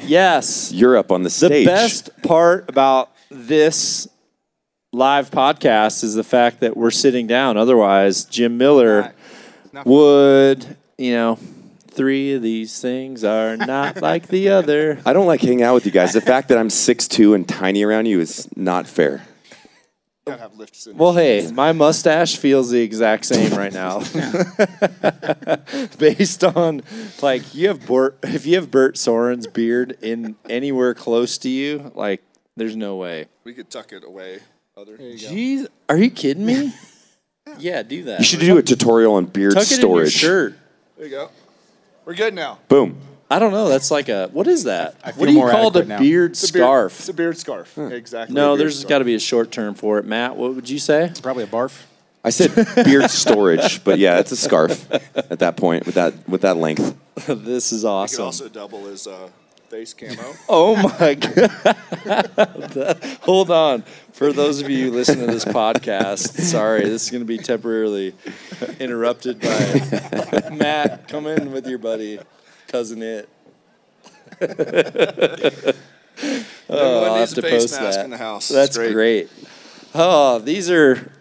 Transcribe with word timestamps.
Yes. 0.00 0.72
You're 0.72 0.96
up 0.96 1.12
on 1.12 1.22
the 1.22 1.30
stage. 1.30 1.66
The 1.66 1.72
best 1.72 2.10
part 2.22 2.68
about 2.68 3.10
this 3.30 4.08
live 4.92 5.30
podcast 5.30 6.04
is 6.04 6.14
the 6.14 6.24
fact 6.24 6.60
that 6.60 6.76
we're 6.76 6.90
sitting 6.90 7.26
down. 7.26 7.56
Otherwise, 7.56 8.24
Jim 8.24 8.56
Miller 8.56 9.12
would, 9.84 10.76
you 10.96 11.12
know, 11.12 11.38
three 11.88 12.34
of 12.34 12.42
these 12.42 12.80
things 12.80 13.24
are 13.24 13.56
not 13.56 13.96
like 14.02 14.28
the 14.28 14.50
other. 14.50 15.00
I 15.04 15.12
don't 15.12 15.26
like 15.26 15.40
hanging 15.40 15.62
out 15.62 15.74
with 15.74 15.86
you 15.86 15.92
guys. 15.92 16.12
The 16.12 16.20
fact 16.20 16.48
that 16.48 16.58
I'm 16.58 16.68
6'2 16.68 17.34
and 17.34 17.48
tiny 17.48 17.82
around 17.82 18.06
you 18.06 18.20
is 18.20 18.48
not 18.56 18.86
fair. 18.86 19.22
Gotta 20.26 20.40
have 20.40 20.56
lifts 20.56 20.86
in 20.86 20.96
Well, 20.96 21.12
hey, 21.12 21.50
my 21.52 21.72
mustache 21.72 22.38
feels 22.38 22.70
the 22.70 22.80
exact 22.80 23.26
same 23.26 23.52
right 23.52 23.72
now. 23.72 23.98
Based 25.98 26.42
on 26.42 26.82
like 27.20 27.54
you 27.54 27.68
have 27.68 27.86
Bert, 27.86 28.18
if 28.22 28.46
you 28.46 28.54
have 28.56 28.70
Bert 28.70 28.96
Sorin's 28.96 29.46
beard 29.46 29.98
in 30.00 30.36
anywhere 30.48 30.94
close 30.94 31.36
to 31.38 31.50
you, 31.50 31.92
like 31.94 32.22
there's 32.56 32.74
no 32.74 32.96
way. 32.96 33.26
We 33.44 33.52
could 33.52 33.68
tuck 33.68 33.92
it 33.92 34.02
away. 34.02 34.40
Other. 34.76 34.96
Jeez, 34.96 35.66
are 35.90 35.98
you 35.98 36.10
kidding 36.10 36.46
me? 36.46 36.72
yeah, 37.58 37.82
do 37.82 38.04
that. 38.04 38.20
You 38.20 38.24
should 38.24 38.40
do 38.40 38.56
a 38.56 38.62
tutorial 38.62 39.14
on 39.16 39.26
beard 39.26 39.52
tuck 39.52 39.70
it 39.70 39.72
in 39.72 39.80
your 39.80 40.06
storage. 40.06 40.12
shirt. 40.12 40.58
There 40.96 41.06
you 41.06 41.10
go. 41.10 41.30
We're 42.06 42.14
good 42.14 42.32
now. 42.32 42.60
Boom. 42.68 42.98
I 43.34 43.38
don't 43.38 43.52
know. 43.52 43.68
That's 43.68 43.90
like 43.90 44.08
a 44.08 44.28
what 44.32 44.46
is 44.46 44.64
that? 44.64 44.94
I 45.04 45.12
what 45.12 45.26
do 45.26 45.32
you 45.32 45.38
more 45.38 45.50
call 45.50 45.70
the 45.70 45.80
adequate 45.80 45.88
now. 45.94 45.98
beard 45.98 46.30
It's 46.32 46.48
a 46.48 46.52
beard- 46.52 46.62
scarf? 46.64 46.98
It's 47.00 47.08
a 47.08 47.12
beard 47.14 47.38
scarf. 47.38 47.76
Exactly. 47.78 48.34
no, 48.34 48.52
a 48.52 48.56
beard 48.56 48.60
there's 48.60 48.78
scarf. 48.78 48.88
got 48.88 48.98
to 49.00 49.04
be 49.04 49.14
a 49.14 49.18
short 49.20 49.50
term 49.50 49.74
for 49.74 49.98
it. 49.98 50.04
Matt, 50.04 50.36
what 50.36 50.54
would 50.54 50.68
you 50.70 50.78
say? 50.78 51.06
It's 51.06 51.20
probably 51.20 51.44
a 51.44 51.48
barf. 51.48 51.82
I 52.22 52.30
said 52.30 52.54
beard 52.84 53.10
storage, 53.10 53.84
but 53.84 53.98
yeah, 53.98 54.18
it's 54.18 54.32
a 54.32 54.36
scarf 54.36 54.90
at 55.14 55.40
that 55.40 55.56
point 55.56 55.84
with 55.86 55.96
that 55.96 56.14
with 56.28 56.40
that 56.42 56.56
length. 56.56 56.96
this 57.26 57.72
is 57.72 57.82
It 57.84 57.86
could 57.86 57.90
awesome. 57.90 58.24
also 58.24 58.48
double 58.48 58.86
as 58.86 59.06
uh, 59.06 59.28
face 59.68 59.92
camo. 59.92 60.32
Oh 60.48 60.74
my 60.98 61.14
god! 62.04 63.18
Hold 63.22 63.50
on. 63.50 63.82
For 64.12 64.32
those 64.32 64.60
of 64.62 64.70
you 64.70 64.90
listening 64.90 65.26
to 65.26 65.32
this 65.32 65.44
podcast, 65.44 66.40
sorry, 66.40 66.82
this 66.84 67.04
is 67.04 67.10
going 67.10 67.22
to 67.22 67.26
be 67.26 67.36
temporarily 67.38 68.14
interrupted 68.78 69.40
by 69.40 70.50
Matt. 70.52 71.08
Come 71.08 71.26
in 71.26 71.50
with 71.52 71.66
your 71.66 71.78
buddy, 71.78 72.20
cousin 72.74 73.02
it. 73.02 73.28
Everyone 74.40 75.76
I'll 76.68 77.14
have 77.16 77.34
to 77.34 77.42
post 77.42 77.70
that. 77.78 78.04
in 78.04 78.10
the 78.10 78.16
house. 78.16 78.48
That's 78.48 78.76
It's 78.76 78.92
great. 78.92 79.30
Oh, 79.94 80.40
these 80.40 80.68
are 80.72 81.12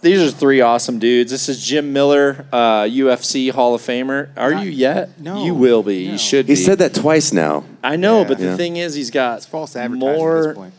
these 0.00 0.22
are 0.22 0.30
three 0.30 0.62
awesome 0.62 0.98
dudes. 0.98 1.30
This 1.30 1.50
is 1.50 1.62
Jim 1.62 1.92
Miller, 1.92 2.46
uh, 2.50 2.84
UFC 2.84 3.50
Hall 3.50 3.74
of 3.74 3.82
Famer. 3.82 4.30
Are 4.38 4.52
Not- 4.52 4.64
you 4.64 4.70
yet? 4.70 5.20
no, 5.20 5.44
you 5.44 5.54
will 5.54 5.82
be. 5.82 5.96
You 6.04 6.12
no. 6.12 6.16
should 6.16 6.46
He 6.46 6.52
be. 6.54 6.56
said 6.56 6.78
that 6.78 6.94
twice 6.94 7.30
now. 7.30 7.64
I 7.84 7.96
know, 7.96 8.20
Yeah. 8.22 8.28
but 8.28 8.38
the 8.38 8.44
Yeah. 8.46 8.56
thing 8.56 8.78
is, 8.78 8.94
he's 8.94 9.10
got 9.10 9.36
It's 9.38 9.46
false 9.46 9.76
advertising 9.76 10.08
at 10.08 10.16
more. 10.18 10.46
this 10.46 10.56
point. 10.56 10.72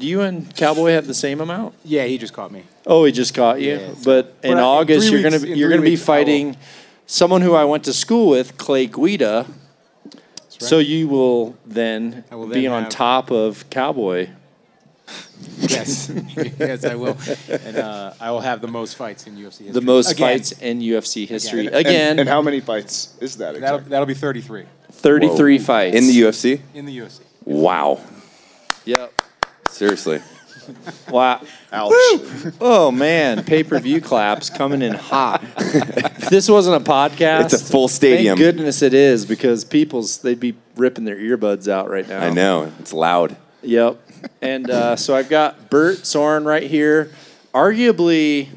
Do 0.00 0.06
you 0.06 0.20
and 0.22 0.52
Cowboy 0.56 0.90
have 0.90 1.06
the 1.06 1.14
same 1.14 1.40
amount? 1.40 1.74
Yeah, 1.84 2.06
he 2.06 2.18
just 2.18 2.32
caught 2.32 2.50
me. 2.50 2.64
Oh, 2.88 3.04
he 3.04 3.12
just 3.12 3.34
caught 3.34 3.60
you. 3.60 3.74
Yeah, 3.74 3.78
so- 3.90 3.94
but 4.04 4.34
in 4.42 4.58
I- 4.58 4.62
August, 4.62 5.08
you're 5.12 5.22
gonna 5.22 5.38
weeks- 5.38 5.56
you're 5.56 5.68
gonna 5.70 5.82
be 5.82 5.90
weeks, 5.90 6.00
I 6.00 6.02
will- 6.02 6.06
fighting 6.18 6.56
someone 7.06 7.40
who 7.42 7.54
I 7.54 7.64
went 7.64 7.84
to 7.84 7.92
school 7.92 8.30
with, 8.30 8.56
Clay 8.58 8.86
Guida. 8.86 9.46
So 10.48 10.78
you 10.78 11.08
will 11.08 11.56
then 11.66 12.24
I 12.30 12.36
will 12.36 12.46
be 12.46 12.62
then 12.62 12.72
on 12.72 12.82
have- 12.84 12.92
top 12.92 13.30
of 13.30 13.68
Cowboy. 13.70 14.30
Yes, 15.58 16.08
yes, 16.58 16.84
I 16.84 16.94
will, 16.94 17.18
and 17.50 17.76
uh, 17.76 18.14
I 18.18 18.30
will 18.30 18.40
have 18.40 18.62
the 18.62 18.68
most 18.68 18.96
fights 18.96 19.26
in 19.26 19.34
UFC 19.36 19.42
history. 19.42 19.70
The 19.72 19.80
most 19.82 20.12
Again. 20.12 20.38
fights 20.38 20.52
in 20.52 20.80
UFC 20.80 21.28
history. 21.28 21.66
Again. 21.66 21.74
And- 21.74 21.86
Again, 21.86 22.18
And, 22.20 22.28
how 22.28 22.40
many 22.40 22.60
fights 22.60 23.14
is 23.20 23.36
that 23.36 23.60
That'll 23.60 23.80
that'll 23.80 24.06
be 24.06 24.14
33 24.14 24.64
33 24.92 25.58
fights 25.58 25.96
in 25.96 26.06
the 26.06 26.18
UFC. 26.22 26.60
in 26.72 26.86
the 26.86 26.96
UFC. 26.98 27.20
Wow. 27.44 28.00
Yep. 28.86 29.12
Seriously. 29.68 30.20
Wow. 31.10 31.40
Ouch. 31.72 31.92
Oh 32.60 32.90
man, 32.92 33.44
pay 33.44 33.62
per 33.64 33.78
view 33.78 34.00
claps 34.00 34.50
coming 34.50 34.82
in 34.82 34.94
hot. 34.94 35.42
if 35.58 36.28
this 36.30 36.48
wasn't 36.48 36.76
a 36.76 36.90
podcast, 36.90 37.44
It's 37.52 37.54
a 37.54 37.58
full 37.72 37.88
stadium. 37.88 38.36
Thank 38.36 38.56
goodness 38.56 38.82
it 38.82 38.94
is 38.94 39.26
because 39.26 39.64
people's 39.64 40.18
they'd 40.18 40.40
be 40.40 40.54
ripping 40.76 41.04
their 41.04 41.16
earbuds 41.16 41.68
out 41.68 41.88
right 41.90 42.08
now. 42.08 42.20
I 42.24 42.30
know. 42.30 42.72
It's 42.80 42.92
loud. 42.92 43.36
Yep. 43.62 44.00
And 44.42 44.70
uh, 44.70 44.96
so 44.96 45.14
I've 45.14 45.28
got 45.28 45.70
Bert 45.70 46.06
Sorin 46.06 46.44
right 46.44 46.62
here. 46.64 47.10
Arguably, 47.54 48.48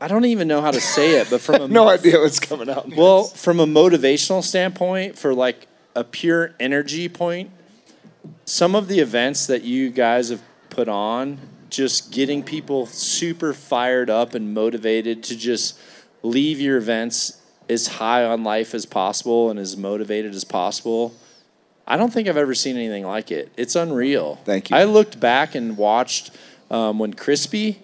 I 0.00 0.08
don't 0.08 0.24
even 0.24 0.48
know 0.48 0.60
how 0.60 0.70
to 0.70 0.80
say 0.80 1.20
it, 1.20 1.28
but 1.30 1.40
from 1.40 1.54
a 1.62 1.68
No 1.68 1.88
idea 1.88 2.18
what's 2.20 2.40
coming 2.40 2.70
out. 2.70 2.88
well, 2.94 3.24
from 3.24 3.60
a 3.60 3.66
motivational 3.66 4.42
standpoint, 4.42 5.18
for 5.18 5.34
like 5.34 5.66
a 5.94 6.04
pure 6.04 6.54
energy 6.60 7.08
point, 7.08 7.50
some 8.44 8.74
of 8.74 8.88
the 8.88 9.00
events 9.00 9.46
that 9.46 9.62
you 9.62 9.90
guys 9.90 10.28
have 10.30 10.40
put 10.70 10.88
on, 10.88 11.38
just 11.68 12.12
getting 12.12 12.42
people 12.42 12.86
super 12.86 13.52
fired 13.52 14.10
up 14.10 14.34
and 14.34 14.54
motivated 14.54 15.22
to 15.24 15.36
just 15.36 15.78
leave 16.22 16.60
your 16.60 16.76
events 16.76 17.40
as 17.68 17.86
high 17.86 18.24
on 18.24 18.42
life 18.42 18.74
as 18.74 18.86
possible 18.86 19.50
and 19.50 19.58
as 19.58 19.76
motivated 19.76 20.34
as 20.34 20.44
possible. 20.44 21.14
I 21.86 21.96
don't 21.96 22.12
think 22.12 22.28
I've 22.28 22.36
ever 22.36 22.54
seen 22.54 22.76
anything 22.76 23.04
like 23.04 23.30
it. 23.30 23.50
It's 23.56 23.74
unreal. 23.76 24.36
Thank 24.44 24.70
you. 24.70 24.76
I 24.76 24.84
looked 24.84 25.18
back 25.20 25.54
and 25.54 25.76
watched 25.76 26.30
um, 26.70 26.98
when 26.98 27.14
Crispy, 27.14 27.80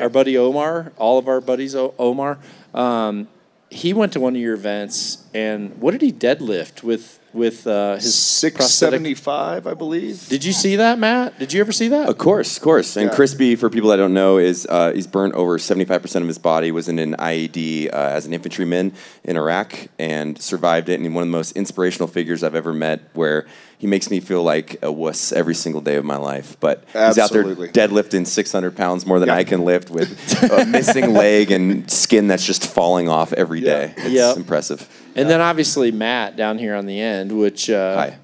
our 0.00 0.08
buddy 0.08 0.36
Omar, 0.36 0.92
all 0.96 1.18
of 1.18 1.28
our 1.28 1.40
buddies 1.40 1.74
O- 1.74 1.94
Omar, 1.98 2.38
um, 2.74 3.28
he 3.70 3.94
went 3.94 4.12
to 4.12 4.20
one 4.20 4.34
of 4.34 4.40
your 4.40 4.54
events 4.54 5.21
and 5.34 5.80
what 5.80 5.92
did 5.92 6.02
he 6.02 6.12
deadlift 6.12 6.82
with 6.82 7.18
with 7.32 7.66
uh, 7.66 7.94
his 7.94 8.14
Six 8.14 8.56
prosthetic? 8.56 8.92
seventy 8.98 9.14
five, 9.14 9.66
I 9.66 9.72
believe. 9.72 10.28
Did 10.28 10.44
you 10.44 10.52
see 10.52 10.76
that, 10.76 10.98
Matt? 10.98 11.38
Did 11.38 11.54
you 11.54 11.60
ever 11.62 11.72
see 11.72 11.88
that? 11.88 12.10
Of 12.10 12.18
course, 12.18 12.58
of 12.58 12.62
course. 12.62 12.94
And 12.96 13.08
Yeah. 13.08 13.14
Crispy, 13.16 13.56
for 13.56 13.70
people 13.70 13.88
that 13.88 13.96
don't 13.96 14.12
know, 14.12 14.36
is 14.36 14.66
uh, 14.68 14.92
he's 14.92 15.06
burnt 15.06 15.32
over 15.34 15.56
75% 15.56 16.16
of 16.20 16.26
his 16.26 16.36
body, 16.36 16.70
was 16.72 16.90
in 16.90 16.98
an 16.98 17.14
IED 17.18 17.88
uh, 17.90 17.96
as 17.96 18.26
an 18.26 18.34
infantryman 18.34 18.92
in 19.24 19.38
Iraq 19.38 19.72
and 19.98 20.38
survived 20.42 20.90
it. 20.90 21.00
And 21.00 21.14
one 21.14 21.22
of 21.22 21.28
the 21.28 21.32
most 21.32 21.56
inspirational 21.56 22.06
figures 22.06 22.44
I've 22.44 22.54
ever 22.54 22.74
met 22.74 23.00
where 23.14 23.46
he 23.78 23.86
makes 23.86 24.10
me 24.10 24.20
feel 24.20 24.42
like 24.42 24.76
a 24.82 24.92
wuss 24.92 25.32
every 25.32 25.54
single 25.54 25.80
day 25.80 25.96
of 25.96 26.04
my 26.04 26.16
life. 26.18 26.58
But 26.60 26.84
he's 26.92 27.16
out 27.18 27.30
there 27.32 27.44
deadlifting 27.44 28.26
600 28.26 28.76
pounds 28.76 29.06
more 29.06 29.18
than 29.18 29.28
Yeah. 29.30 29.36
I 29.36 29.44
can 29.44 29.64
lift 29.64 29.88
with 29.88 30.10
a 30.52 30.66
missing 30.66 31.14
leg 31.14 31.50
and 31.50 31.90
skin 31.90 32.28
that's 32.28 32.44
just 32.46 32.66
falling 32.66 33.08
off 33.08 33.32
every 33.32 33.60
Yeah. 33.60 33.86
day. 33.86 33.94
It's 33.96 34.10
Yep. 34.10 34.36
impressive. 34.36 34.86
And 35.14 35.28
then 35.28 35.40
obviously 35.40 35.90
Matt 35.92 36.36
down 36.36 36.58
here 36.58 36.74
on 36.74 36.86
the 36.86 37.00
end, 37.00 37.38
which 37.38 37.68
uh, 37.70 37.94
Hi. 37.96 38.18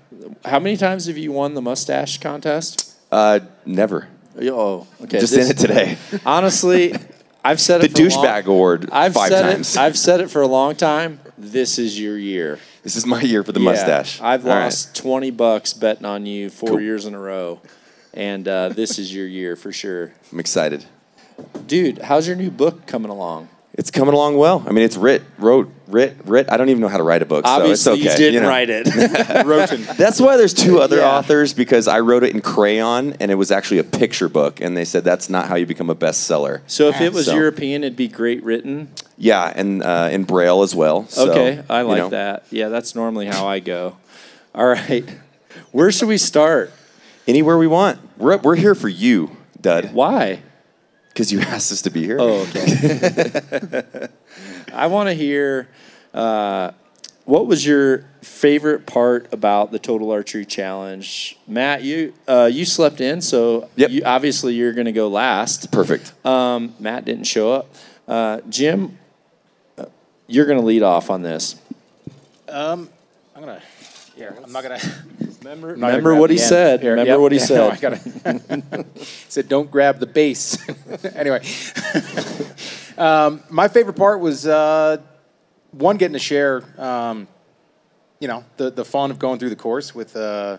how 0.44 0.58
many 0.58 0.76
times 0.76 1.06
have 1.06 1.18
you 1.18 1.32
won 1.32 1.54
the 1.54 1.62
mustache 1.62 2.18
contest? 2.18 2.96
Uh, 3.12 3.40
never. 3.66 4.08
Oh, 4.40 4.86
okay. 5.02 5.20
Just 5.20 5.34
this- 5.34 5.46
in 5.50 5.56
it 5.56 5.58
today. 5.58 5.98
Honestly, 6.26 6.94
I've 7.44 7.60
said 7.60 7.80
The 7.80 7.86
it. 7.86 7.92
for 7.96 8.02
a 8.02 8.08
long- 8.08 8.24
douchebag 8.24 8.44
award 8.46 8.88
I've 8.92 9.14
five 9.14 9.30
said 9.30 9.42
times. 9.42 9.76
It, 9.76 9.80
I've 9.80 9.98
said 9.98 10.20
it 10.20 10.30
for 10.30 10.42
a 10.42 10.46
long 10.46 10.74
time. 10.76 11.20
This 11.36 11.78
is 11.78 11.98
your 11.98 12.16
year. 12.18 12.58
This 12.82 12.96
is 12.96 13.04
my 13.06 13.20
year 13.20 13.42
for 13.44 13.52
the 13.52 13.60
Yeah, 13.60 13.70
mustache. 13.72 14.20
I've 14.20 14.46
All 14.46 14.52
right. 14.54 14.64
lost 14.64 14.96
twenty 14.96 15.30
bucks 15.30 15.72
betting 15.72 16.04
on 16.06 16.24
you 16.26 16.48
four 16.50 16.70
Cool. 16.70 16.80
years 16.80 17.04
in 17.06 17.14
a 17.14 17.18
row, 17.20 17.60
and 18.14 18.46
uh, 18.48 18.70
this 18.70 18.98
is 18.98 19.14
your 19.14 19.26
year 19.26 19.54
for 19.56 19.72
sure, 19.72 20.12
I'm 20.32 20.40
excited. 20.40 20.84
dude. 21.66 21.98
How's 21.98 22.26
your 22.26 22.36
new 22.36 22.50
book 22.50 22.86
coming 22.86 23.10
along? 23.10 23.48
It's 23.78 23.92
coming 23.92 24.12
along 24.12 24.36
well. 24.36 24.64
I 24.66 24.72
mean, 24.72 24.84
it's 24.84 24.96
writ, 24.96 25.22
wrote, 25.38 25.70
writ, 25.86 26.16
writ. 26.24 26.50
I 26.50 26.56
don't 26.56 26.68
even 26.68 26.80
know 26.80 26.88
how 26.88 26.96
to 26.96 27.04
write 27.04 27.22
a 27.22 27.26
book, 27.26 27.44
Obviously, 27.46 27.76
so 27.76 27.92
it's 27.94 28.16
okay. 28.16 28.24
you 28.24 28.30
didn't 28.32 28.42
know. 28.42 28.48
write 28.48 28.68
it. 28.70 28.86
Roten. 29.46 29.96
That's 29.96 30.20
why 30.20 30.36
there's 30.36 30.52
two 30.52 30.80
other 30.80 30.96
Yeah. 30.96 31.16
authors 31.16 31.54
because 31.54 31.86
I 31.86 32.00
wrote 32.00 32.24
it 32.24 32.34
in 32.34 32.40
crayon 32.40 33.14
and 33.20 33.30
it 33.30 33.36
was 33.36 33.52
actually 33.52 33.78
a 33.78 33.84
picture 33.84 34.28
book, 34.28 34.60
and 34.60 34.76
they 34.76 34.84
said 34.84 35.04
that's 35.04 35.30
not 35.30 35.46
how 35.48 35.54
you 35.54 35.64
become 35.64 35.90
a 35.90 35.94
bestseller. 35.94 36.60
so 36.66 36.88
if 36.88 37.00
it 37.00 37.12
was 37.12 37.26
So- 37.26 37.34
European, 37.36 37.84
it'd 37.84 37.96
be 37.96 38.08
great 38.08 38.42
written. 38.42 38.88
Yeah, 39.16 39.52
and 39.54 39.80
uh, 39.84 40.08
in 40.10 40.24
braille 40.24 40.62
as 40.62 40.74
well. 40.74 41.06
So, 41.08 41.30
okay, 41.30 41.62
I 41.70 41.82
you 41.82 41.86
like 41.86 41.98
know. 41.98 42.08
that. 42.10 42.46
Yeah, 42.50 42.68
that's 42.70 42.96
normally 42.96 43.26
how 43.26 43.46
I 43.46 43.60
go. 43.60 43.96
All 44.56 44.66
right, 44.66 45.04
where 45.70 45.92
should 45.92 46.08
we 46.08 46.18
start? 46.18 46.72
Anywhere 47.28 47.56
we 47.56 47.68
want. 47.68 48.00
We're 48.18 48.38
we're 48.38 48.56
here 48.56 48.74
for 48.74 48.88
you, 48.88 49.36
Dud, 49.60 49.92
Why? 49.92 50.42
Because 51.18 51.32
you 51.32 51.40
asked 51.54 51.72
us 51.72 51.82
to 51.82 51.90
be 51.90 52.04
here. 52.04 52.18
Oh, 52.20 52.46
okay. 52.48 54.06
I 54.72 54.86
want 54.86 55.08
to 55.08 55.14
hear. 55.14 55.68
Uh, 56.14 56.70
what 57.24 57.46
was 57.46 57.66
your 57.66 58.04
favorite 58.22 58.86
part 58.86 59.30
about 59.34 59.72
the 59.72 59.78
Total 59.80 60.10
Archery 60.12 60.46
Challenge, 60.46 61.36
Matt? 61.48 61.82
You 61.82 62.14
uh, 62.28 62.48
you 62.50 62.64
slept 62.64 63.00
in, 63.00 63.20
so 63.20 63.68
Yep. 63.74 63.90
you, 63.90 64.02
obviously 64.06 64.54
you're 64.54 64.72
going 64.72 64.86
to 64.86 64.92
go 64.92 65.08
last. 65.08 65.72
Perfect. 65.72 66.14
Um, 66.24 66.74
Matt 66.78 67.04
didn't 67.04 67.24
show 67.24 67.52
up. 67.52 67.74
Uh, 68.06 68.40
Jim, 68.48 68.96
uh, 69.76 69.86
you're 70.28 70.46
going 70.46 70.60
to 70.60 70.64
lead 70.64 70.84
off 70.84 71.10
on 71.10 71.22
this. 71.22 71.60
Um, 72.48 72.88
I'm 73.34 73.42
gonna. 73.42 73.60
Here, 74.16 74.34
I'm 74.42 74.52
not 74.52 74.62
gonna. 74.62 74.78
Remember, 75.40 75.68
Remember 75.68 76.14
what 76.14 76.30
he 76.30 76.38
said. 76.38 76.82
Remember 76.82 77.20
what 77.20 77.32
he 77.32 77.38
said. 77.50 77.72
I 77.72 77.76
gotta, 77.76 77.96
he 78.94 79.04
said, 79.28 79.48
"Don't 79.48 79.70
grab 79.70 80.00
the 80.00 80.06
base." 80.06 80.58
anyway, 81.14 81.42
um, 82.96 83.42
my 83.48 83.68
favorite 83.68 83.96
part 83.96 84.20
was 84.20 84.46
uh, 84.46 84.98
one 85.70 85.96
getting 85.96 86.14
to 86.14 86.18
share, 86.18 86.64
um, 86.80 87.28
you 88.18 88.28
know, 88.28 88.44
the 88.56 88.70
the 88.70 88.84
fun 88.84 89.10
of 89.10 89.18
going 89.18 89.38
through 89.38 89.50
the 89.50 89.56
course 89.56 89.94
with 89.94 90.16
uh, 90.16 90.58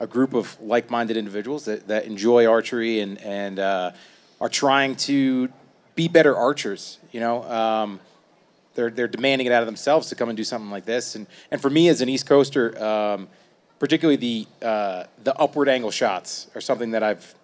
a 0.00 0.06
group 0.06 0.34
of 0.34 0.56
like-minded 0.60 1.16
individuals 1.16 1.64
that, 1.64 1.88
that 1.88 2.04
enjoy 2.04 2.46
archery 2.46 3.00
and 3.00 3.20
and 3.22 3.58
uh, 3.58 3.92
are 4.40 4.48
trying 4.50 4.94
to 4.96 5.48
be 5.94 6.08
better 6.08 6.36
archers. 6.36 6.98
You 7.12 7.20
know. 7.20 7.44
Um, 7.44 8.00
they're 8.74 8.90
they're 8.90 9.08
demanding 9.08 9.48
it 9.48 9.52
out 9.52 9.60
of 9.60 9.66
themselves 9.66 10.08
to 10.10 10.14
come 10.14 10.28
and 10.28 10.36
do 10.36 10.44
something 10.44 10.70
like 10.70 10.84
this. 10.84 11.16
And 11.16 11.26
and 11.50 11.60
for 11.60 11.68
me 11.68 11.88
as 11.88 12.00
an 12.00 12.08
East 12.08 12.26
Coaster, 12.26 12.80
um, 12.80 13.26
particularly 13.78 14.16
the 14.16 14.66
uh, 14.66 15.04
the 15.22 15.34
upward 15.36 15.68
angle 15.68 15.90
shots 15.90 16.48
are 16.54 16.60
something 16.60 16.92
that 16.92 17.02
I've 17.02 17.34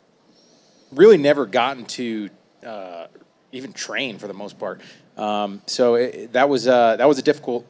really 0.93 1.19
never 1.19 1.47
gotten 1.47 1.85
to 1.85 2.31
uh, 2.65 3.07
even 3.53 3.73
train 3.73 4.19
for 4.19 4.27
the 4.27 4.35
most 4.35 4.59
part. 4.59 4.81
Um, 5.17 5.63
so 5.67 5.95
it, 5.95 6.33
that 6.33 6.49
was 6.49 6.67
uh, 6.67 6.97
that 6.97 7.07
was 7.07 7.19
a 7.19 7.23
difficult, 7.23 7.67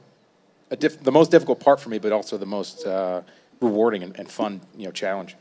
a 0.71 0.77
diff- 0.77 1.03
the 1.03 1.13
most 1.13 1.31
difficult 1.31 1.61
part 1.61 1.81
for 1.81 1.89
me, 1.89 1.99
but 1.99 2.13
also 2.13 2.39
the 2.39 2.47
most 2.47 2.87
uh, 2.87 3.23
rewarding 3.61 4.03
and, 4.03 4.19
and 4.19 4.31
fun 4.31 4.61
you 4.77 4.87
know 4.87 4.93
challenge. 4.93 5.37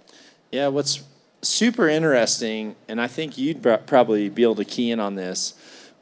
Yeah, 0.52 0.68
what's 0.68 1.04
super 1.42 1.88
interesting, 1.88 2.76
and 2.88 3.02
I 3.02 3.08
think 3.08 3.38
you'd 3.38 3.64
pr- 3.64 3.76
probably 3.76 4.30
be 4.30 4.44
able 4.44 4.56
to 4.56 4.66
key 4.66 4.92
in 4.92 5.00
on 5.00 5.16
this. 5.16 5.54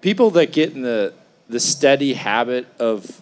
People 0.02 0.32
that 0.32 0.52
get 0.52 0.74
in 0.74 0.82
the 0.82 1.14
the 1.48 1.60
steady 1.60 2.14
habit 2.14 2.66
of 2.80 3.21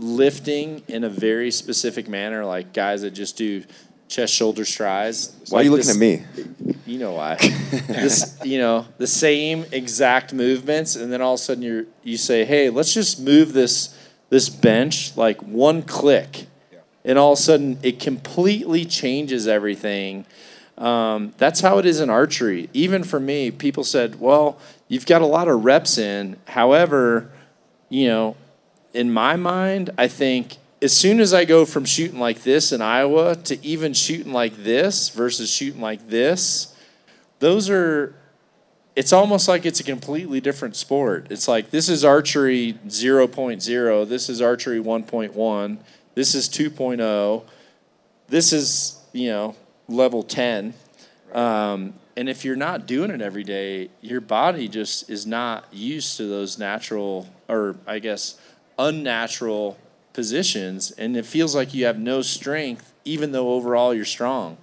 lifting 0.00 0.82
in 0.88 1.04
a 1.04 1.08
very 1.08 1.50
specific 1.50 2.08
manner, 2.08 2.44
like 2.44 2.72
guys 2.72 3.02
that 3.02 3.12
just 3.12 3.36
do 3.36 3.62
chest, 4.10 4.34
shoulder 4.34 4.64
strides. 4.64 5.34
Why 5.48 5.60
are 5.60 5.62
you 5.62 5.70
looking 5.70 5.90
at 5.90 5.96
me? 5.96 6.24
You 6.84 6.98
know 6.98 7.12
why? 7.12 7.36
this, 7.86 8.38
you 8.44 8.58
know, 8.58 8.86
the 8.98 9.06
same 9.06 9.64
exact 9.72 10.34
movements, 10.34 10.96
and 10.96 11.12
then 11.12 11.22
all 11.22 11.34
of 11.34 11.40
a 11.40 11.42
sudden 11.42 11.62
you 11.62 11.86
you 12.02 12.16
say, 12.16 12.44
"Hey, 12.44 12.68
let's 12.68 12.92
just 12.92 13.20
move 13.20 13.52
this 13.52 13.96
this 14.28 14.48
bench 14.48 15.16
like 15.16 15.40
one 15.42 15.82
click," 15.82 16.46
and 17.04 17.18
all 17.18 17.32
of 17.32 17.38
a 17.38 17.42
sudden 17.42 17.78
it 17.82 18.00
completely 18.00 18.84
changes 18.84 19.46
everything. 19.46 20.26
Um, 20.76 21.34
that's 21.36 21.60
how 21.60 21.78
it 21.78 21.86
is 21.86 22.00
in 22.00 22.10
archery. 22.10 22.70
Even 22.72 23.04
for 23.04 23.20
me, 23.20 23.50
people 23.50 23.84
said, 23.84 24.20
"Well, 24.20 24.58
you've 24.88 25.06
got 25.06 25.22
a 25.22 25.26
lot 25.26 25.46
of 25.46 25.64
reps 25.64 25.98
in." 25.98 26.36
However, 26.46 27.30
you 27.88 28.08
know, 28.08 28.36
in 28.92 29.12
my 29.12 29.36
mind, 29.36 29.90
I 29.96 30.08
think 30.08 30.56
as 30.82 30.96
soon 30.96 31.20
as 31.20 31.34
I 31.34 31.44
go 31.44 31.64
from 31.64 31.84
shooting 31.84 32.18
like 32.18 32.42
this 32.42 32.72
in 32.72 32.80
Iowa 32.80 33.36
to 33.36 33.64
even 33.64 33.92
shooting 33.92 34.32
like 34.32 34.56
this 34.56 35.10
versus 35.10 35.50
shooting 35.50 35.80
like 35.80 36.08
this, 36.08 36.74
those 37.38 37.68
are 37.68 38.14
it's 38.96 39.12
almost 39.12 39.48
like 39.48 39.64
it's 39.64 39.80
a 39.80 39.84
completely 39.84 40.40
different 40.40 40.76
sport. 40.76 41.28
It's 41.30 41.46
like 41.46 41.70
this 41.70 41.88
is 41.88 42.04
archery 42.04 42.78
0.0, 42.86 44.08
this 44.08 44.28
is 44.28 44.42
archery 44.42 44.80
1.1, 44.80 45.78
this 46.14 46.34
is 46.34 46.48
2.0, 46.48 47.44
this 48.28 48.52
is, 48.52 48.98
you 49.12 49.30
know, 49.30 49.56
level 49.88 50.22
10. 50.22 50.74
Um, 51.32 51.94
and 52.16 52.28
if 52.28 52.44
you're 52.44 52.56
not 52.56 52.86
doing 52.86 53.10
it 53.10 53.22
every 53.22 53.44
day, 53.44 53.90
your 54.00 54.20
body 54.20 54.68
just 54.68 55.08
is 55.08 55.26
not 55.26 55.64
used 55.72 56.16
to 56.16 56.28
those 56.28 56.58
natural, 56.58 57.28
or 57.48 57.76
I 57.86 58.00
guess, 58.00 58.38
unnatural 58.80 59.78
positions. 60.12 60.90
And 60.92 61.16
it 61.16 61.26
feels 61.26 61.54
like 61.54 61.74
you 61.74 61.84
have 61.84 61.98
no 61.98 62.22
strength, 62.22 62.92
even 63.04 63.32
though 63.32 63.52
overall 63.52 63.94
you're 63.94 64.04
strong. 64.04 64.56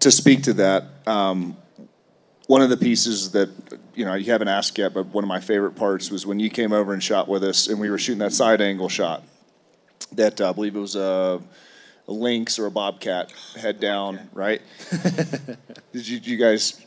to 0.00 0.10
speak 0.10 0.42
to 0.44 0.52
that, 0.54 0.84
um, 1.06 1.56
one 2.46 2.60
of 2.60 2.70
the 2.70 2.76
pieces 2.76 3.30
that 3.32 3.50
you 3.94 4.04
know 4.04 4.14
you 4.14 4.32
haven't 4.32 4.48
asked 4.48 4.76
yet, 4.76 4.92
but 4.92 5.06
one 5.06 5.22
of 5.22 5.28
my 5.28 5.40
favorite 5.40 5.76
parts 5.76 6.10
was 6.10 6.26
when 6.26 6.40
you 6.40 6.50
came 6.50 6.72
over 6.72 6.92
and 6.92 7.02
shot 7.02 7.28
with 7.28 7.44
us, 7.44 7.68
and 7.68 7.78
we 7.78 7.88
were 7.88 7.98
shooting 7.98 8.18
that 8.18 8.32
side 8.32 8.60
angle 8.60 8.88
shot. 8.88 9.22
That 10.12 10.40
uh, 10.40 10.50
I 10.50 10.52
believe 10.52 10.74
it 10.74 10.80
was 10.80 10.96
a, 10.96 11.40
a 12.08 12.12
lynx 12.12 12.58
or 12.58 12.66
a 12.66 12.70
bobcat 12.70 13.32
head 13.56 13.78
down, 13.80 14.28
right? 14.32 14.60
Did 15.92 16.08
you, 16.08 16.18
you 16.18 16.36
guys 16.36 16.84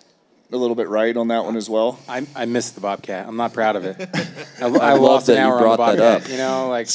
a 0.55 0.57
little 0.57 0.75
bit 0.75 0.89
right 0.89 1.15
on 1.15 1.27
that 1.27 1.45
one 1.45 1.55
as 1.55 1.69
well? 1.69 1.99
I, 2.09 2.25
I 2.35 2.45
missed 2.45 2.75
the 2.75 2.81
bobcat. 2.81 3.27
I'm 3.27 3.37
not 3.37 3.53
proud 3.53 3.75
of 3.75 3.85
it. 3.85 3.97
I, 4.61 4.65
I, 4.65 4.67
love 4.67 5.01
lost 5.01 5.29
an 5.29 5.35
that 5.35 5.41
you 5.41 5.47
hour 5.47 5.59
brought 5.59 5.79
on 5.79 5.95
the 5.95 6.01
that 6.01 6.13
bobcat. 6.13 6.25
up. 6.25 6.31
You 6.31 6.37
know, 6.37 6.69
like 6.69 6.87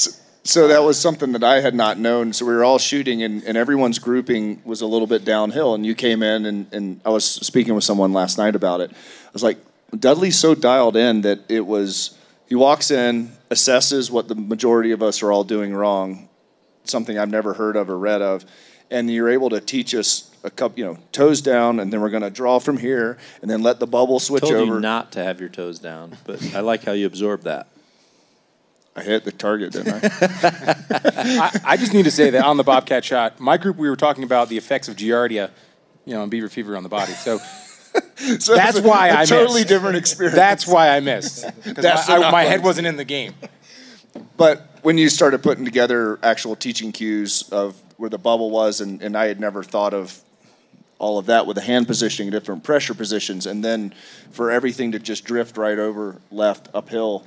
So 0.42 0.68
that 0.68 0.82
was 0.82 0.98
something 0.98 1.32
that 1.32 1.44
I 1.44 1.60
had 1.60 1.74
not 1.74 1.98
known. 1.98 2.32
So 2.32 2.46
we 2.46 2.54
were 2.54 2.64
all 2.64 2.78
shooting, 2.78 3.22
and, 3.22 3.42
and 3.44 3.56
everyone's 3.56 3.98
grouping 3.98 4.62
was 4.64 4.80
a 4.80 4.86
little 4.86 5.06
bit 5.06 5.24
downhill. 5.24 5.74
And 5.74 5.84
you 5.84 5.94
came 5.94 6.22
in, 6.22 6.46
and, 6.46 6.72
and 6.72 7.00
I 7.04 7.10
was 7.10 7.24
speaking 7.24 7.74
with 7.74 7.84
someone 7.84 8.12
last 8.12 8.38
night 8.38 8.56
about 8.56 8.80
it. 8.80 8.90
I 8.90 9.30
was 9.32 9.42
like, 9.42 9.58
Dudley's 9.96 10.38
so 10.38 10.54
dialed 10.54 10.96
in 10.96 11.20
that 11.22 11.40
it 11.48 11.66
was, 11.66 12.16
he 12.48 12.54
walks 12.54 12.90
in, 12.90 13.32
assesses 13.50 14.10
what 14.10 14.28
the 14.28 14.34
majority 14.34 14.92
of 14.92 15.02
us 15.02 15.22
are 15.22 15.30
all 15.30 15.44
doing 15.44 15.74
wrong, 15.74 16.28
something 16.84 17.18
I've 17.18 17.30
never 17.30 17.54
heard 17.54 17.76
of 17.76 17.90
or 17.90 17.98
read 17.98 18.22
of, 18.22 18.44
and 18.90 19.10
you're 19.10 19.28
able 19.31 19.50
to 19.50 19.60
teach 19.60 19.94
us 19.94 20.31
a 20.42 20.50
couple, 20.50 20.78
you 20.78 20.84
know, 20.84 20.98
toes 21.12 21.40
down, 21.40 21.81
and 21.81 21.92
then 21.92 22.00
we're 22.00 22.08
going 22.10 22.22
to 22.22 22.31
draw 22.31 22.58
from 22.58 22.78
here, 22.78 23.19
and 23.42 23.50
then 23.50 23.62
let 23.62 23.78
the 23.78 23.87
bubble 23.87 24.19
switch 24.20 24.40
told 24.42 24.54
over. 24.54 24.75
you 24.76 24.81
not 24.81 25.12
to 25.12 25.22
have 25.22 25.38
your 25.40 25.48
toes 25.50 25.78
down, 25.78 26.16
but 26.25 26.42
I 26.54 26.60
like 26.60 26.82
how 26.84 26.92
you 26.92 27.06
absorb 27.06 27.42
that. 27.42 27.66
I 28.96 29.02
hit 29.02 29.25
the 29.25 29.32
target, 29.32 29.72
didn't 29.72 29.94
I? 29.94 30.00
I, 31.16 31.60
I 31.64 31.76
just 31.76 31.94
need 31.94 32.04
to 32.04 32.10
say 32.10 32.31
that 32.31 32.44
on 32.44 32.56
the 32.56 32.64
bobcat 32.64 33.04
shot, 33.04 33.38
my 33.38 33.56
group 33.56 33.76
we 33.76 33.88
were 33.88 33.96
talking 33.96 34.25
about 34.25 34.48
the 34.48 34.56
effects 34.56 34.88
of 34.88 34.96
giardia, 34.96 35.50
you 36.04 36.14
know, 36.14 36.22
and 36.22 36.31
beaver 36.31 36.48
fever 36.48 36.76
on 36.76 36.82
the 36.82 36.88
body. 36.88 37.12
So 37.12 37.38
So 38.38 38.54
That's 38.54 38.78
a- 38.78 38.82
why 38.82 39.08
a 39.08 39.19
I 39.20 39.25
totally 39.25 39.60
missed. 39.60 39.69
different 39.69 39.96
experience. 39.96 40.37
that's 40.37 40.66
why 40.66 40.90
I 40.90 41.00
missed. 41.00 41.42
'Cause 41.42 41.75
That's 41.75 42.08
my, 42.08 42.16
I- 42.16 42.31
my 42.31 42.42
head 42.44 42.62
wasn't 42.62 42.87
in 42.87 42.96
the 42.96 43.04
game. 43.04 43.34
But 44.37 44.78
when 44.82 44.96
you 44.98 45.08
started 45.08 45.42
putting 45.42 45.64
together 45.64 46.19
actual 46.22 46.54
teaching 46.56 46.92
cues 46.92 47.42
of 47.50 47.76
where 48.00 48.08
the 48.08 48.17
bubble 48.17 48.50
was, 48.50 48.80
and, 48.80 49.02
and 49.02 49.14
I 49.14 49.26
had 49.26 49.38
never 49.38 49.62
thought 49.62 49.92
of 49.92 50.23
all 50.99 51.19
of 51.19 51.26
that 51.26 51.47
with 51.47 51.57
the 51.57 51.61
hand 51.61 51.87
positioning, 51.87 52.30
different 52.30 52.64
pressure 52.64 52.95
positions, 52.95 53.45
and 53.45 53.62
then 53.62 53.92
for 54.30 54.50
everything 54.50 54.92
to 54.92 54.99
just 54.99 55.26
drift 55.26 55.59
right 55.59 55.78
over 55.78 56.19
left 56.30 56.71
uphill, 56.73 57.26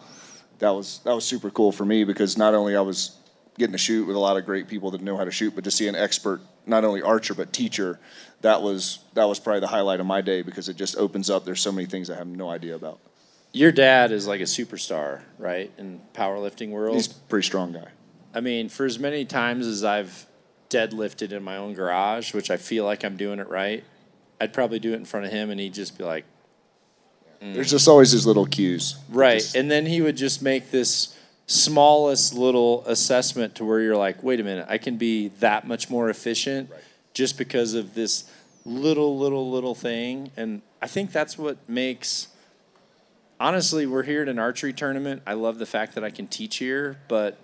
that 0.58 0.72
was 0.72 1.00
that 1.04 1.14
was 1.14 1.26
super 1.26 1.52
cool 1.52 1.72
for 1.72 1.86
me 1.86 2.04
because 2.04 2.40
not 2.40 2.56
only 2.56 2.76
I 2.76 2.82
was 2.82 3.16
getting 3.60 3.74
to 3.74 3.78
shoot 3.78 4.08
with 4.08 4.16
a 4.16 4.20
lot 4.20 4.36
of 4.36 4.48
great 4.48 4.68
people 4.68 4.90
that 4.92 5.02
know 5.02 5.16
how 5.16 5.26
to 5.26 5.30
shoot, 5.30 5.54
but 5.54 5.64
to 5.66 5.70
see 5.70 5.88
an 5.88 5.96
expert, 5.96 6.42
not 6.66 6.84
only 6.84 7.04
archer 7.04 7.36
but 7.36 7.54
teacher, 7.54 8.00
that 8.42 8.64
was 8.64 8.98
that 9.14 9.26
was 9.26 9.40
probably 9.40 9.60
the 9.60 9.68
highlight 9.68 10.00
of 10.00 10.08
my 10.08 10.22
day 10.22 10.42
because 10.42 10.70
it 10.70 10.76
just 10.76 10.98
opens 10.98 11.30
up. 11.30 11.46
There's 11.46 11.62
so 11.62 11.72
many 11.72 11.86
things 11.86 12.10
I 12.10 12.16
have 12.16 12.26
no 12.26 12.50
idea 12.50 12.74
about. 12.74 13.00
Your 13.52 13.72
dad 13.72 14.12
is 14.12 14.26
like 14.26 14.42
a 14.42 14.46
superstar, 14.46 15.22
right, 15.38 15.72
in 15.78 16.02
powerlifting 16.16 16.72
world. 16.72 16.96
He's 16.96 17.12
a 17.12 17.14
pretty 17.30 17.46
strong 17.46 17.74
guy. 17.74 17.90
I 18.34 18.42
mean, 18.42 18.70
for 18.70 18.88
as 18.88 18.98
many 18.98 19.26
times 19.26 19.68
as 19.68 19.84
I've 19.84 20.26
deadlifted 20.74 21.32
in 21.32 21.44
my 21.44 21.58
own 21.58 21.74
garage, 21.74 22.34
which 22.34 22.50
I 22.50 22.58
feel 22.58 22.86
like 22.86 23.04
I'm 23.04 23.18
doing 23.18 23.40
it 23.40 23.48
right, 23.50 23.84
I'd 24.42 24.54
probably 24.54 24.80
do 24.80 24.94
it 24.94 24.96
in 24.98 25.06
front 25.06 25.26
of 25.26 25.32
him, 25.32 25.50
and 25.50 25.60
he'd 25.60 25.74
just 25.74 25.98
be 25.98 26.04
like, 26.04 26.26
mm. 27.42 27.54
There's 27.54 27.70
just 27.70 27.88
always 27.88 28.12
these 28.12 28.26
little 28.26 28.46
cues. 28.46 28.96
right. 29.10 29.40
Just- 29.40 29.56
And 29.56 29.70
then 29.70 29.86
he 29.86 30.02
would 30.02 30.18
just 30.18 30.42
make 30.42 30.72
this 30.72 31.16
smallest 31.46 32.34
little 32.34 32.84
assessment 32.88 33.56
to 33.56 33.66
where 33.66 33.82
you're 33.82 33.98
like, 33.98 34.24
wait 34.24 34.40
a 34.40 34.44
minute, 34.44 34.66
I 34.70 34.78
can 34.78 34.98
be 34.98 35.28
that 35.40 35.68
much 35.68 35.90
more 35.90 36.10
efficient 36.10 36.70
just 37.14 37.38
because 37.38 37.74
of 37.74 37.94
this 37.94 38.24
little, 38.66 39.18
little, 39.18 39.52
little 39.52 39.76
thing. 39.76 40.32
And 40.38 40.62
I 40.82 40.88
think 40.88 41.12
that's 41.12 41.38
what 41.38 41.58
makes. 41.70 42.30
Honestly, 43.40 43.86
we're 43.86 44.04
here 44.04 44.22
at 44.22 44.30
an 44.30 44.40
archery 44.40 44.72
tournament. 44.72 45.22
I 45.28 45.34
love 45.34 45.58
the 45.60 45.66
fact 45.66 45.96
that 45.96 46.04
I 46.04 46.10
can 46.10 46.28
teach 46.28 46.58
here, 46.58 46.98
but 47.10 47.38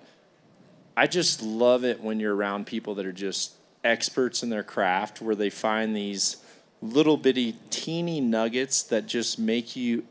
I 0.95 1.07
just 1.07 1.41
love 1.41 1.83
it 1.83 2.01
when 2.01 2.19
you're 2.19 2.35
around 2.35 2.67
people 2.67 2.95
that 2.95 3.05
are 3.05 3.11
just 3.11 3.53
experts 3.83 4.43
in 4.43 4.49
their 4.49 4.63
craft, 4.63 5.21
where 5.21 5.35
they 5.35 5.49
find 5.49 5.95
these 5.95 6.37
little 6.81 7.17
bitty 7.17 7.55
teeny 7.69 8.21
nuggets 8.21 8.83
that 8.83 9.05
just 9.05 9.39
make 9.39 9.75
you 9.75 10.05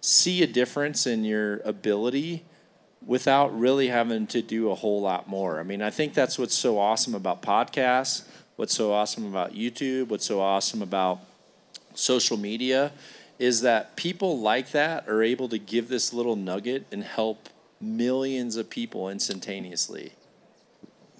see 0.00 0.42
a 0.42 0.46
difference 0.46 1.06
in 1.06 1.24
your 1.24 1.58
ability 1.64 2.44
without 3.06 3.56
really 3.58 3.88
having 3.88 4.26
to 4.26 4.42
do 4.42 4.70
a 4.70 4.74
whole 4.74 5.00
lot 5.00 5.28
more. 5.28 5.60
I 5.60 5.62
mean, 5.62 5.82
I 5.82 5.90
think 5.90 6.14
that's 6.14 6.38
what's 6.38 6.54
so 6.54 6.78
awesome 6.78 7.14
about 7.14 7.42
podcasts, 7.42 8.24
what's 8.56 8.74
so 8.74 8.92
awesome 8.92 9.26
about 9.26 9.54
YouTube, 9.54 10.08
what's 10.08 10.26
so 10.26 10.40
awesome 10.40 10.82
about 10.82 11.20
social 11.94 12.36
media 12.36 12.92
is 13.38 13.60
that 13.60 13.96
people 13.96 14.40
like 14.40 14.72
that 14.72 15.08
are 15.08 15.22
able 15.22 15.48
to 15.48 15.58
give 15.58 15.88
this 15.88 16.12
little 16.12 16.36
nugget 16.36 16.86
and 16.90 17.04
help 17.04 17.48
millions 17.80 18.56
of 18.56 18.68
people 18.70 19.08
instantaneously. 19.08 20.12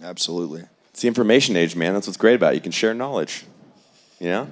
Absolutely. 0.03 0.65
It's 0.91 1.03
the 1.03 1.09
information 1.09 1.57
age, 1.57 1.77
man. 1.77 1.95
That's 1.95 2.07
what's 2.07 2.17
great 2.17 2.35
about 2.35 2.53
it. 2.53 2.57
You 2.57 2.61
can 2.61 2.73
share 2.73 2.95
knowledge. 2.95 3.45
You 4.19 4.29
know? 4.29 4.49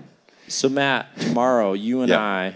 So 0.49 0.69
Matt, 0.69 1.19
tomorrow 1.19 1.73
you 1.73 2.01
and 2.01 2.11
Yeah. 2.11 2.21
I, 2.21 2.55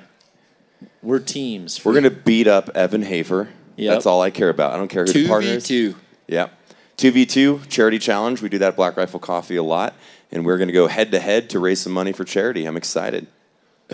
we're 1.02 1.19
teams. 1.19 1.85
We're 1.85 1.95
gonna 1.95 2.11
beat 2.11 2.47
up 2.47 2.71
Evan 2.75 3.02
Hafer. 3.02 3.49
Yep. 3.76 3.95
That's 3.95 4.07
all 4.07 4.21
I 4.23 4.30
care 4.30 4.49
about. 4.50 4.73
I 4.73 4.76
don't 4.76 4.88
care 4.88 5.02
who 5.04 5.12
the 5.12 5.23
two 5.23 5.28
partner 5.28 5.50
v 5.50 5.57
is. 5.57 5.66
two. 5.66 5.97
Yeah. 6.26 6.49
2v2 6.99 7.69
charity 7.69 7.99
challenge. 7.99 8.42
We 8.42 8.50
do 8.50 8.59
that 8.59 8.69
at 8.69 8.76
Black 8.76 8.97
Rifle 8.97 9.21
Coffee 9.21 9.57
a 9.57 9.62
lot. 9.62 9.95
And 10.30 10.45
we're 10.45 10.59
going 10.59 10.69
to 10.69 10.73
go 10.75 10.87
head 10.87 11.11
to 11.12 11.19
head 11.19 11.49
to 11.50 11.59
raise 11.59 11.80
some 11.80 11.92
money 11.92 12.12
for 12.12 12.25
charity. 12.25 12.66
I'm 12.66 12.76
excited. 12.76 13.26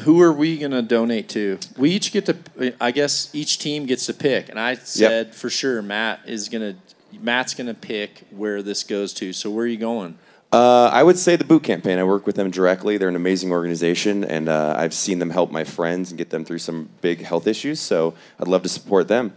Who 0.03 0.21
are 0.21 0.33
we 0.33 0.59
gonna 0.59 0.83
donate 0.83 1.29
to? 1.31 1.59
We 1.77 1.91
each 1.91 2.13
get 2.13 2.27
to. 2.27 2.75
I 2.81 2.91
guess 2.91 3.31
each 3.35 3.59
team 3.59 3.87
gets 3.87 4.07
to 4.07 4.15
pick, 4.15 4.49
and 4.49 4.59
I 4.61 4.75
said 4.75 5.35
for 5.35 5.51
sure 5.51 5.83
Matt 5.83 6.21
is 6.27 6.49
gonna. 6.49 6.77
Matt's 7.21 7.55
gonna 7.55 7.75
pick 7.75 8.25
where 8.31 8.63
this 8.63 8.83
goes 8.83 9.15
to. 9.15 9.33
So 9.33 9.51
where 9.51 9.65
are 9.65 9.69
you 9.69 9.79
going? 9.79 10.19
Uh, 10.53 10.89
I 10.93 11.03
would 11.03 11.19
say 11.19 11.37
the 11.37 11.45
boot 11.45 11.65
campaign. 11.65 11.99
I 11.99 12.05
work 12.05 12.25
with 12.27 12.37
them 12.37 12.51
directly. 12.51 12.99
They're 12.99 13.09
an 13.09 13.17
amazing 13.17 13.51
organization, 13.51 14.25
and 14.25 14.49
uh, 14.49 14.75
I've 14.79 14.95
seen 14.95 15.19
them 15.19 15.31
help 15.31 15.51
my 15.51 15.65
friends 15.65 16.11
and 16.11 16.19
get 16.19 16.31
them 16.31 16.45
through 16.45 16.59
some 16.61 16.89
big 17.01 17.23
health 17.23 17.47
issues. 17.47 17.81
So 17.81 18.15
I'd 18.39 18.49
love 18.49 18.63
to 18.63 18.69
support 18.69 19.09
them. 19.09 19.35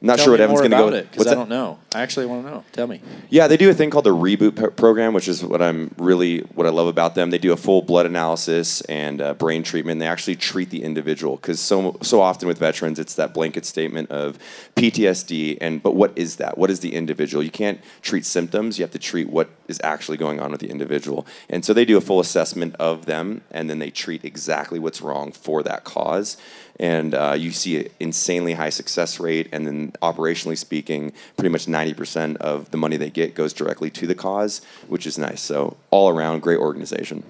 I'm 0.00 0.06
not 0.06 0.16
Tell 0.18 0.26
sure 0.26 0.32
what 0.34 0.40
Evan's 0.40 0.60
going 0.60 0.70
to 0.70 0.76
go. 0.76 0.88
it 0.90 1.10
because 1.10 1.26
I 1.26 1.34
don't 1.34 1.48
know. 1.48 1.80
I 1.92 2.02
actually 2.02 2.26
want 2.26 2.44
to 2.44 2.50
know. 2.50 2.64
Tell 2.70 2.86
me. 2.86 3.00
Yeah, 3.30 3.48
they 3.48 3.56
do 3.56 3.68
a 3.68 3.74
thing 3.74 3.90
called 3.90 4.04
the 4.04 4.14
reboot 4.14 4.56
p- 4.56 4.68
program, 4.76 5.12
which 5.12 5.26
is 5.26 5.42
what 5.42 5.60
I'm 5.60 5.92
really 5.98 6.40
what 6.54 6.68
I 6.68 6.70
love 6.70 6.86
about 6.86 7.16
them. 7.16 7.30
They 7.30 7.38
do 7.38 7.52
a 7.52 7.56
full 7.56 7.82
blood 7.82 8.06
analysis 8.06 8.80
and 8.82 9.20
uh, 9.20 9.34
brain 9.34 9.64
treatment. 9.64 9.98
They 9.98 10.06
actually 10.06 10.36
treat 10.36 10.70
the 10.70 10.84
individual 10.84 11.34
because 11.34 11.58
so 11.58 11.98
so 12.00 12.20
often 12.20 12.46
with 12.46 12.58
veterans, 12.58 13.00
it's 13.00 13.14
that 13.16 13.34
blanket 13.34 13.66
statement 13.66 14.08
of 14.12 14.38
PTSD. 14.76 15.58
And 15.60 15.82
but 15.82 15.96
what 15.96 16.12
is 16.16 16.36
that? 16.36 16.56
What 16.56 16.70
is 16.70 16.78
the 16.78 16.94
individual? 16.94 17.42
You 17.42 17.50
can't 17.50 17.80
treat 18.00 18.24
symptoms. 18.24 18.78
You 18.78 18.84
have 18.84 18.92
to 18.92 19.00
treat 19.00 19.28
what 19.28 19.50
is 19.66 19.80
actually 19.82 20.16
going 20.16 20.38
on 20.38 20.52
with 20.52 20.60
the 20.60 20.70
individual. 20.70 21.26
And 21.50 21.64
so 21.64 21.72
they 21.72 21.84
do 21.84 21.96
a 21.96 22.00
full 22.00 22.20
assessment 22.20 22.76
of 22.78 23.06
them, 23.06 23.42
and 23.50 23.68
then 23.68 23.80
they 23.80 23.90
treat 23.90 24.24
exactly 24.24 24.78
what's 24.78 25.02
wrong 25.02 25.32
for 25.32 25.64
that 25.64 25.82
cause. 25.82 26.36
And 26.78 27.14
uh, 27.14 27.34
you 27.36 27.50
see 27.50 27.78
an 27.78 27.88
insanely 27.98 28.54
high 28.54 28.70
success 28.70 29.18
rate, 29.18 29.48
and 29.52 29.66
then 29.66 29.92
operationally 30.00 30.56
speaking, 30.56 31.12
pretty 31.36 31.48
much 31.48 31.66
90% 31.66 32.36
of 32.36 32.70
the 32.70 32.76
money 32.76 32.96
they 32.96 33.10
get 33.10 33.34
goes 33.34 33.52
directly 33.52 33.90
to 33.90 34.06
the 34.06 34.14
cause, 34.14 34.60
which 34.86 35.06
is 35.06 35.18
nice. 35.18 35.40
So 35.40 35.76
all 35.90 36.08
around, 36.08 36.40
great 36.40 36.58
organization. 36.58 37.24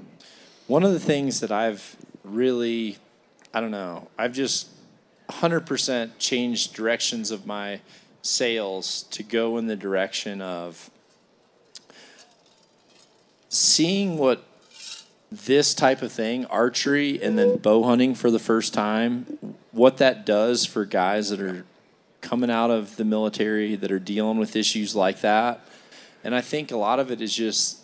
One 0.67 0.83
of 0.83 0.93
the 0.93 1.01
things 1.01 1.41
that 1.41 1.51
I've 1.51 1.97
really, 2.25 2.99
I 3.55 3.61
don't 3.61 3.71
know, 3.71 4.09
I've 4.19 4.33
just 4.33 4.69
100% 5.31 6.11
changed 6.19 6.75
directions 6.75 7.31
of 7.31 7.47
my 7.47 7.81
sales 8.23 9.05
to 9.11 9.23
go 9.23 9.57
in 9.57 9.67
the 9.67 9.77
direction 9.77 10.43
of 10.43 10.91
seeing 13.49 14.19
what 14.19 14.45
this 15.31 15.75
type 15.75 16.03
of 16.03 16.11
thing, 16.11 16.47
archery 16.47 17.23
and 17.23 17.39
then 17.39 17.57
bow 17.57 17.83
hunting 17.83 18.15
for 18.15 18.31
the 18.31 18.39
first 18.39 18.73
time, 18.73 19.57
what 19.73 19.99
that 19.99 20.25
does 20.25 20.65
for 20.65 20.85
guys 20.85 21.31
that 21.31 21.41
are 21.41 21.65
coming 22.21 22.51
out 22.51 22.71
of 22.71 22.97
the 22.97 23.05
military 23.05 23.77
that 23.77 23.93
are 23.93 23.99
dealing 23.99 24.39
with 24.39 24.57
issues 24.57 24.97
like 24.97 25.21
that. 25.21 25.61
And 26.25 26.35
I 26.35 26.41
think 26.41 26.71
a 26.71 26.77
lot 26.77 26.99
of 26.99 27.11
it 27.11 27.21
is 27.21 27.35
just 27.35 27.79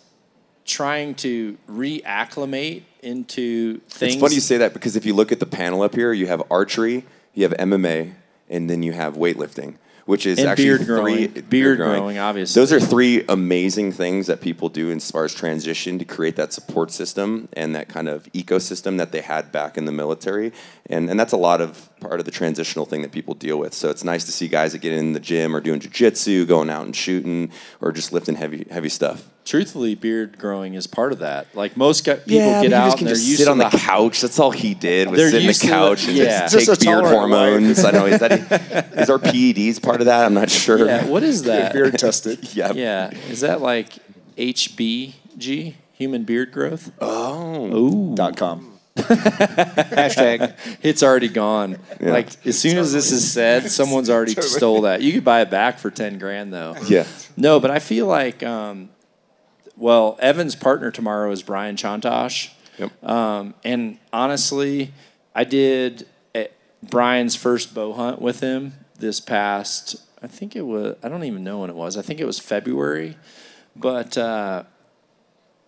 trying 0.65 1.13
to 1.15 1.57
reacclimate 1.69 2.83
into 3.01 3.79
things. 3.81 4.13
It's 4.15 4.21
funny 4.21 4.35
you 4.35 4.41
say 4.41 4.57
that 4.57 4.73
because 4.73 4.95
if 4.95 5.05
you 5.05 5.13
look 5.13 5.31
at 5.31 5.39
the 5.39 5.45
panel 5.45 5.83
up 5.83 5.95
here, 5.95 6.11
you 6.11 6.27
have 6.27 6.41
archery, 6.49 7.05
you 7.33 7.43
have 7.43 7.53
MMA, 7.53 8.13
and 8.49 8.69
then 8.69 8.83
you 8.83 8.91
have 8.91 9.15
weightlifting, 9.15 9.75
which 10.05 10.25
is 10.25 10.39
And 10.39 10.47
actually 10.47 10.65
beard 10.65 10.79
three 10.79 10.85
growing. 10.85 11.27
Beard 11.49 11.77
growing, 11.77 12.17
obviously. 12.17 12.59
Those 12.59 12.71
are 12.71 12.79
three 12.79 13.25
amazing 13.27 13.91
things 13.91 14.27
that 14.27 14.39
people 14.39 14.69
do 14.69 14.91
as 14.91 15.09
far 15.09 15.25
as 15.25 15.33
transition 15.33 15.97
to 15.99 16.05
create 16.05 16.35
that 16.35 16.53
support 16.53 16.91
system 16.91 17.49
and 17.53 17.75
that 17.75 17.89
kind 17.89 18.07
of 18.07 18.31
ecosystem 18.33 18.97
that 18.97 19.11
they 19.11 19.21
had 19.21 19.51
back 19.51 19.77
in 19.77 19.85
the 19.85 19.91
military. 19.91 20.53
And 20.87 21.09
and 21.09 21.19
that's 21.19 21.33
a 21.33 21.37
lot 21.37 21.59
of 21.59 21.89
part 21.99 22.19
of 22.19 22.25
the 22.25 22.31
transitional 22.31 22.85
thing 22.85 23.01
that 23.01 23.11
people 23.11 23.33
deal 23.33 23.57
with. 23.57 23.73
So 23.73 23.89
it's 23.89 24.03
nice 24.03 24.25
to 24.25 24.31
see 24.31 24.47
guys 24.47 24.73
that 24.73 24.79
get 24.79 24.93
in 24.93 25.13
the 25.13 25.19
gym 25.19 25.55
or 25.55 25.61
doing 25.61 25.79
jujitsu, 25.79 26.47
going 26.47 26.69
out 26.69 26.85
and 26.85 26.95
shooting, 26.95 27.51
or 27.81 27.91
just 27.91 28.13
lifting 28.13 28.35
heavy 28.35 28.67
heavy 28.69 28.89
stuff. 28.89 29.27
Truthfully, 29.45 29.93
beard 29.93 30.39
growing 30.39 30.73
is 30.73 30.87
part 30.87 31.11
of 31.11 31.19
that. 31.19 31.45
Like 31.55 31.77
most 31.77 32.03
guy, 32.03 32.15
people 32.15 32.39
get 32.63 32.73
out 32.73 32.97
and 32.97 33.07
they're 33.07 33.15
used 33.15 33.37
sit 33.37 33.45
to 33.45 33.51
on 33.51 33.59
the 33.59 33.69
couch. 33.69 34.21
That's 34.21 34.39
all 34.39 34.49
he 34.49 34.73
did 34.73 35.07
was 35.07 35.19
They're 35.19 35.29
sit 35.29 35.35
on 35.35 35.41
the 35.41 35.45
used 35.47 35.61
to 35.61 35.67
the- 35.67 35.73
couch 35.73 36.07
and 36.07 36.17
yeah. 36.17 36.47
just 36.47 36.65
Just 36.65 36.81
take 36.81 36.89
beard 36.89 37.05
hormones. 37.05 37.85
I 37.85 37.91
know 37.91 38.07
is 38.07 38.19
that 38.21 38.31
is 38.97 39.09
our 39.09 39.19
PEDs 39.19 39.81
part 39.83 40.01
of 40.01 40.07
that? 40.07 40.25
I'm 40.25 40.33
not 40.33 40.49
sure. 40.49 40.87
Yeah, 40.87 41.05
what 41.05 41.21
is 41.21 41.43
that? 41.43 41.73
Beard 41.73 41.97
tested. 41.99 42.39
Yeah. 42.55 42.71
Yeah, 42.73 43.11
is 43.29 43.41
that 43.41 43.61
like 43.61 43.93
HBG, 44.37 45.75
human 45.93 46.23
beard 46.23 46.51
growth? 46.51 46.91
Oh. 46.99 48.15
Dot 48.15 48.37
com. 48.37 48.79
Hashtag. 48.95 50.55
It's 50.81 51.03
already 51.03 51.27
gone. 51.27 51.77
Yeah. 51.99 52.11
Like 52.11 52.45
as 52.47 52.57
soon 52.57 52.77
as 52.77 52.93
this 52.93 53.11
is 53.11 53.29
said, 53.31 53.69
someone's 53.69 54.09
already 54.09 54.33
stole 54.41 54.81
that. 54.81 55.01
You 55.01 55.11
could 55.13 55.23
buy 55.25 55.41
it 55.41 55.49
back 55.51 55.79
for 55.79 55.91
ten 55.91 56.17
grand 56.17 56.53
though. 56.53 56.75
Yeah. 56.87 57.05
No, 57.37 57.59
but 57.59 57.71
I 57.71 57.79
feel 57.79 58.07
like, 58.07 58.41
um, 58.43 58.89
well, 59.77 60.17
Evan's 60.19 60.55
partner 60.55 60.91
tomorrow 60.91 61.31
is 61.31 61.43
Brian 61.43 61.75
Chontosh. 61.75 62.51
Yep. 62.77 63.03
Um, 63.03 63.53
and 63.63 63.99
honestly, 64.11 64.93
I 65.33 65.43
did 65.43 66.07
eh, 66.33 66.47
Brian's 66.83 67.35
first 67.35 67.73
bow 67.73 67.93
hunt 67.93 68.21
with 68.21 68.39
him 68.39 68.73
this 68.97 69.19
past, 69.19 69.95
I 70.21 70.27
think 70.27 70.55
it 70.55 70.61
was, 70.61 70.95
I 71.03 71.09
don't 71.09 71.23
even 71.23 71.43
know 71.43 71.59
when 71.59 71.69
it 71.69 71.75
was. 71.75 71.97
I 71.97 72.01
think 72.01 72.19
it 72.19 72.25
was 72.25 72.39
February. 72.39 73.17
But 73.75 74.17
uh, 74.17 74.63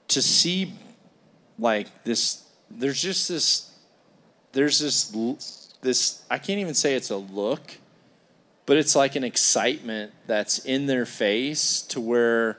to 0.08 0.22
see 0.22 0.74
like 1.60 2.04
this, 2.04 2.44
there's 2.70 3.02
just 3.02 3.28
this, 3.28 3.72
there's 4.54 4.80
this, 4.80 5.74
this, 5.82 6.24
I 6.32 6.38
can't 6.38 6.60
even 6.60 6.74
say 6.74 6.96
it's 6.96 7.10
a 7.10 7.18
look, 7.18 7.78
but 8.66 8.78
it's 8.78 8.96
like 8.96 9.16
an 9.16 9.24
excitement 9.24 10.12
that's 10.26 10.60
in 10.60 10.88
their 10.88 11.06
face 11.06 11.82
to 11.84 12.02
where 12.02 12.58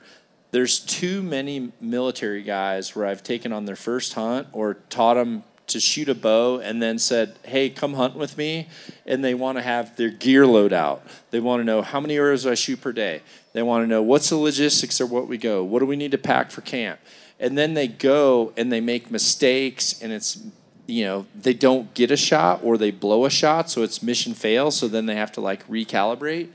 there's 0.51 0.79
too 0.79 1.21
many 1.21 1.71
military 1.79 2.41
guys 2.41 2.95
where 2.95 3.05
I've 3.05 3.23
taken 3.23 3.53
on 3.53 3.65
their 3.65 3.75
first 3.75 4.13
hunt 4.13 4.47
or 4.51 4.75
taught 4.89 5.15
them 5.15 5.43
to 5.67 5.79
shoot 5.79 6.09
a 6.09 6.15
bow 6.15 6.59
and 6.59 6.81
then 6.81 6.97
said, 6.97 7.35
"Hey, 7.43 7.69
come 7.69 7.93
hunt 7.93 8.15
with 8.15 8.37
me," 8.37 8.67
and 9.05 9.23
they 9.23 9.35
want 9.35 9.57
to 9.57 9.61
have 9.61 9.95
their 9.95 10.09
gear 10.09 10.47
load 10.47 10.73
out. 10.73 11.05
They 11.31 11.39
want 11.39 11.61
to 11.61 11.63
know 11.63 11.81
how 11.81 11.99
many 11.99 12.15
arrows 12.15 12.45
I 12.45 12.55
shoot 12.55 12.81
per 12.81 12.91
day. 12.91 13.21
They 13.53 13.61
want 13.61 13.83
to 13.83 13.87
know 13.87 14.01
what's 14.01 14.29
the 14.29 14.37
logistics 14.37 14.99
of 14.99 15.11
what 15.11 15.27
we 15.27 15.37
go. 15.37 15.63
What 15.63 15.79
do 15.79 15.85
we 15.85 15.95
need 15.95 16.11
to 16.11 16.17
pack 16.17 16.51
for 16.51 16.61
camp? 16.61 16.99
And 17.39 17.57
then 17.57 17.73
they 17.73 17.87
go 17.87 18.51
and 18.57 18.71
they 18.71 18.81
make 18.81 19.11
mistakes, 19.11 20.01
and 20.01 20.11
it's 20.11 20.39
you 20.87 21.05
know 21.05 21.27
they 21.39 21.53
don't 21.53 21.93
get 21.93 22.09
a 22.09 22.17
shot 22.17 22.61
or 22.63 22.77
they 22.77 22.91
blow 22.91 23.25
a 23.25 23.29
shot, 23.29 23.69
so 23.69 23.83
it's 23.83 24.01
mission 24.01 24.33
fail. 24.33 24.71
So 24.71 24.87
then 24.87 25.05
they 25.05 25.15
have 25.15 25.31
to 25.33 25.41
like 25.41 25.67
recalibrate, 25.67 26.49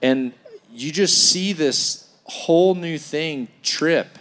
and 0.00 0.32
you 0.72 0.90
just 0.90 1.30
see 1.30 1.52
this 1.52 2.03
whole 2.24 2.74
new 2.74 2.98
thing 2.98 3.48
trip 3.62 4.18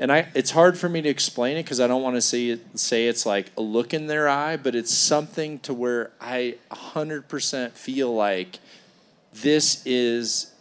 and 0.00 0.10
I 0.10 0.28
it's 0.34 0.50
hard 0.50 0.78
for 0.78 0.88
me 0.88 1.02
to 1.02 1.08
explain 1.08 1.58
it 1.58 1.62
because 1.64 1.78
I 1.78 1.86
don't 1.86 2.02
want 2.02 2.16
to 2.16 2.22
say 2.22 2.48
it 2.48 2.78
say 2.78 3.06
it's 3.06 3.26
like 3.26 3.52
a 3.56 3.60
look 3.60 3.92
in 3.92 4.06
their 4.06 4.28
eye, 4.28 4.56
but 4.56 4.74
it's 4.74 4.92
something 4.92 5.58
to 5.60 5.74
where 5.74 6.10
I 6.20 6.56
100% 6.72 7.72
feel 7.72 8.12
like 8.12 8.58
this 9.32 9.82
is 9.84 10.54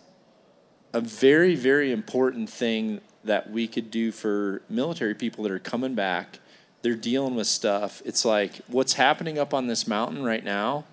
a 0.93 0.99
very 0.99 1.55
very 1.55 1.91
important 1.93 2.49
thing 2.49 2.99
that 3.23 3.49
we 3.49 3.67
could 3.67 3.89
do 3.89 4.11
for 4.11 4.61
military 4.69 5.15
people 5.15 5.43
that 5.45 5.53
are 5.53 5.59
coming 5.59 5.95
back. 5.95 6.39
They're 6.81 6.95
dealing 6.95 7.35
with 7.35 7.47
stuff. 7.47 8.01
It's 8.03 8.25
like 8.25 8.57
what's 8.67 8.93
happening 8.93 9.39
up 9.39 9.53
on 9.53 9.67
this 9.67 9.87
mountain 9.87 10.23
right 10.23 10.43
now. 10.43 10.83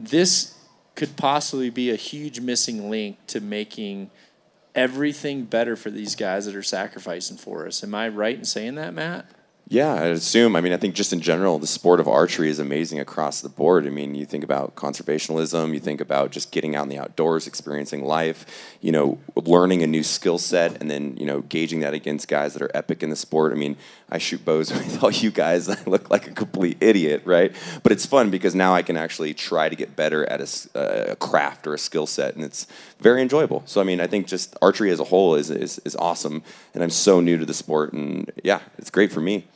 This 0.00 0.58
could 0.96 1.16
possibly 1.16 1.70
be 1.70 1.90
a 1.90 1.96
huge 1.96 2.40
missing 2.40 2.90
link 2.90 3.18
to 3.28 3.40
making 3.40 4.10
everything 4.74 5.44
better 5.44 5.76
for 5.76 5.90
these 5.90 6.16
guys 6.16 6.46
that 6.46 6.56
are 6.56 6.62
sacrificing 6.62 7.36
for 7.36 7.66
us. 7.66 7.84
Am 7.84 7.94
I 7.94 8.08
right 8.08 8.36
in 8.36 8.44
saying 8.44 8.74
that, 8.76 8.94
Matt? 8.94 9.26
Yeah, 9.66 9.94
I 9.94 10.04
assume. 10.08 10.56
I 10.56 10.60
mean, 10.60 10.74
I 10.74 10.76
think 10.76 10.94
just 10.94 11.14
in 11.14 11.20
general, 11.20 11.58
the 11.58 11.66
sport 11.66 11.98
of 11.98 12.06
archery 12.06 12.50
is 12.50 12.58
amazing 12.58 13.00
across 13.00 13.40
the 13.40 13.48
board. 13.48 13.86
I 13.86 13.90
mean, 13.90 14.14
you 14.14 14.26
think 14.26 14.44
about 14.44 14.74
conservationalism, 14.74 15.72
you 15.72 15.80
think 15.80 16.02
about 16.02 16.32
just 16.32 16.52
getting 16.52 16.76
out 16.76 16.82
in 16.82 16.90
the 16.90 16.98
outdoors, 16.98 17.46
experiencing 17.46 18.04
life, 18.04 18.44
you 18.82 18.92
know, 18.92 19.18
learning 19.34 19.82
a 19.82 19.86
new 19.86 20.02
skill 20.02 20.36
set, 20.36 20.82
and 20.82 20.90
then, 20.90 21.16
you 21.16 21.24
know, 21.24 21.40
gauging 21.40 21.80
that 21.80 21.94
against 21.94 22.28
guys 22.28 22.52
that 22.52 22.60
are 22.60 22.70
epic 22.74 23.02
in 23.02 23.08
the 23.08 23.16
sport. 23.16 23.52
I 23.52 23.54
mean, 23.54 23.78
I 24.10 24.18
shoot 24.18 24.44
bows 24.44 24.70
with 24.72 25.02
all 25.02 25.10
you 25.10 25.30
guys. 25.30 25.66
I 25.70 25.82
look 25.86 26.10
like 26.10 26.26
a 26.26 26.32
complete 26.32 26.76
idiot, 26.82 27.22
right? 27.24 27.50
But 27.82 27.90
it's 27.90 28.04
fun 28.04 28.28
because 28.28 28.54
now 28.54 28.74
I 28.74 28.82
can 28.82 28.98
actually 28.98 29.32
try 29.32 29.70
to 29.70 29.76
get 29.76 29.96
better 29.96 30.26
at 30.26 30.42
a 30.42 30.78
uh, 30.78 31.12
a 31.12 31.16
craft 31.16 31.66
or 31.66 31.72
a 31.72 31.78
skill 31.78 32.06
set, 32.06 32.34
and 32.34 32.44
it's 32.44 32.66
very 33.00 33.22
enjoyable. 33.22 33.62
So, 33.64 33.80
I 33.80 33.84
mean, 33.84 34.00
I 34.00 34.06
think 34.06 34.26
just 34.26 34.56
archery 34.60 34.90
as 34.90 35.00
a 35.00 35.04
whole 35.04 35.34
is, 35.36 35.50
is, 35.50 35.80
is 35.84 35.96
awesome, 35.96 36.42
and 36.74 36.82
I'm 36.82 36.90
so 36.90 37.20
new 37.20 37.38
to 37.38 37.46
the 37.46 37.54
sport, 37.54 37.92
and 37.92 38.30
yeah, 38.42 38.60
it's 38.78 38.90
great 38.90 39.10
for 39.10 39.20
me. 39.20 39.46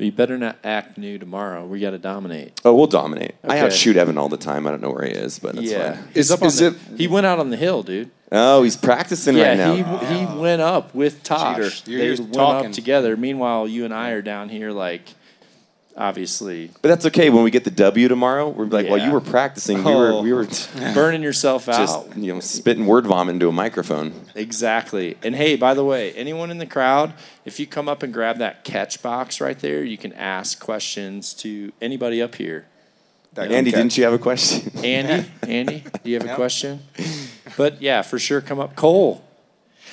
But 0.00 0.06
you 0.06 0.12
better 0.12 0.38
not 0.38 0.56
act 0.64 0.96
new 0.96 1.18
tomorrow. 1.18 1.66
We 1.66 1.78
got 1.78 1.90
to 1.90 1.98
dominate. 1.98 2.58
Oh, 2.64 2.74
we'll 2.74 2.86
dominate. 2.86 3.34
I 3.44 3.48
Okay. 3.48 3.66
outshoot 3.66 3.98
Evan 3.98 4.16
all 4.16 4.30
the 4.30 4.38
time. 4.38 4.66
I 4.66 4.70
don't 4.70 4.80
know 4.80 4.90
where 4.90 5.04
he 5.04 5.10
is, 5.12 5.38
but 5.38 5.54
that's 5.56 5.66
yeah, 5.70 5.92
fine. 5.92 6.04
he's 6.14 6.16
Is- 6.16 6.30
up 6.30 6.40
on 6.40 6.46
is 6.48 6.58
the, 6.58 6.66
it- 6.68 6.76
He 6.96 7.06
went 7.06 7.26
out 7.26 7.38
on 7.38 7.50
the 7.50 7.58
hill, 7.58 7.82
dude. 7.82 8.10
Oh, 8.32 8.62
he's 8.62 8.78
practicing 8.78 9.36
yeah, 9.36 9.48
right 9.48 9.58
now. 9.58 9.74
he 10.06 10.14
he 10.16 10.38
went 10.40 10.62
up 10.62 10.94
with 10.94 11.22
Tosh. 11.22 11.82
Cheater. 11.82 11.90
You're 11.90 12.16
They 12.16 12.22
went 12.22 12.32
talking. 12.32 12.66
up 12.68 12.72
together. 12.72 13.14
Meanwhile, 13.14 13.68
you 13.68 13.84
and 13.84 13.92
I 13.92 14.12
are 14.12 14.22
down 14.22 14.48
here, 14.48 14.70
like, 14.72 15.02
obviously 15.96 16.70
but 16.82 16.88
that's 16.88 17.06
okay. 17.06 17.30
When 17.30 17.44
we 17.44 17.50
get 17.50 17.64
the 17.64 17.70
W 17.70 18.08
tomorrow, 18.08 18.48
we're 18.48 18.66
like, 18.66 18.88
well, 18.88 18.98
you 18.98 19.10
were 19.12 19.20
practicing. 19.20 19.82
We 19.84 19.94
were 19.94 20.20
we 20.22 20.32
were 20.32 20.46
burning 20.94 21.22
yourself 21.22 21.68
out. 21.68 21.76
just 21.76 22.16
you 22.16 22.32
know 22.34 22.40
spitting 22.40 22.86
word 22.86 23.06
vomit 23.06 23.34
into 23.34 23.48
a 23.48 23.52
microphone. 23.52 24.12
Exactly. 24.34 25.16
And 25.22 25.34
hey, 25.34 25.56
by 25.56 25.74
the 25.74 25.84
way, 25.84 26.12
anyone 26.12 26.50
in 26.50 26.58
the 26.58 26.66
crowd, 26.66 27.12
if 27.44 27.60
you 27.60 27.66
come 27.66 27.88
up 27.88 28.02
and 28.02 28.12
grab 28.12 28.38
that 28.38 28.64
catch 28.64 29.02
box 29.02 29.40
right 29.40 29.58
there, 29.58 29.82
you 29.84 29.98
can 29.98 30.12
ask 30.14 30.60
questions 30.60 31.34
to 31.34 31.72
anybody 31.80 32.22
up 32.22 32.34
here. 32.36 32.66
That 33.34 33.46
can 33.48 33.56
Andy, 33.58 33.70
catch. 33.70 33.78
didn't 33.78 33.96
you 33.96 34.04
have 34.04 34.12
a 34.12 34.18
question? 34.18 34.72
Andy, 34.84 35.30
Andy, 35.42 35.84
do 36.02 36.10
you 36.10 36.18
have 36.18 36.28
a 36.28 36.34
question? 36.34 36.80
But 37.56 37.80
yeah, 37.80 38.02
for 38.02 38.18
sure, 38.18 38.40
come 38.40 38.58
up. 38.58 38.74
Cole, 38.74 39.24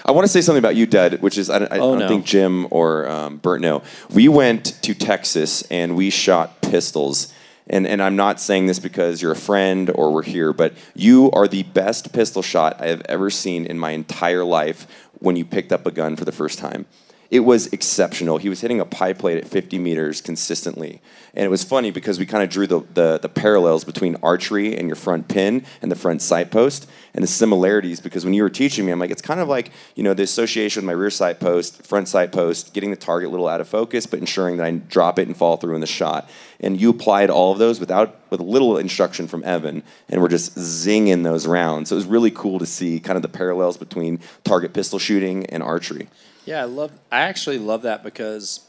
I 0.06 0.12
want 0.12 0.26
to 0.26 0.30
say 0.32 0.42
something 0.42 0.60
about 0.60 0.76
you, 0.76 0.86
Dad, 0.86 1.22
which 1.22 1.38
is 1.38 1.50
I, 1.50 1.60
don't- 1.60 1.72
I 1.72 1.78
Oh, 1.80 1.92
don't 1.92 2.00
no. 2.00 2.08
think 2.08 2.26
Jim 2.26 2.68
or 2.72 3.08
um, 3.08 3.38
Bert 3.38 3.62
know. 3.62 3.84
We 4.14 4.28
went 4.28 4.82
to 4.84 4.94
Texas 4.94 5.64
and 5.64 5.96
we 5.96 6.10
shot 6.10 6.62
pistols. 6.62 7.34
And, 7.70 7.86
and 7.86 8.02
I'm 8.02 8.16
not 8.16 8.40
saying 8.40 8.68
this 8.68 8.80
because 8.80 9.22
you're 9.22 9.34
a 9.34 9.36
friend 9.36 9.90
or 9.94 10.14
we're 10.14 10.24
here, 10.24 10.54
but 10.54 10.74
you 10.96 11.30
are 11.32 11.48
the 11.50 11.64
best 11.64 12.14
pistol 12.14 12.42
shot 12.42 12.80
I 12.80 12.88
have 12.88 13.02
ever 13.10 13.30
seen 13.30 13.66
in 13.66 13.78
my 13.78 13.92
entire 13.92 14.46
life 14.46 14.88
when 15.20 15.36
you 15.36 15.44
picked 15.44 15.74
up 15.74 15.86
a 15.86 15.92
gun 15.92 16.16
for 16.16 16.24
the 16.24 16.32
first 16.32 16.60
time. 16.60 16.86
It 17.30 17.42
was 17.42 17.68
exceptional. 17.68 18.38
He 18.38 18.48
was 18.48 18.62
hitting 18.62 18.80
a 18.80 18.86
pie 18.86 19.14
plate 19.14 19.38
at 19.38 19.48
50 19.48 19.80
meters 19.80 20.22
consistently. 20.22 21.02
And 21.34 21.46
it 21.46 21.50
was 21.50 21.64
funny 21.64 21.92
because 21.92 22.20
we 22.20 22.26
kind 22.26 22.44
of 22.44 22.50
drew 22.50 22.68
the, 22.68 22.82
the, 22.94 23.20
the 23.20 23.30
parallels 23.30 23.84
between 23.84 24.16
archery 24.24 24.78
and 24.78 24.88
your 24.88 24.96
front 24.96 25.28
pin 25.28 25.66
and 25.82 25.92
the 25.92 25.96
front 25.96 26.22
sight 26.22 26.52
post 26.52 26.90
and 27.14 27.22
the 27.22 27.28
similarities 27.28 28.00
because 28.00 28.24
when 28.24 28.34
you 28.34 28.44
were 28.44 28.50
teaching 28.50 28.86
me, 28.86 28.92
I'm 28.92 29.00
like, 29.00 29.12
it's 29.12 29.22
kind 29.22 29.42
of 29.42 29.50
like, 29.50 29.72
you 29.96 30.04
know, 30.04 30.14
the 30.14 30.24
association 30.24 30.82
with 30.82 30.88
my 30.88 30.94
rear 30.94 31.10
sight 31.10 31.40
post, 31.40 31.86
front 31.86 32.08
sight 32.08 32.32
post, 32.32 32.74
getting 32.74 32.92
the 32.92 32.96
target 32.96 33.28
a 33.28 33.32
little 33.32 33.48
out 33.48 33.60
of 33.60 33.68
focus, 33.68 34.06
but 34.06 34.20
ensuring 34.20 34.58
that 34.58 34.66
I 34.66 34.72
drop 34.72 35.20
it 35.20 35.28
and 35.28 35.36
fall 35.36 35.58
through 35.58 35.76
in 35.76 35.82
the 35.82 35.88
shot. 35.88 36.30
And 36.60 36.80
you 36.80 36.90
applied 36.90 37.30
all 37.30 37.52
of 37.52 37.60
those 37.60 37.80
without, 37.80 38.20
with 38.30 38.40
a 38.40 38.44
little 38.44 38.78
instruction 38.78 39.28
from 39.28 39.44
Evan, 39.44 39.84
and 40.10 40.22
we're 40.22 40.30
just 40.30 40.56
zinging 40.56 41.24
those 41.24 41.46
rounds. 41.46 41.90
So 41.90 41.96
it 41.96 41.98
was 41.98 42.06
really 42.06 42.32
cool 42.32 42.58
to 42.58 42.66
see 42.66 43.00
kind 43.00 43.16
of 43.16 43.22
the 43.22 43.30
parallels 43.30 43.78
between 43.78 44.22
target 44.44 44.74
pistol 44.74 44.98
shooting 44.98 45.46
and 45.48 45.62
archery. 45.62 46.08
Yeah, 46.48 46.62
I 46.62 46.64
love. 46.64 46.94
I 47.12 47.24
actually 47.24 47.60
love 47.60 47.82
that 47.82 48.06
because 48.06 48.62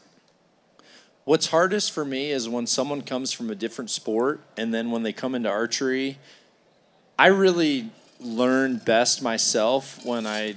what's 1.23 1.47
hardest 1.47 1.93
for 1.93 2.03
me 2.03 2.29
is 2.29 2.49
when 2.49 2.67
someone 2.67 3.01
comes 3.01 3.31
from 3.31 3.49
a 3.49 3.55
different 3.55 3.89
sport 3.89 4.41
and 4.57 4.73
then 4.73 4.91
when 4.91 5.03
they 5.03 5.13
come 5.13 5.33
into 5.33 5.47
archery, 5.47 6.17
I 7.17 7.27
really 7.27 7.89
learn 8.19 8.79
best 8.79 9.21
myself 9.21 10.05
when 10.05 10.27
I 10.27 10.55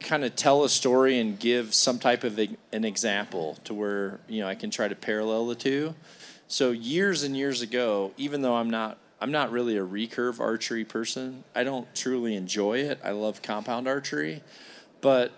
kind 0.00 0.24
of 0.24 0.34
tell 0.34 0.64
a 0.64 0.70
story 0.70 1.18
and 1.18 1.38
give 1.38 1.74
some 1.74 1.98
type 1.98 2.24
of 2.24 2.38
an 2.38 2.84
example 2.86 3.58
to 3.64 3.74
where 3.74 4.18
you 4.26 4.40
know 4.40 4.48
I 4.48 4.54
can 4.54 4.70
try 4.70 4.88
to 4.88 4.94
parallel 4.94 5.48
the 5.48 5.54
two. 5.54 5.94
So 6.48 6.70
years 6.70 7.24
and 7.24 7.36
years 7.36 7.60
ago, 7.60 8.12
even 8.16 8.40
though 8.40 8.54
I'm 8.54 8.70
not 8.70 8.96
I'm 9.20 9.32
not 9.32 9.52
really 9.52 9.76
a 9.76 9.84
recurve 9.84 10.40
archery 10.40 10.86
person, 10.86 11.44
I 11.54 11.62
don't 11.62 11.94
truly 11.94 12.36
enjoy 12.36 12.78
it. 12.78 13.00
I 13.04 13.10
love 13.10 13.42
compound 13.42 13.86
archery, 13.86 14.42
but 15.02 15.30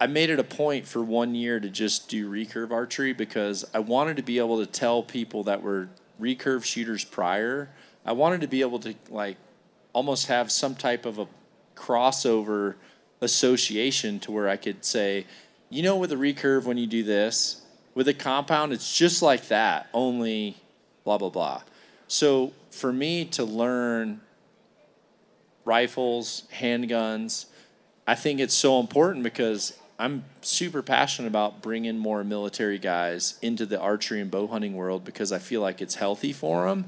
I 0.00 0.06
made 0.06 0.30
it 0.30 0.38
a 0.38 0.44
point 0.44 0.88
for 0.88 1.02
one 1.02 1.34
year 1.34 1.60
to 1.60 1.68
just 1.68 2.08
do 2.08 2.30
recurve 2.30 2.70
archery 2.70 3.12
because 3.12 3.66
I 3.74 3.80
wanted 3.80 4.16
to 4.16 4.22
be 4.22 4.38
able 4.38 4.58
to 4.58 4.66
tell 4.66 5.02
people 5.02 5.44
that 5.44 5.62
were 5.62 5.90
recurve 6.18 6.64
shooters 6.64 7.04
prior. 7.04 7.68
I 8.06 8.12
wanted 8.12 8.40
to 8.40 8.46
be 8.46 8.62
able 8.62 8.78
to 8.80 8.94
like 9.10 9.36
almost 9.92 10.28
have 10.28 10.50
some 10.50 10.74
type 10.74 11.04
of 11.04 11.18
a 11.18 11.28
crossover 11.76 12.76
association 13.20 14.18
to 14.20 14.32
where 14.32 14.48
I 14.48 14.56
could 14.56 14.86
say, 14.86 15.26
you 15.68 15.82
know, 15.82 15.98
with 15.98 16.12
a 16.12 16.16
recurve 16.16 16.64
when 16.64 16.78
you 16.78 16.86
do 16.86 17.02
this, 17.02 17.60
with 17.94 18.08
a 18.08 18.14
compound, 18.14 18.72
it's 18.72 18.96
just 18.96 19.20
like 19.20 19.48
that, 19.48 19.88
only 19.92 20.56
blah 21.04 21.18
blah 21.18 21.28
blah. 21.28 21.62
So 22.08 22.52
for 22.70 22.90
me 22.90 23.26
to 23.26 23.44
learn 23.44 24.22
rifles, 25.66 26.44
handguns, 26.54 27.46
I 28.06 28.14
think 28.14 28.40
it's 28.40 28.54
so 28.54 28.80
important 28.80 29.24
because 29.24 29.76
I'm 30.00 30.24
super 30.40 30.80
passionate 30.80 31.28
about 31.28 31.60
bringing 31.60 31.98
more 31.98 32.24
military 32.24 32.78
guys 32.78 33.38
into 33.42 33.66
the 33.66 33.78
archery 33.78 34.20
and 34.20 34.30
bow 34.30 34.46
hunting 34.46 34.74
world 34.74 35.04
because 35.04 35.30
I 35.30 35.38
feel 35.38 35.60
like 35.60 35.82
it's 35.82 35.96
healthy 35.96 36.32
for 36.32 36.66
them. 36.66 36.86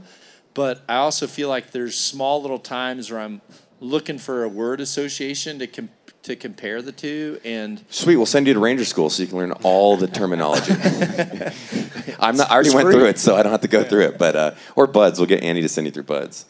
But 0.55 0.83
I 0.89 0.97
also 0.97 1.27
feel 1.27 1.51
like 1.51 1.73
there's 1.73 1.95
small 1.95 2.41
little 2.41 2.59
times 2.59 3.11
where 3.11 3.21
I'm 3.21 3.43
looking 3.81 4.19
for 4.19 4.45
a 4.45 4.49
word 4.49 4.81
association 4.81 5.59
to 5.59 5.67
com- 5.67 5.91
to 6.23 6.37
compare 6.37 6.81
the 6.81 6.93
two 6.93 7.41
and 7.45 7.85
Sweet, 7.91 8.17
we'll 8.17 8.27
send 8.27 8.47
you 8.47 8.55
to 8.55 8.61
Ranger 8.61 8.85
School 8.85 9.11
so 9.11 9.23
you 9.23 9.29
can 9.29 9.39
learn 9.39 9.53
all 9.63 9.97
the 9.97 10.07
terminology. 10.07 10.73
I'm 12.21 12.37
not. 12.37 12.51
I 12.51 12.55
already 12.55 12.75
went 12.75 12.91
through 12.91 13.07
it, 13.07 13.19
so 13.19 13.37
I 13.37 13.43
don't 13.43 13.53
have 13.53 13.63
to 13.63 13.69
go 13.69 13.83
through 13.83 14.05
it. 14.05 14.19
But 14.19 14.37
uh, 14.37 14.55
or 14.77 14.87
Buds, 14.87 15.19
we'll 15.19 15.29
get 15.29 15.43
Andy 15.43 15.61
to 15.63 15.69
send 15.69 15.87
you 15.87 15.91
through 15.91 16.05
Buds. 16.05 16.47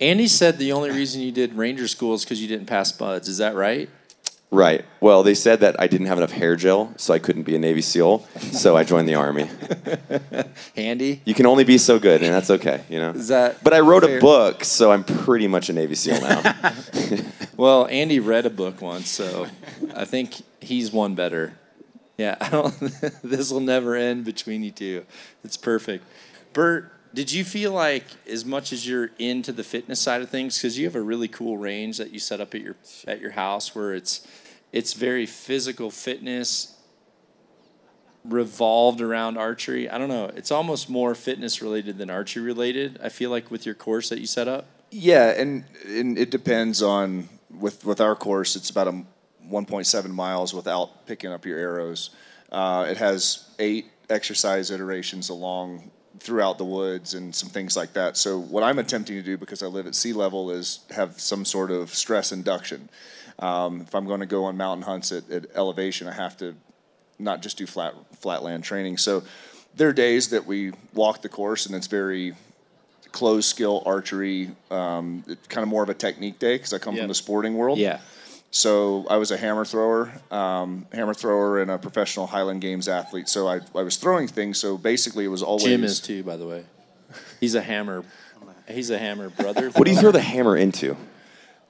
Andy 0.00 0.28
said 0.28 0.58
the 0.58 0.72
only 0.72 0.90
reason 0.90 1.20
you 1.20 1.32
did 1.32 1.54
ranger 1.54 1.88
school 1.88 2.14
is 2.14 2.24
because 2.24 2.40
you 2.40 2.48
didn't 2.48 2.66
pass 2.66 2.92
buds. 2.92 3.28
Is 3.28 3.38
that 3.38 3.56
right? 3.56 3.90
Right. 4.50 4.84
Well, 5.00 5.22
they 5.22 5.34
said 5.34 5.60
that 5.60 5.78
I 5.78 5.86
didn't 5.88 6.06
have 6.06 6.16
enough 6.16 6.32
hair 6.32 6.56
gel, 6.56 6.94
so 6.96 7.12
I 7.12 7.18
couldn't 7.18 7.42
be 7.42 7.54
a 7.54 7.58
Navy 7.58 7.82
SEAL. 7.82 8.26
So 8.52 8.78
I 8.78 8.84
joined 8.84 9.06
the 9.06 9.14
Army. 9.14 9.46
Handy. 10.76 11.20
You 11.26 11.34
can 11.34 11.44
only 11.44 11.64
be 11.64 11.76
so 11.76 11.98
good, 11.98 12.22
and 12.22 12.32
that's 12.32 12.48
okay, 12.50 12.82
you 12.88 12.98
know. 12.98 13.10
Is 13.10 13.28
that 13.28 13.62
But 13.62 13.74
I 13.74 13.80
wrote 13.80 14.04
fair? 14.04 14.16
a 14.16 14.20
book, 14.20 14.64
so 14.64 14.90
I'm 14.90 15.04
pretty 15.04 15.48
much 15.48 15.68
a 15.68 15.72
Navy 15.74 15.94
SEAL 15.94 16.20
now. 16.20 16.54
Well, 17.58 17.88
Andy 17.88 18.20
read 18.20 18.46
a 18.46 18.50
book 18.50 18.80
once, 18.80 19.08
so 19.10 19.48
I 19.92 20.04
think 20.04 20.34
he's 20.60 20.92
one 20.92 21.16
better. 21.16 21.58
Yeah, 22.16 22.36
I 22.40 22.48
don't. 22.50 22.72
this 23.24 23.50
will 23.50 23.58
never 23.58 23.96
end 23.96 24.24
between 24.24 24.62
you 24.62 24.70
two. 24.70 25.04
It's 25.42 25.56
perfect. 25.56 26.04
Bert, 26.52 26.92
did 27.18 27.32
you 27.32 27.42
feel 27.42 27.72
like 27.72 28.04
as 28.28 28.44
much 28.44 28.72
as 28.72 28.86
you're 28.86 29.10
into 29.18 29.50
the 29.50 29.64
fitness 29.64 29.98
side 29.98 30.22
of 30.22 30.30
things, 30.30 30.56
because 30.56 30.78
you 30.78 30.84
have 30.84 30.94
a 30.94 31.02
really 31.02 31.26
cool 31.26 31.58
range 31.58 31.98
that 31.98 32.12
you 32.12 32.20
set 32.20 32.40
up 32.40 32.54
at 32.54 32.60
your 32.60 32.76
at 33.08 33.20
your 33.20 33.32
house, 33.32 33.74
where 33.74 33.92
it's 33.92 34.24
it's 34.72 34.92
very 34.92 35.26
physical 35.26 35.90
fitness 35.90 36.80
revolved 38.24 39.00
around 39.00 39.36
archery. 39.36 39.90
I 39.90 39.98
don't 39.98 40.08
know. 40.08 40.26
It's 40.26 40.52
almost 40.52 40.88
more 40.88 41.16
fitness 41.16 41.60
related 41.60 41.98
than 41.98 42.08
archery 42.08 42.44
related. 42.44 43.00
I 43.02 43.08
feel 43.08 43.30
like 43.30 43.50
with 43.50 43.66
your 43.66 43.74
course 43.74 44.10
that 44.10 44.20
you 44.20 44.26
set 44.28 44.46
up. 44.46 44.66
Yeah, 44.92 45.30
and, 45.30 45.64
and 45.88 46.16
it 46.16 46.30
depends 46.30 46.82
on 46.82 47.28
with 47.50 47.84
with 47.84 48.00
our 48.00 48.14
course. 48.14 48.54
It's 48.54 48.70
about 48.70 48.86
a 48.86 48.92
1.7 49.50 50.10
miles 50.10 50.54
without 50.54 51.04
picking 51.08 51.32
up 51.32 51.44
your 51.44 51.58
arrows. 51.58 52.10
Uh, 52.52 52.86
it 52.88 52.98
has 52.98 53.48
eight 53.58 53.86
exercise 54.08 54.70
iterations 54.70 55.30
along 55.30 55.90
throughout 56.20 56.58
the 56.58 56.64
woods 56.64 57.14
and 57.14 57.34
some 57.34 57.48
things 57.48 57.76
like 57.76 57.92
that. 57.94 58.16
So 58.16 58.38
what 58.38 58.62
I'm 58.62 58.78
attempting 58.78 59.16
to 59.16 59.22
do 59.22 59.36
because 59.36 59.62
I 59.62 59.66
live 59.66 59.86
at 59.86 59.94
sea 59.94 60.12
level 60.12 60.50
is 60.50 60.80
have 60.90 61.20
some 61.20 61.44
sort 61.44 61.70
of 61.70 61.94
stress 61.94 62.32
induction. 62.32 62.88
Um, 63.38 63.82
if 63.82 63.94
I'm 63.94 64.06
going 64.06 64.20
to 64.20 64.26
go 64.26 64.44
on 64.44 64.56
mountain 64.56 64.82
hunts 64.82 65.12
at, 65.12 65.30
at 65.30 65.46
elevation, 65.54 66.08
I 66.08 66.12
have 66.12 66.36
to 66.38 66.54
not 67.18 67.42
just 67.42 67.56
do 67.58 67.66
flat 67.66 67.94
flatland 68.20 68.64
training. 68.64 68.96
So 68.96 69.22
there 69.76 69.88
are 69.88 69.92
days 69.92 70.30
that 70.30 70.46
we 70.46 70.72
walk 70.94 71.22
the 71.22 71.28
course 71.28 71.66
and 71.66 71.74
it's 71.74 71.86
very 71.86 72.34
closed 73.12 73.48
skill 73.48 73.82
archery, 73.86 74.50
um, 74.70 75.24
it's 75.26 75.46
kind 75.48 75.62
of 75.62 75.68
more 75.68 75.82
of 75.82 75.88
a 75.88 75.94
technique 75.94 76.38
day 76.38 76.56
because 76.56 76.72
I 76.72 76.78
come 76.78 76.94
Yeah. 76.94 77.02
from 77.02 77.08
the 77.08 77.14
sporting 77.14 77.54
world. 77.56 77.78
Yeah. 77.78 78.00
So 78.50 79.06
I 79.10 79.16
was 79.16 79.30
a 79.30 79.36
hammer 79.36 79.64
thrower, 79.64 80.10
um, 80.30 80.86
hammer 80.92 81.14
thrower, 81.14 81.60
and 81.60 81.70
a 81.70 81.78
professional 81.78 82.26
Highland 82.26 82.60
Games 82.60 82.88
athlete. 82.88 83.28
So 83.28 83.46
I, 83.46 83.60
I 83.74 83.82
was 83.82 83.96
throwing 83.96 84.26
things. 84.26 84.58
So 84.58 84.78
basically, 84.78 85.24
it 85.24 85.28
was 85.28 85.42
always 85.42 85.64
Jim 85.64 85.84
is 85.84 86.00
too, 86.00 86.22
by 86.22 86.36
the 86.36 86.46
way. 86.46 86.64
He's 87.40 87.54
a 87.54 87.60
hammer. 87.60 88.04
He's 88.66 88.90
a 88.90 88.98
hammer 88.98 89.30
brother. 89.30 89.70
what 89.70 89.84
do 89.84 89.90
you 89.90 89.98
throw 89.98 90.12
the 90.12 90.20
hammer 90.20 90.56
into? 90.56 90.96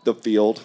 the 0.09 0.15
field. 0.15 0.63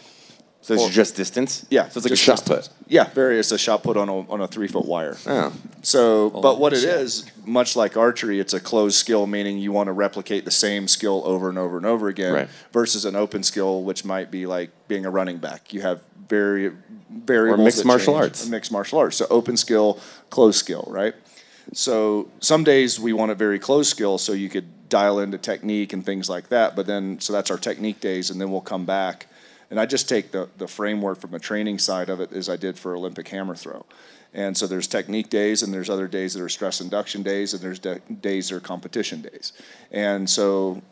So 0.64 0.76
it's 0.76 0.90
just 0.90 1.18
distance? 1.18 1.66
Yeah, 1.70 1.90
So 1.90 1.98
it's 2.00 2.06
like 2.06 2.12
just 2.12 2.22
a 2.22 2.26
shot 2.38 2.46
put. 2.46 2.70
Yeah, 2.88 3.10
very. 3.10 3.38
It's 3.38 3.52
a 3.52 3.58
shot 3.58 3.84
put 3.84 3.98
on 3.98 4.08
a 4.08 4.20
on 4.32 4.40
a 4.40 4.48
three 4.48 4.70
foot 4.70 4.86
wire. 4.86 5.18
Oh. 5.28 5.52
So, 5.82 6.30
but 6.30 6.58
what 6.58 6.72
it 6.72 6.86
is, 6.86 7.30
much 7.46 7.76
like 7.76 7.98
archery, 7.98 8.40
it's 8.40 8.54
a 8.54 8.62
closed 8.62 8.96
skill, 8.96 9.28
meaning 9.28 9.58
you 9.58 9.74
want 9.74 9.88
to 9.88 9.92
replicate 9.92 10.46
the 10.46 10.52
same 10.52 10.88
skill 10.88 11.22
over 11.26 11.50
and 11.50 11.58
over 11.60 11.76
and 11.76 11.86
over 11.86 12.08
again, 12.08 12.34
Right. 12.34 12.50
versus 12.72 13.04
an 13.04 13.14
open 13.14 13.44
skill, 13.44 13.84
which 13.84 14.06
might 14.06 14.32
be 14.32 14.46
like 14.46 14.70
being 14.88 15.06
a 15.06 15.10
running 15.10 15.38
back. 15.38 15.74
You 15.74 15.82
have 15.82 16.02
very 16.30 16.72
variables. 17.12 17.66
mixed 17.66 17.80
that 17.80 17.86
martial 17.86 18.14
change. 18.14 18.24
arts. 18.24 18.48
Mixed 18.48 18.72
martial 18.72 19.00
arts. 19.00 19.18
So 19.18 19.28
open 19.30 19.58
skill, 19.58 20.00
closed 20.30 20.58
skill, 20.60 20.86
right? 20.88 21.14
So 21.74 22.30
some 22.40 22.64
days 22.64 23.00
we 23.02 23.12
want 23.12 23.32
a 23.32 23.36
very 23.36 23.60
closed 23.60 23.90
skill, 23.90 24.18
so 24.18 24.32
you 24.32 24.48
could 24.48 24.88
dial 24.88 25.20
into 25.20 25.38
technique 25.38 25.92
and 25.92 26.06
things 26.06 26.30
like 26.30 26.48
that. 26.50 26.74
But 26.76 26.86
then, 26.88 27.20
so 27.20 27.34
that's 27.34 27.52
our 27.52 27.58
technique 27.58 28.00
days, 28.00 28.30
and 28.30 28.40
then 28.40 28.50
we'll 28.52 28.62
come 28.62 28.86
back 28.86 29.28
And 29.74 29.80
I 29.80 29.88
just 29.88 30.08
take 30.08 30.30
the, 30.30 30.48
the 30.60 30.68
framework 30.68 31.20
from 31.20 31.32
the 31.32 31.40
training 31.40 31.80
side 31.80 32.08
of 32.08 32.20
it 32.20 32.32
as 32.32 32.48
I 32.48 32.58
did 32.58 32.78
for 32.78 32.96
Olympic 32.96 33.28
hammer 33.28 33.56
throw. 33.56 33.88
And 34.32 34.56
so 34.56 34.68
there's 34.68 34.86
technique 34.86 35.32
days, 35.32 35.64
and 35.64 35.74
there's 35.74 35.90
other 35.90 36.08
days 36.08 36.36
that 36.36 36.44
are 36.44 36.50
stress 36.50 36.80
induction 36.80 37.24
days, 37.24 37.56
and 37.56 37.64
there's 37.64 37.80
de- 37.80 37.98
days 38.22 38.50
that 38.50 38.58
are 38.58 38.60
competition 38.60 39.24
days. 39.24 39.52
And 39.92 40.30
so 40.30 40.84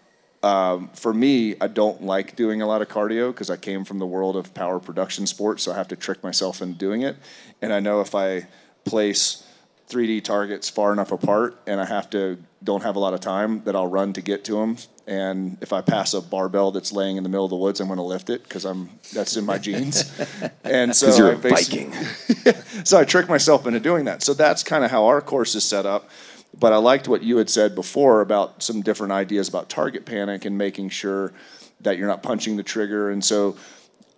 um, 0.42 0.90
for 0.96 1.14
me, 1.14 1.54
I 1.62 1.68
don't 1.68 2.02
like 2.02 2.36
doing 2.36 2.64
a 2.64 2.66
lot 2.66 2.82
of 2.82 2.88
cardio 2.88 3.28
because 3.28 3.52
I 3.52 3.56
came 3.56 3.86
from 3.86 4.00
the 4.00 4.08
world 4.08 4.36
of 4.36 4.52
power 4.56 4.80
production 4.80 5.28
sports, 5.28 5.62
so 5.62 5.74
I 5.74 5.76
have 5.76 5.90
to 5.90 5.96
trick 5.96 6.24
myself 6.24 6.60
into 6.60 6.80
doing 6.80 7.04
it. 7.04 7.18
And 7.62 7.72
I 7.72 7.82
know 7.82 8.02
if 8.02 8.16
I 8.16 8.48
place 8.84 9.46
3D 9.90 10.24
targets 10.24 10.72
far 10.72 10.92
enough 10.92 11.12
apart 11.12 11.56
and 11.68 11.80
I 11.80 11.86
have 11.86 12.10
to 12.10 12.40
don't 12.64 12.84
have 12.84 12.96
a 12.96 13.00
lot 13.00 13.14
of 13.14 13.20
time 13.20 13.64
that 13.64 13.76
I'll 13.76 13.88
run 13.88 14.14
to 14.14 14.22
get 14.22 14.44
to 14.46 14.54
them. 14.54 14.78
And 15.08 15.58
if 15.62 15.74
I 15.74 15.82
pass 15.82 16.14
a 16.14 16.22
barbell 16.22 16.72
that's 16.72 16.92
laying 16.92 17.18
in 17.18 17.24
the 17.24 17.30
middle 17.30 17.46
of 17.46 17.50
the 17.50 17.58
woods, 17.58 17.80
I'm 17.80 17.88
going 17.88 17.98
to 17.98 18.04
lift 18.04 18.30
it 18.30 18.44
because 18.44 18.66
I'm 18.66 18.90
that's 19.14 19.36
in 19.36 19.46
my 19.46 19.58
genes. 19.58 20.12
And 20.64 20.96
so 20.96 21.14
you're 21.16 21.32
I 21.32 21.36
Viking. 21.36 21.92
so 22.86 22.98
I 22.98 23.04
trick 23.04 23.28
myself 23.28 23.68
into 23.68 23.80
doing 23.80 24.06
that. 24.06 24.24
So 24.24 24.34
that's 24.34 24.64
kind 24.64 24.86
of 24.86 24.92
how 24.92 25.08
our 25.08 25.20
course 25.20 25.54
is 25.56 25.64
set 25.64 25.86
up. 25.86 26.10
But 26.58 26.72
I 26.72 26.78
liked 26.78 27.08
what 27.08 27.24
you 27.24 27.38
had 27.38 27.50
said 27.50 27.76
before 27.76 28.22
about 28.22 28.62
some 28.64 28.82
different 28.82 29.12
ideas 29.12 29.50
about 29.50 29.70
target 29.70 30.06
panic 30.06 30.46
and 30.46 30.58
making 30.58 30.90
sure 30.90 31.34
that 31.82 31.98
you're 31.98 32.08
not 32.08 32.24
punching 32.24 32.58
the 32.58 32.64
trigger. 32.64 33.10
And 33.10 33.24
so, 33.24 33.58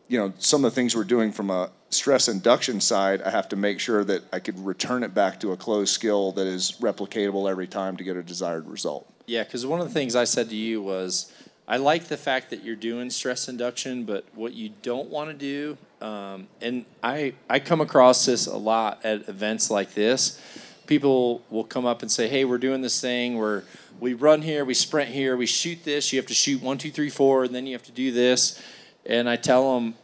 you 0.07 0.17
know, 0.17 0.33
some 0.37 0.63
of 0.65 0.71
the 0.71 0.75
things 0.75 0.95
we're 0.95 1.03
doing 1.03 1.31
from 1.31 1.49
a 1.49 1.69
stress 1.89 2.27
induction 2.27 2.81
side, 2.81 3.21
I 3.21 3.29
have 3.29 3.49
to 3.49 3.55
make 3.55 3.79
sure 3.79 4.03
that 4.03 4.23
I 4.33 4.39
could 4.39 4.59
return 4.65 5.03
it 5.03 5.13
back 5.13 5.39
to 5.41 5.51
a 5.51 5.57
closed 5.57 5.93
skill 5.93 6.31
that 6.33 6.47
is 6.47 6.73
replicatable 6.79 7.49
every 7.49 7.67
time 7.67 7.97
to 7.97 8.03
get 8.03 8.17
a 8.17 8.23
desired 8.23 8.67
result. 8.67 9.07
Yeah, 9.25 9.43
because 9.43 9.65
one 9.65 9.79
of 9.79 9.87
the 9.87 9.93
things 9.93 10.15
I 10.15 10.25
said 10.25 10.49
to 10.49 10.55
you 10.55 10.81
was, 10.81 11.31
I 11.67 11.77
like 11.77 12.05
the 12.05 12.17
fact 12.17 12.49
that 12.49 12.63
you're 12.63 12.75
doing 12.75 13.09
stress 13.09 13.47
induction, 13.47 14.03
but 14.03 14.25
what 14.35 14.53
you 14.53 14.71
don't 14.81 15.09
want 15.09 15.29
to 15.29 15.33
do, 15.33 15.77
um, 16.05 16.47
and 16.61 16.83
I 17.01 17.33
I 17.49 17.59
come 17.59 17.79
across 17.79 18.25
this 18.25 18.47
a 18.47 18.57
lot 18.57 18.99
at 19.05 19.29
events 19.29 19.71
like 19.71 19.93
this. 19.93 20.41
People 20.87 21.41
will 21.49 21.63
come 21.63 21.85
up 21.85 22.01
and 22.01 22.11
say, 22.11 22.27
"Hey, 22.27 22.43
we're 22.43 22.57
doing 22.57 22.81
this 22.81 22.99
thing 22.99 23.39
where 23.39 23.63
we 24.01 24.13
run 24.13 24.41
here, 24.41 24.65
we 24.65 24.73
sprint 24.73 25.11
here, 25.11 25.37
we 25.37 25.45
shoot 25.45 25.85
this. 25.85 26.11
You 26.11 26.19
have 26.19 26.27
to 26.27 26.33
shoot 26.33 26.61
one, 26.61 26.77
two, 26.77 26.91
three, 26.91 27.09
four, 27.09 27.45
and 27.45 27.55
then 27.55 27.65
you 27.65 27.73
have 27.73 27.83
to 27.83 27.93
do 27.93 28.11
this." 28.11 28.61
And 29.05 29.29
I 29.29 29.35
tell 29.35 29.75
them, 29.75 29.95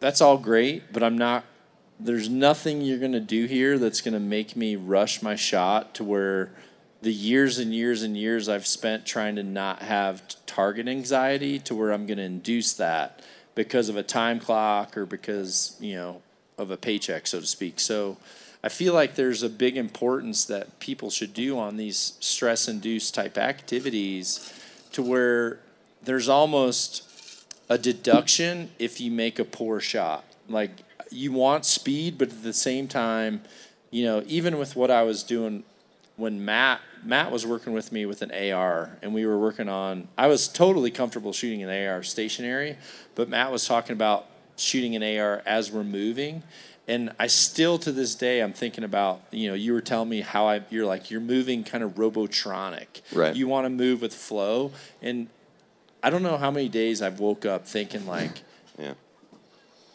"That's 0.00 0.20
all 0.20 0.38
great, 0.38 0.92
but 0.92 1.02
I'm 1.02 1.18
not 1.18 1.44
there's 2.04 2.28
nothing 2.28 2.80
you're 2.80 2.98
going 2.98 3.12
to 3.12 3.20
do 3.20 3.46
here 3.46 3.78
that's 3.78 4.00
going 4.00 4.14
to 4.14 4.20
make 4.20 4.56
me 4.56 4.76
rush 4.76 5.22
my 5.22 5.36
shot 5.36 5.94
to 5.94 6.04
where 6.04 6.50
the 7.00 7.12
years 7.12 7.58
and 7.58 7.74
years 7.74 8.02
and 8.02 8.16
years 8.16 8.48
I've 8.48 8.66
spent 8.66 9.06
trying 9.06 9.36
to 9.36 9.42
not 9.42 9.82
have 9.82 10.22
target 10.46 10.88
anxiety 10.88 11.58
to 11.60 11.74
where 11.74 11.92
I'm 11.92 12.06
going 12.06 12.18
to 12.18 12.24
induce 12.24 12.74
that 12.74 13.22
because 13.54 13.88
of 13.88 13.96
a 13.96 14.02
time 14.02 14.40
clock 14.40 14.96
or 14.96 15.06
because, 15.06 15.76
you 15.80 15.94
know, 15.94 16.22
of 16.58 16.70
a 16.70 16.76
paycheck, 16.76 17.26
so 17.26 17.40
to 17.40 17.46
speak. 17.46 17.80
So 17.80 18.16
I 18.62 18.68
feel 18.68 18.94
like 18.94 19.14
there's 19.14 19.42
a 19.42 19.48
big 19.48 19.76
importance 19.76 20.44
that 20.46 20.78
people 20.78 21.10
should 21.10 21.34
do 21.34 21.58
on 21.58 21.76
these 21.76 22.14
stress 22.20 22.68
induced 22.68 23.14
type 23.14 23.36
activities 23.36 24.52
to 24.92 25.02
where 25.02 25.58
there's 26.02 26.28
almost 26.28 27.02
a 27.68 27.78
deduction 27.78 28.70
if 28.78 29.00
you 29.00 29.10
make 29.10 29.38
a 29.38 29.44
poor 29.44 29.80
shot. 29.80 30.24
Like 30.48 30.70
you 31.10 31.32
want 31.32 31.64
speed, 31.64 32.18
but 32.18 32.30
at 32.30 32.42
the 32.42 32.52
same 32.52 32.88
time, 32.88 33.42
you 33.90 34.04
know, 34.04 34.22
even 34.26 34.58
with 34.58 34.74
what 34.76 34.90
I 34.90 35.02
was 35.02 35.22
doing 35.22 35.64
when 36.16 36.44
Matt 36.44 36.80
Matt 37.04 37.32
was 37.32 37.44
working 37.44 37.72
with 37.72 37.90
me 37.90 38.06
with 38.06 38.22
an 38.22 38.30
AR 38.30 38.96
and 39.02 39.12
we 39.12 39.26
were 39.26 39.38
working 39.38 39.68
on 39.68 40.08
I 40.16 40.26
was 40.28 40.48
totally 40.48 40.90
comfortable 40.90 41.32
shooting 41.32 41.62
an 41.62 41.88
AR 41.88 42.02
stationary, 42.02 42.76
but 43.14 43.28
Matt 43.28 43.50
was 43.50 43.66
talking 43.66 43.92
about 43.92 44.26
shooting 44.56 44.94
an 44.94 45.02
AR 45.02 45.42
as 45.44 45.72
we're 45.72 45.84
moving. 45.84 46.42
And 46.88 47.12
I 47.18 47.28
still 47.28 47.78
to 47.78 47.92
this 47.92 48.14
day 48.14 48.40
I'm 48.40 48.52
thinking 48.52 48.84
about, 48.84 49.22
you 49.30 49.48
know, 49.48 49.54
you 49.54 49.72
were 49.72 49.80
telling 49.80 50.08
me 50.08 50.20
how 50.20 50.48
I 50.48 50.62
you're 50.70 50.86
like 50.86 51.10
you're 51.10 51.20
moving 51.20 51.64
kind 51.64 51.82
of 51.82 51.94
robotronic. 51.94 53.02
Right. 53.12 53.34
You 53.34 53.48
want 53.48 53.66
to 53.66 53.70
move 53.70 54.00
with 54.02 54.14
flow 54.14 54.72
and 55.00 55.28
I 56.02 56.10
don't 56.10 56.22
know 56.22 56.36
how 56.36 56.50
many 56.50 56.68
days 56.68 57.00
I've 57.02 57.20
woke 57.20 57.44
up 57.46 57.66
thinking 57.66 58.06
like 58.06 58.42
Yeah. 58.78 58.94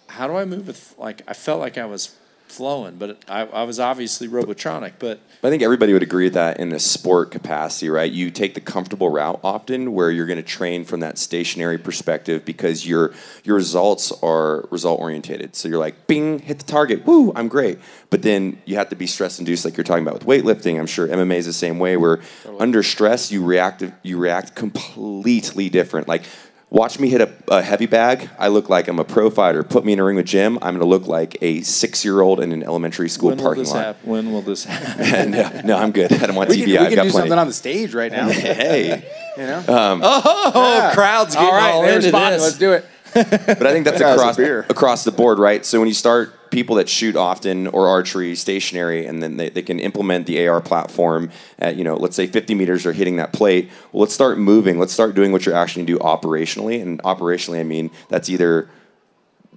how 0.07 0.27
do 0.27 0.35
I 0.37 0.45
move 0.45 0.67
with 0.67 0.95
like 0.97 1.21
I 1.27 1.33
felt 1.33 1.59
like 1.59 1.77
I 1.77 1.85
was 1.85 2.15
flowing, 2.51 2.95
but 2.95 3.17
I, 3.27 3.41
I 3.41 3.63
was 3.63 3.79
obviously 3.79 4.27
robotronic. 4.27 4.93
But 4.99 5.19
I 5.43 5.49
think 5.49 5.61
everybody 5.61 5.93
would 5.93 6.03
agree 6.03 6.25
with 6.25 6.33
that 6.33 6.59
in 6.59 6.71
a 6.71 6.79
sport 6.79 7.31
capacity, 7.31 7.89
right? 7.89 8.11
You 8.11 8.31
take 8.31 8.53
the 8.53 8.61
comfortable 8.61 9.09
route 9.09 9.39
often 9.43 9.93
where 9.93 10.09
you're 10.09 10.25
going 10.25 10.37
to 10.37 10.43
train 10.43 10.83
from 10.85 11.01
that 11.01 11.17
stationary 11.17 11.77
perspective 11.77 12.45
because 12.45 12.87
your 12.87 13.13
your 13.43 13.55
results 13.55 14.11
are 14.23 14.67
result 14.71 14.99
orientated. 14.99 15.55
So 15.55 15.67
you're 15.67 15.79
like, 15.79 16.07
bing, 16.07 16.39
hit 16.39 16.59
the 16.59 16.65
target, 16.65 17.05
woo, 17.05 17.31
I'm 17.35 17.47
great. 17.47 17.79
But 18.09 18.21
then 18.21 18.61
you 18.65 18.75
have 18.77 18.89
to 18.89 18.95
be 18.95 19.07
stress 19.07 19.39
induced, 19.39 19.65
like 19.65 19.77
you're 19.77 19.83
talking 19.83 20.07
about 20.07 20.25
with 20.25 20.25
weightlifting. 20.25 20.79
I'm 20.79 20.87
sure 20.87 21.07
MMA 21.07 21.35
is 21.35 21.45
the 21.45 21.53
same 21.53 21.79
way, 21.79 21.97
where 21.97 22.19
under 22.59 22.81
stress 22.83 23.31
you 23.31 23.43
react 23.43 23.83
you 24.03 24.17
react 24.17 24.55
completely 24.55 25.69
different. 25.69 26.07
Like 26.07 26.23
Watch 26.69 26.99
me 26.99 27.07
hit 27.07 27.21
a, 27.21 27.31
a 27.47 27.61
heavy 27.61 27.85
bag. 27.85 28.29
I 28.37 28.49
look 28.49 28.67
like 28.67 28.89
I'm 28.89 28.99
a 28.99 29.05
pro 29.05 29.29
fighter. 29.29 29.63
Put 29.63 29.85
me 29.85 29.93
in 29.93 29.99
a 29.99 30.03
ring 30.03 30.17
with 30.17 30.25
Jim. 30.25 30.57
I'm 30.57 30.73
going 30.77 30.79
to 30.81 30.85
look 30.85 31.07
like 31.07 31.37
a 31.41 31.61
six 31.61 32.03
year 32.03 32.19
old 32.19 32.41
in 32.41 32.51
an 32.51 32.61
elementary 32.61 33.07
school 33.07 33.29
when 33.29 33.37
will 33.37 33.43
parking 33.45 33.63
this 33.63 33.71
lot. 33.73 33.85
happen? 33.85 34.09
When 34.09 34.33
will 34.33 34.41
this 34.41 34.65
happen? 34.65 35.31
no, 35.31 35.41
uh, 35.43 35.61
no, 35.63 35.77
I'm 35.77 35.91
good. 35.93 36.11
I 36.11 36.25
don't 36.27 36.35
want 36.35 36.49
We 36.49 36.57
TV. 36.57 36.59
can, 36.59 36.67
we 36.71 36.77
I've 36.77 36.87
can 36.89 36.95
got 36.97 37.03
do 37.03 37.11
plenty. 37.11 37.29
something 37.29 37.39
on 37.39 37.47
the 37.47 37.53
stage 37.53 37.93
right 37.93 38.11
now. 38.11 38.27
hey, 38.29 39.01
You 39.37 39.43
know? 39.43 39.59
Um, 39.59 40.01
oh, 40.03 40.91
crowds 40.93 41.35
getting 41.35 41.47
all 41.49 41.55
right, 41.55 41.71
all 41.71 41.83
into 41.85 41.95
responding. 42.07 42.31
this. 42.33 42.41
Let's 42.43 42.57
do 42.57 42.73
it. 42.73 42.85
but 43.13 43.65
I 43.65 43.71
think 43.71 43.85
that's 43.85 44.01
across 44.01 44.37
across 44.69 45.03
the 45.05 45.11
board, 45.13 45.39
right? 45.39 45.65
So 45.65 45.79
when 45.79 45.87
you 45.87 45.93
start 45.93 46.36
people 46.51 46.75
that 46.77 46.89
shoot 46.89 47.15
often 47.15 47.67
or 47.67 47.87
archery 47.87 48.35
stationary, 48.35 49.05
and 49.05 49.21
then 49.21 49.37
they, 49.37 49.49
they 49.49 49.61
can 49.61 49.79
implement 49.79 50.25
the 50.25 50.47
AR 50.47 50.61
platform 50.61 51.31
at 51.59 51.75
you 51.75 51.83
know 51.83 51.95
let's 51.95 52.15
say 52.15 52.27
50 52.27 52.55
meters 52.55 52.85
or 52.85 52.93
hitting 52.93 53.17
that 53.17 53.33
plate. 53.33 53.69
Well, 53.91 54.01
let's 54.01 54.13
start 54.13 54.37
moving. 54.37 54.79
Let's 54.79 54.93
start 54.93 55.15
doing 55.15 55.31
what 55.31 55.45
you're 55.45 55.55
actually 55.55 55.85
do 55.85 55.97
operationally, 55.99 56.81
and 56.81 57.01
operationally 57.03 57.59
I 57.59 57.63
mean 57.63 57.91
that's 58.09 58.29
either 58.29 58.69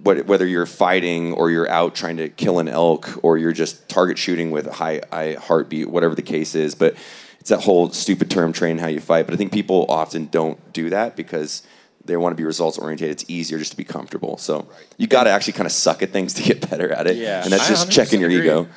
what, 0.03 0.25
whether 0.25 0.45
you're 0.45 0.65
fighting 0.65 1.33
or 1.33 1.51
you're 1.51 1.69
out 1.69 1.95
trying 1.95 2.17
to 2.17 2.29
kill 2.29 2.59
an 2.59 2.67
elk 2.67 3.19
or 3.23 3.37
you're 3.37 3.51
just 3.51 3.87
target 3.87 4.17
shooting 4.17 4.51
with 4.51 4.67
a 4.67 4.73
high, 4.73 5.01
high 5.11 5.33
heartbeat, 5.33 5.89
whatever 5.89 6.15
the 6.15 6.21
case 6.21 6.55
is. 6.55 6.75
But 6.75 6.95
it's 7.39 7.49
that 7.49 7.61
whole 7.61 7.91
stupid 7.91 8.29
term, 8.29 8.53
train 8.53 8.77
how 8.77 8.87
you 8.87 8.99
fight. 8.99 9.25
But 9.25 9.33
I 9.33 9.37
think 9.37 9.51
people 9.51 9.85
often 9.89 10.27
don't 10.27 10.73
do 10.73 10.89
that 10.89 11.15
because 11.15 11.63
they 12.11 12.17
want 12.17 12.33
to 12.33 12.37
be 12.37 12.43
results 12.43 12.77
oriented. 12.77 13.09
It's 13.09 13.25
easier 13.29 13.57
just 13.57 13.71
to 13.71 13.77
be 13.77 13.85
comfortable. 13.85 14.37
So 14.37 14.67
you 14.97 15.07
got 15.07 15.23
to 15.23 15.29
actually 15.29 15.53
kind 15.53 15.65
of 15.65 15.71
suck 15.71 16.03
at 16.03 16.11
things 16.11 16.33
to 16.33 16.43
get 16.43 16.69
better 16.69 16.91
at 16.91 17.07
it. 17.07 17.15
Yeah, 17.15 17.43
and 17.43 17.51
that's 17.51 17.67
just 17.67 17.91
checking 17.91 18.19
your 18.19 18.29
agree. 18.29 18.41
ego. 18.41 18.67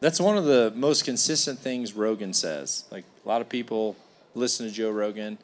That's 0.00 0.20
one 0.20 0.36
of 0.36 0.44
the 0.44 0.72
most 0.76 1.04
consistent 1.04 1.58
things 1.60 1.94
Rogan 1.94 2.32
says. 2.32 2.84
Like 2.90 3.04
a 3.24 3.28
lot 3.28 3.40
of 3.40 3.48
people 3.48 3.96
listen 4.34 4.66
to 4.66 4.72
Joe 4.72 4.90
Rogan. 4.90 5.38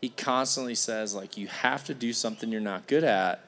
He 0.00 0.10
constantly 0.10 0.74
says 0.74 1.14
like 1.14 1.36
you 1.36 1.48
have 1.48 1.84
to 1.84 1.94
do 1.94 2.12
something 2.12 2.50
you're 2.50 2.60
not 2.60 2.86
good 2.86 3.04
at 3.04 3.44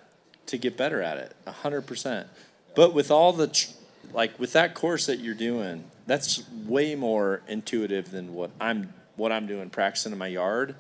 to 0.47 0.59
get 0.59 0.77
better 0.77 1.01
at 1.01 1.19
it. 1.19 1.37
hundred 1.47 1.83
percent. 1.83 2.27
But 2.75 2.95
with 2.95 3.11
all 3.11 3.33
the 3.33 3.49
tr- 3.49 3.71
like 4.13 4.39
with 4.41 4.53
that 4.55 4.75
course 4.75 5.07
that 5.07 5.21
you're 5.21 5.35
doing, 5.35 5.85
that's 6.07 6.43
way 6.67 6.95
more 6.95 7.43
intuitive 7.47 8.11
than 8.11 8.35
what 8.35 8.51
I'm 8.61 8.93
what 9.17 9.31
I'm 9.31 9.47
doing 9.47 9.71
practicing 9.71 10.13
in 10.13 10.19
my 10.19 10.27
yard. 10.27 10.75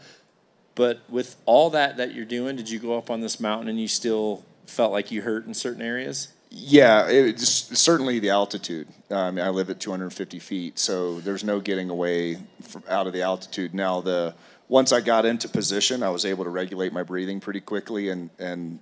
But 0.74 1.00
with 1.08 1.36
all 1.44 1.70
that 1.70 1.96
that 1.98 2.14
you're 2.14 2.24
doing, 2.24 2.56
did 2.56 2.70
you 2.70 2.78
go 2.78 2.96
up 2.96 3.10
on 3.10 3.20
this 3.20 3.38
mountain 3.38 3.68
and 3.68 3.80
you 3.80 3.88
still 3.88 4.44
felt 4.66 4.92
like 4.92 5.10
you 5.10 5.22
hurt 5.22 5.46
in 5.46 5.54
certain 5.54 5.82
areas? 5.82 6.28
Yeah, 6.54 7.08
it's 7.08 7.78
certainly 7.78 8.18
the 8.18 8.30
altitude. 8.30 8.86
I 9.10 9.30
mean, 9.30 9.44
I 9.44 9.48
live 9.48 9.70
at 9.70 9.80
250 9.80 10.38
feet, 10.38 10.78
so 10.78 11.18
there's 11.20 11.44
no 11.44 11.60
getting 11.60 11.88
away 11.88 12.38
from, 12.60 12.82
out 12.88 13.06
of 13.06 13.14
the 13.14 13.22
altitude. 13.22 13.72
Now, 13.72 14.02
the 14.02 14.34
once 14.68 14.92
I 14.92 15.00
got 15.00 15.24
into 15.24 15.48
position, 15.48 16.02
I 16.02 16.10
was 16.10 16.26
able 16.26 16.44
to 16.44 16.50
regulate 16.50 16.92
my 16.92 17.02
breathing 17.02 17.40
pretty 17.40 17.60
quickly 17.60 18.10
and 18.10 18.28
and 18.38 18.80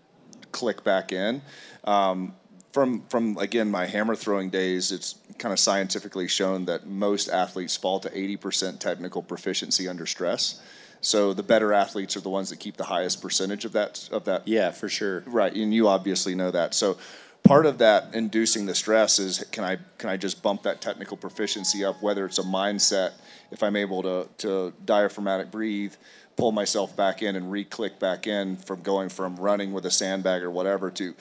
click 0.50 0.82
back 0.82 1.12
in. 1.12 1.42
Um, 1.84 2.34
from 2.72 3.02
from 3.08 3.36
again 3.38 3.70
my 3.70 3.86
hammer 3.86 4.16
throwing 4.16 4.50
days, 4.50 4.90
it's 4.90 5.16
kind 5.38 5.52
of 5.52 5.60
scientifically 5.60 6.26
shown 6.26 6.64
that 6.64 6.86
most 6.86 7.28
athletes 7.28 7.76
fall 7.76 8.00
to 8.00 8.10
80% 8.10 8.78
technical 8.78 9.22
proficiency 9.22 9.88
under 9.88 10.06
stress. 10.06 10.60
So 11.00 11.32
the 11.32 11.42
better 11.42 11.72
athletes 11.72 12.16
are 12.16 12.20
the 12.20 12.30
ones 12.30 12.50
that 12.50 12.60
keep 12.60 12.76
the 12.76 12.84
highest 12.84 13.22
percentage 13.22 13.64
of 13.64 13.72
that 13.72 14.08
of 14.12 14.24
that 14.24 14.46
Yeah, 14.46 14.70
for 14.70 14.88
sure. 14.88 15.22
Right, 15.26 15.54
and 15.54 15.72
you 15.72 15.88
obviously 15.88 16.34
know 16.34 16.50
that. 16.50 16.74
So 16.74 16.98
part 17.42 17.64
of 17.64 17.78
that 17.78 18.14
inducing 18.14 18.66
the 18.66 18.74
stress 18.74 19.18
is 19.18 19.44
can 19.50 19.64
I 19.64 19.78
can 19.98 20.10
I 20.10 20.16
just 20.16 20.42
bump 20.42 20.62
that 20.64 20.80
technical 20.80 21.16
proficiency 21.16 21.84
up 21.84 22.02
whether 22.02 22.26
it's 22.26 22.38
a 22.38 22.42
mindset 22.42 23.12
if 23.50 23.62
I'm 23.62 23.76
able 23.76 24.02
to 24.02 24.28
to 24.38 24.72
diaphragmatic 24.84 25.50
breathe, 25.50 25.94
pull 26.36 26.52
myself 26.52 26.94
back 26.94 27.22
in 27.22 27.34
and 27.34 27.50
re-click 27.50 27.98
back 27.98 28.26
in 28.26 28.56
from 28.56 28.82
going 28.82 29.08
from 29.08 29.36
running 29.36 29.72
with 29.72 29.86
a 29.86 29.90
sandbag 29.90 30.42
or 30.42 30.50
whatever 30.50 30.90
to 30.90 31.14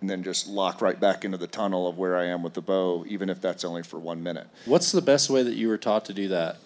and 0.00 0.08
then 0.10 0.22
just 0.22 0.46
lock 0.48 0.80
right 0.80 0.98
back 0.98 1.24
into 1.24 1.36
the 1.36 1.46
tunnel 1.46 1.88
of 1.88 1.98
where 1.98 2.16
I 2.16 2.26
am 2.26 2.42
with 2.44 2.54
the 2.54 2.62
bow 2.62 3.04
even 3.08 3.28
if 3.28 3.40
that's 3.40 3.64
only 3.64 3.82
for 3.82 3.98
1 3.98 4.22
minute. 4.22 4.46
What's 4.66 4.92
the 4.92 5.02
best 5.02 5.30
way 5.30 5.42
that 5.42 5.54
you 5.54 5.66
were 5.66 5.78
taught 5.78 6.04
to 6.06 6.14
do 6.14 6.28
that? 6.28 6.58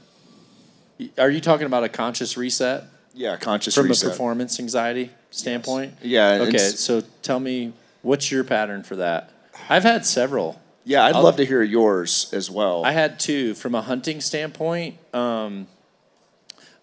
Are 1.19 1.31
you 1.31 1.41
talking 1.41 1.67
about 1.67 1.85
a 1.85 1.89
conscious 1.89 2.37
reset? 2.37 2.85
Yeah, 3.15 3.37
conscious 3.37 3.75
from 3.75 3.89
reset. 3.89 4.09
a 4.09 4.11
performance 4.11 4.59
anxiety 4.61 5.11
standpoint. 5.31 5.95
Yeah, 6.03 6.39
Okay, 6.49 6.59
so 6.59 7.03
tell 7.23 7.41
me 7.41 7.73
what's 8.03 8.31
your 8.31 8.45
pattern 8.45 8.83
for 8.83 8.97
that? 8.97 9.31
I've 9.69 9.83
had 9.85 10.05
several. 10.07 10.61
Yeah, 10.85 11.05
I'd 11.05 11.15
I'll- 11.17 11.23
love 11.23 11.37
to 11.37 11.45
hear 11.47 11.63
yours 11.63 12.31
as 12.33 12.51
well. 12.51 12.85
I 12.85 12.93
had 12.93 13.19
two 13.19 13.55
from 13.55 13.75
a 13.75 13.83
hunting 13.83 14.21
standpoint. 14.21 14.97
Um, 15.15 15.67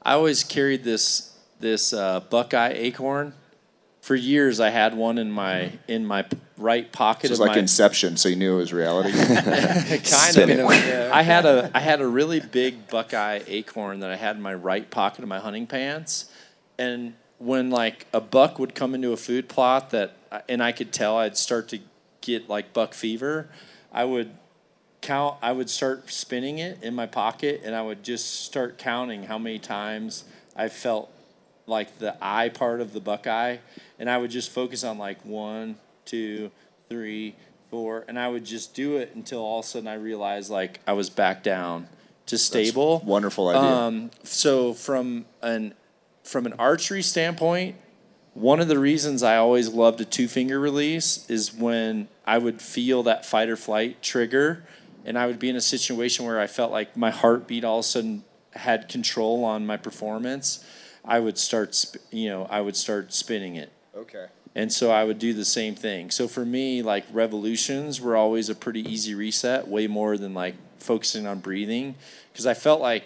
I 0.02 0.14
always 0.14 0.44
carried 0.44 0.84
this 0.84 1.30
this 1.60 1.94
uh, 1.94 2.20
Buckeye 2.30 2.74
acorn. 2.76 3.34
For 4.04 4.16
years, 4.16 4.60
I 4.60 4.70
had 4.70 4.96
one 4.96 5.18
in 5.18 5.32
my 5.32 5.54
mm-hmm. 5.54 5.78
in 5.88 6.06
my 6.06 6.26
right 6.58 6.92
pocket 6.92 7.28
it 7.28 7.30
was 7.30 7.40
like 7.40 7.52
my 7.52 7.58
Inception, 7.58 8.18
so 8.18 8.28
you 8.28 8.36
knew 8.36 8.56
it 8.56 8.58
was 8.58 8.74
reality. 8.74 9.12
kind 9.18 10.06
Spin 10.06 10.60
of. 10.60 10.72
it. 10.72 11.10
I 11.10 11.22
had 11.22 11.46
a 11.46 11.72
I 11.74 11.80
had 11.80 12.02
a 12.02 12.08
really 12.08 12.42
big 12.42 12.90
Buckeye 12.90 13.40
acorn 13.48 14.02
that 14.02 14.10
I 14.10 14.18
had 14.18 14.36
in 14.36 14.42
my 14.42 14.54
right 14.54 14.92
pocket 14.92 15.24
of 15.24 15.30
my 15.30 15.40
hunting 15.40 15.68
pants, 15.68 16.26
and 16.78 17.14
when 17.38 17.70
like 17.70 18.06
a 18.12 18.20
buck 18.20 18.60
would 18.60 18.76
come 18.76 18.94
into 18.94 19.14
a 19.14 19.18
food 19.18 19.48
plot 19.48 19.92
that 19.92 20.18
and 20.50 20.62
I 20.62 20.74
could 20.74 20.92
tell 20.92 21.16
I'd 21.16 21.38
start 21.38 21.70
to 21.70 21.80
get 22.20 22.50
like 22.50 22.74
buck 22.74 22.94
fever, 22.94 23.48
I 23.90 24.04
would 24.04 24.32
count. 25.00 25.38
I 25.42 25.54
would 25.54 25.70
start 25.70 26.12
spinning 26.12 26.60
it 26.60 26.84
in 26.84 26.94
my 26.94 27.06
pocket, 27.06 27.62
and 27.64 27.74
I 27.74 27.82
would 27.82 28.04
just 28.04 28.44
start 28.44 28.78
counting 28.78 29.24
how 29.24 29.38
many 29.38 29.60
times 29.60 30.26
I 30.58 30.68
felt 30.68 31.10
like 31.68 32.00
the 32.00 32.16
eye 32.22 32.50
part 32.50 32.82
of 32.82 32.94
the 32.94 33.00
buckeye, 33.00 33.58
and 34.04 34.10
I 34.10 34.18
would 34.18 34.32
just 34.32 34.52
focus 34.52 34.84
on 34.84 34.98
like 34.98 35.24
one, 35.24 35.78
two, 36.04 36.52
three, 36.90 37.38
four, 37.72 38.04
and 38.10 38.20
I 38.20 38.28
would 38.28 38.44
just 38.44 38.74
do 38.74 38.98
it 38.98 39.16
until 39.16 39.40
all 39.40 39.60
of 39.60 39.66
a 39.66 39.68
sudden 39.70 39.88
I 39.88 39.94
realized 39.94 40.52
like 40.52 40.82
I 40.86 40.92
was 40.92 41.10
back 41.10 41.42
down 41.42 41.88
to 42.26 42.38
stable. 42.38 43.02
wonderful 43.06 43.48
idea. 43.48 43.62
Um, 43.62 44.12
so 44.24 44.74
from 44.74 45.24
an 45.42 45.74
from 46.26 46.46
an 46.46 46.52
archery 46.60 47.02
standpoint, 47.02 47.78
one 48.34 48.60
of 48.60 48.68
the 48.68 48.78
reasons 48.78 49.24
I 49.24 49.38
always 49.38 49.70
loved 49.70 50.02
a 50.02 50.06
two 50.06 50.28
finger 50.28 50.60
release 50.60 51.26
is 51.30 51.54
when 51.54 52.10
I 52.28 52.40
would 52.40 52.62
feel 52.62 53.04
that 53.04 53.26
fight 53.26 53.48
or 53.48 53.56
flight 53.56 54.04
trigger, 54.04 54.66
and 55.06 55.18
I 55.18 55.28
would 55.28 55.40
be 55.40 55.48
in 55.48 55.56
a 55.56 55.62
situation 55.62 56.26
where 56.26 56.42
I 56.42 56.48
felt 56.48 56.74
like 56.74 56.98
my 56.98 57.10
heartbeat 57.10 57.64
all 57.64 57.80
of 57.80 57.86
a 57.86 57.88
sudden 57.88 58.26
had 58.52 58.90
control 58.90 59.46
on 59.46 59.66
my 59.66 59.78
performance. 59.78 60.62
I 61.06 61.20
would 61.20 61.38
start, 61.38 61.74
sp- 61.76 62.04
you 62.12 62.28
know, 62.28 62.48
I 62.50 62.60
would 62.60 62.76
start 62.76 63.14
spinning 63.14 63.56
it. 63.56 63.73
Okay. 63.96 64.28
And 64.56 64.72
so 64.72 64.92
I 64.92 65.04
would 65.04 65.18
do 65.18 65.34
the 65.34 65.46
same 65.46 65.74
thing. 65.76 66.12
So 66.12 66.28
for 66.28 66.46
me, 66.46 66.82
like 66.84 67.06
revolutions 67.12 68.00
were 68.00 68.16
always 68.16 68.50
a 68.50 68.56
pretty 68.56 68.82
easy 68.82 69.16
reset, 69.16 69.68
way 69.68 69.88
more 69.88 70.18
than 70.18 70.34
like 70.36 70.56
focusing 70.78 71.26
on 71.26 71.40
breathing. 71.40 71.96
Because 72.32 72.46
I 72.46 72.54
felt 72.54 72.80
like 72.80 73.04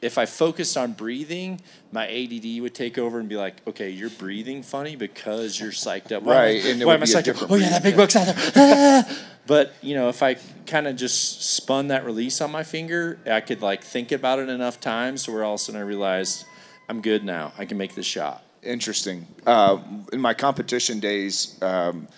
if 0.00 0.16
I 0.16 0.24
focused 0.26 0.76
on 0.78 0.92
breathing, 0.92 1.60
my 1.92 2.06
ADD 2.08 2.62
would 2.62 2.74
take 2.74 2.96
over 2.96 3.18
and 3.18 3.28
be 3.28 3.36
like, 3.36 3.56
okay, 3.66 3.90
you're 3.90 4.08
breathing 4.10 4.62
funny 4.62 4.96
because 4.96 5.58
you're 5.60 5.70
psyched 5.72 6.12
up. 6.12 6.22
Why 6.22 6.34
am 6.34 6.38
I- 6.40 6.44
Right, 6.44 6.64
and 6.66 6.84
why 6.84 6.94
am 6.94 7.02
I 7.02 7.06
psyched 7.06 7.42
up? 7.42 7.50
Oh, 7.50 7.54
yeah, 7.56 7.68
that 7.70 7.82
big 7.82 7.96
buck's 7.96 8.16
out 8.16 8.26
there. 8.34 9.04
Ah! 9.06 9.18
But, 9.46 9.74
you 9.82 9.94
know, 9.94 10.08
if 10.08 10.22
I 10.22 10.36
kind 10.66 10.86
of 10.86 10.96
just 10.96 11.42
spun 11.54 11.88
that 11.88 12.04
release 12.06 12.40
on 12.40 12.50
my 12.50 12.62
finger, 12.62 13.18
I 13.26 13.40
could 13.40 13.60
like 13.60 13.82
think 13.84 14.12
about 14.12 14.38
it 14.38 14.48
enough 14.48 14.80
times 14.80 15.24
to 15.24 15.32
where 15.32 15.44
all 15.44 15.54
of 15.54 15.60
a 15.60 15.62
sudden 15.62 15.80
I 15.80 15.84
realized 15.84 16.46
I'm 16.88 17.02
good 17.02 17.24
now. 17.24 17.52
I 17.58 17.64
can 17.66 17.76
make 17.76 17.94
this 17.94 18.06
shot. 18.06 18.43
Interesting. 18.64 19.26
Uh, 19.46 19.78
in 20.12 20.20
my 20.20 20.34
competition 20.34 21.00
days, 21.00 21.60
um, 21.62 22.08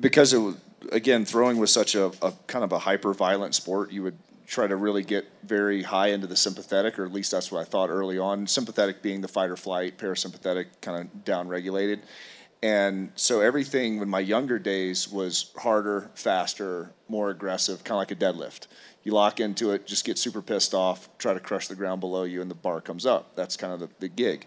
because 0.00 0.32
it 0.32 0.38
was 0.38 0.56
again 0.92 1.24
throwing 1.24 1.58
was 1.58 1.72
such 1.72 1.94
a, 1.94 2.06
a 2.22 2.32
kind 2.46 2.64
of 2.64 2.72
a 2.72 2.78
hyper 2.78 3.12
violent 3.12 3.54
sport, 3.54 3.92
you 3.92 4.02
would 4.02 4.16
try 4.46 4.66
to 4.66 4.74
really 4.74 5.02
get 5.02 5.26
very 5.44 5.82
high 5.82 6.08
into 6.08 6.26
the 6.26 6.36
sympathetic, 6.36 6.98
or 6.98 7.04
at 7.04 7.12
least 7.12 7.30
that's 7.30 7.52
what 7.52 7.60
I 7.60 7.64
thought 7.64 7.88
early 7.88 8.18
on. 8.18 8.46
Sympathetic 8.46 9.00
being 9.00 9.20
the 9.20 9.28
fight 9.28 9.50
or 9.50 9.56
flight, 9.56 9.96
parasympathetic 9.96 10.66
kind 10.80 11.00
of 11.00 11.24
down 11.24 11.46
regulated. 11.48 12.02
And 12.62 13.12
so 13.14 13.40
everything 13.40 14.02
in 14.02 14.08
my 14.08 14.20
younger 14.20 14.58
days 14.58 15.08
was 15.08 15.52
harder, 15.56 16.10
faster, 16.14 16.90
more 17.08 17.30
aggressive, 17.30 17.84
kind 17.84 17.96
of 17.96 17.98
like 17.98 18.10
a 18.10 18.16
deadlift. 18.16 18.66
You 19.02 19.12
lock 19.12 19.40
into 19.40 19.70
it, 19.70 19.86
just 19.86 20.04
get 20.04 20.18
super 20.18 20.42
pissed 20.42 20.74
off, 20.74 21.08
try 21.16 21.32
to 21.32 21.40
crush 21.40 21.68
the 21.68 21.74
ground 21.74 22.00
below 22.00 22.24
you, 22.24 22.42
and 22.42 22.50
the 22.50 22.56
bar 22.56 22.80
comes 22.80 23.06
up. 23.06 23.34
That's 23.34 23.56
kind 23.56 23.72
of 23.72 23.80
the, 23.80 23.88
the 24.00 24.08
gig. 24.08 24.46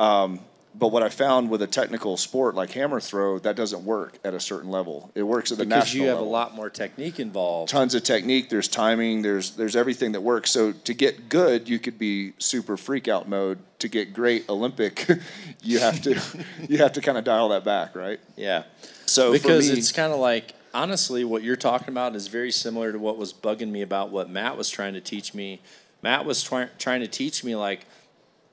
Um, 0.00 0.40
but 0.72 0.88
what 0.88 1.02
I 1.02 1.08
found 1.08 1.50
with 1.50 1.62
a 1.62 1.66
technical 1.66 2.16
sport 2.16 2.54
like 2.54 2.70
hammer 2.70 3.00
throw, 3.00 3.40
that 3.40 3.56
doesn't 3.56 3.84
work 3.84 4.18
at 4.24 4.34
a 4.34 4.40
certain 4.40 4.70
level. 4.70 5.10
It 5.16 5.24
works 5.24 5.50
at 5.50 5.58
the 5.58 5.64
Because 5.64 5.86
national 5.86 6.02
you 6.04 6.08
have 6.10 6.18
level 6.18 6.30
a 6.30 6.32
lot 6.32 6.54
more 6.54 6.70
technique 6.70 7.18
involved. 7.18 7.70
tons 7.70 7.94
of 7.94 8.04
technique. 8.04 8.48
There's 8.50 8.68
timing. 8.68 9.22
There's 9.22 9.50
there's 9.56 9.74
everything 9.74 10.12
that 10.12 10.20
works. 10.22 10.50
So 10.52 10.70
to 10.72 10.94
get 10.94 11.28
good, 11.28 11.68
you 11.68 11.78
could 11.80 11.98
be 11.98 12.32
super 12.38 12.76
freak 12.76 13.08
out 13.08 13.28
mode. 13.28 13.58
To 13.80 13.88
get 13.88 14.12
great 14.14 14.48
Olympic, 14.48 15.08
you 15.62 15.80
have 15.80 16.00
to 16.02 16.20
you 16.68 16.78
have 16.78 16.92
to 16.92 17.00
kind 17.00 17.18
of 17.18 17.24
dial 17.24 17.48
that 17.48 17.64
back, 17.64 17.96
right? 17.96 18.20
Yeah. 18.36 18.62
So 19.06 19.32
because 19.32 19.66
for 19.68 19.72
me, 19.74 19.78
it's 19.78 19.90
kind 19.92 20.12
of 20.12 20.20
like 20.20 20.54
honestly 20.72 21.24
what 21.24 21.42
you're 21.42 21.56
talking 21.56 21.88
about 21.88 22.14
is 22.14 22.28
very 22.28 22.52
similar 22.52 22.92
to 22.92 22.98
what 22.98 23.16
was 23.18 23.32
bugging 23.32 23.70
me 23.70 23.82
about 23.82 24.10
what 24.10 24.30
Matt 24.30 24.56
was 24.56 24.70
trying 24.70 24.94
to 24.94 25.00
teach 25.00 25.34
me. 25.34 25.60
Matt 26.02 26.24
was 26.24 26.42
try- 26.44 26.68
trying 26.78 27.00
to 27.00 27.08
teach 27.08 27.42
me 27.42 27.56
like 27.56 27.86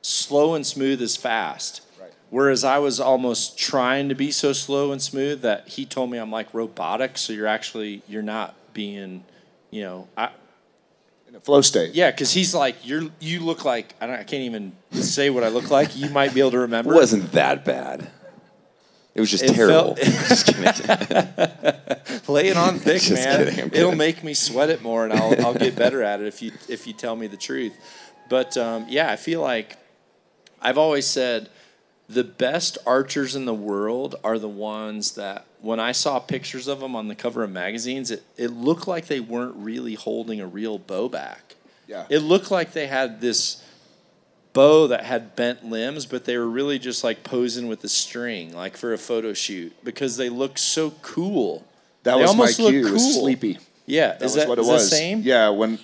slow 0.07 0.55
and 0.55 0.65
smooth 0.65 1.01
is 1.01 1.15
fast. 1.17 1.81
Right. 1.99 2.11
Whereas 2.29 2.63
I 2.63 2.77
was 2.79 2.99
almost 2.99 3.57
trying 3.57 4.09
to 4.09 4.15
be 4.15 4.31
so 4.31 4.53
slow 4.53 4.91
and 4.91 5.01
smooth 5.01 5.41
that 5.41 5.67
he 5.67 5.85
told 5.85 6.09
me 6.09 6.17
I'm 6.17 6.31
like 6.31 6.53
robotic, 6.53 7.17
so 7.17 7.33
you're 7.33 7.47
actually 7.47 8.01
you're 8.07 8.21
not 8.23 8.55
being, 8.73 9.25
you 9.71 9.83
know, 9.83 10.07
I 10.17 10.29
in 11.27 11.35
a 11.35 11.39
flow 11.41 11.61
state. 11.61 11.93
yeah, 11.93 12.09
because 12.11 12.31
he's 12.31 12.55
like 12.55 12.77
you're 12.87 13.03
you 13.19 13.41
look 13.41 13.65
like 13.65 13.93
I, 13.99 14.07
don't, 14.07 14.15
I 14.15 14.23
can't 14.23 14.43
even 14.43 14.71
say 14.91 15.29
what 15.29 15.43
I 15.43 15.49
look 15.49 15.69
like. 15.69 15.95
You 15.97 16.09
might 16.09 16.33
be 16.33 16.39
able 16.39 16.51
to 16.51 16.59
remember. 16.59 16.93
It 16.93 16.95
wasn't 16.95 17.31
that 17.33 17.65
bad. 17.65 18.09
It 19.13 19.19
was 19.19 19.31
just 19.31 19.43
It 19.45 19.53
terrible. 19.55 19.95
felt-. 19.95 20.57
Lay 22.29 22.47
it 22.49 22.57
on 22.57 22.77
thick, 22.79 23.01
Just 23.01 23.25
man. 23.25 23.45
kidding, 23.45 23.71
It'll 23.73 23.95
make 23.95 24.23
me 24.23 24.33
sweat 24.35 24.69
it 24.69 24.81
more, 24.83 25.03
and 25.05 25.13
I'll 25.13 25.45
I'll 25.45 25.53
get 25.55 25.75
better 25.75 26.01
at 26.03 26.21
it 26.21 26.27
if 26.27 26.41
you 26.41 26.51
if 26.69 26.85
you 26.87 26.93
tell 26.93 27.15
me 27.15 27.27
the 27.27 27.37
truth. 27.37 27.73
But 28.29 28.55
um, 28.57 28.85
yeah, 28.89 29.11
I 29.11 29.15
feel 29.15 29.41
like 29.41 29.75
I've 30.61 30.77
always 30.77 31.05
said 31.07 31.49
the 32.09 32.23
best 32.23 32.77
archers 32.85 33.35
in 33.35 33.45
the 33.45 33.53
world 33.53 34.15
are 34.23 34.39
the 34.39 34.47
ones 34.47 35.15
that 35.15 35.45
when 35.61 35.79
I 35.79 35.91
saw 35.91 36.19
pictures 36.19 36.67
of 36.67 36.79
them 36.79 36.95
on 36.95 37.07
the 37.07 37.15
cover 37.15 37.43
of 37.43 37.51
magazines, 37.51 38.11
it, 38.11 38.23
it 38.37 38.51
looked 38.51 38.87
like 38.87 39.07
they 39.07 39.19
weren't 39.19 39.55
really 39.57 39.95
holding 39.95 40.39
a 40.39 40.47
real 40.47 40.77
bow 40.77 41.09
back. 41.09 41.55
Yeah. 41.87 42.05
It 42.09 42.19
looked 42.19 42.51
like 42.51 42.73
they 42.73 42.87
had 42.87 43.19
this 43.21 43.63
bow 44.53 44.87
that 44.87 45.03
had 45.03 45.35
bent 45.35 45.65
limbs, 45.65 46.05
but 46.05 46.25
they 46.25 46.37
were 46.37 46.47
really 46.49 46.79
just 46.79 47.03
like 47.03 47.23
posing 47.23 47.67
with 47.67 47.81
the 47.81 47.89
string, 47.89 48.53
like 48.55 48.77
for 48.77 48.93
a 48.93 48.97
photo 48.97 49.33
shoot, 49.33 49.73
because 49.83 50.17
they 50.17 50.29
look 50.29 50.57
so 50.57 50.91
cool. 51.01 51.65
That 52.03 52.15
They 52.15 52.21
was 52.21 52.35
my 52.35 52.39
almost 52.41 52.59
look 52.59 52.71
cue. 52.71 52.91
Was 52.93 53.15
sleepy. 53.19 53.59
Yeah, 53.85 54.13
That 54.13 54.15
is 54.17 54.21
was 54.23 54.35
that 54.35 54.47
what 54.49 54.59
it 54.59 54.65
was. 54.65 54.89
same? 54.89 55.21
Yeah, 55.21 55.49
when 55.49 55.77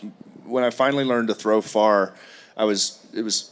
when 0.45 0.63
I 0.63 0.69
finally 0.69 1.03
learned 1.05 1.29
to 1.29 1.35
throw 1.35 1.61
far, 1.61 2.13
I 2.57 2.65
was 2.65 2.99
it 3.13 3.21
was 3.23 3.49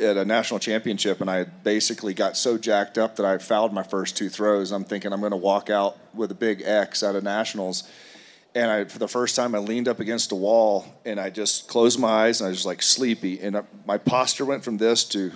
at 0.00 0.16
a 0.16 0.24
national 0.24 0.60
championship, 0.60 1.20
and 1.20 1.30
I 1.30 1.44
basically 1.44 2.14
got 2.14 2.36
so 2.36 2.58
jacked 2.58 2.98
up 2.98 3.16
that 3.16 3.26
I 3.26 3.38
fouled 3.38 3.72
my 3.72 3.82
first 3.82 4.16
two 4.16 4.28
throws. 4.28 4.72
I'm 4.72 4.84
thinking 4.84 5.12
I'm 5.12 5.20
going 5.20 5.30
to 5.30 5.36
walk 5.36 5.70
out 5.70 5.96
with 6.14 6.30
a 6.30 6.34
big 6.34 6.62
X 6.64 7.02
out 7.02 7.14
of 7.14 7.22
nationals, 7.22 7.84
and 8.54 8.70
I 8.70 8.84
for 8.84 8.98
the 8.98 9.08
first 9.08 9.36
time 9.36 9.54
I 9.54 9.58
leaned 9.58 9.88
up 9.88 10.00
against 10.00 10.32
a 10.32 10.36
wall, 10.36 10.86
and 11.04 11.20
I 11.20 11.30
just 11.30 11.68
closed 11.68 11.98
my 11.98 12.08
eyes, 12.08 12.40
and 12.40 12.46
I 12.46 12.50
was 12.50 12.58
just 12.58 12.66
like 12.66 12.82
sleepy, 12.82 13.40
and 13.40 13.56
I, 13.56 13.62
my 13.86 13.98
posture 13.98 14.44
went 14.44 14.64
from 14.64 14.78
this 14.78 15.04
to, 15.06 15.30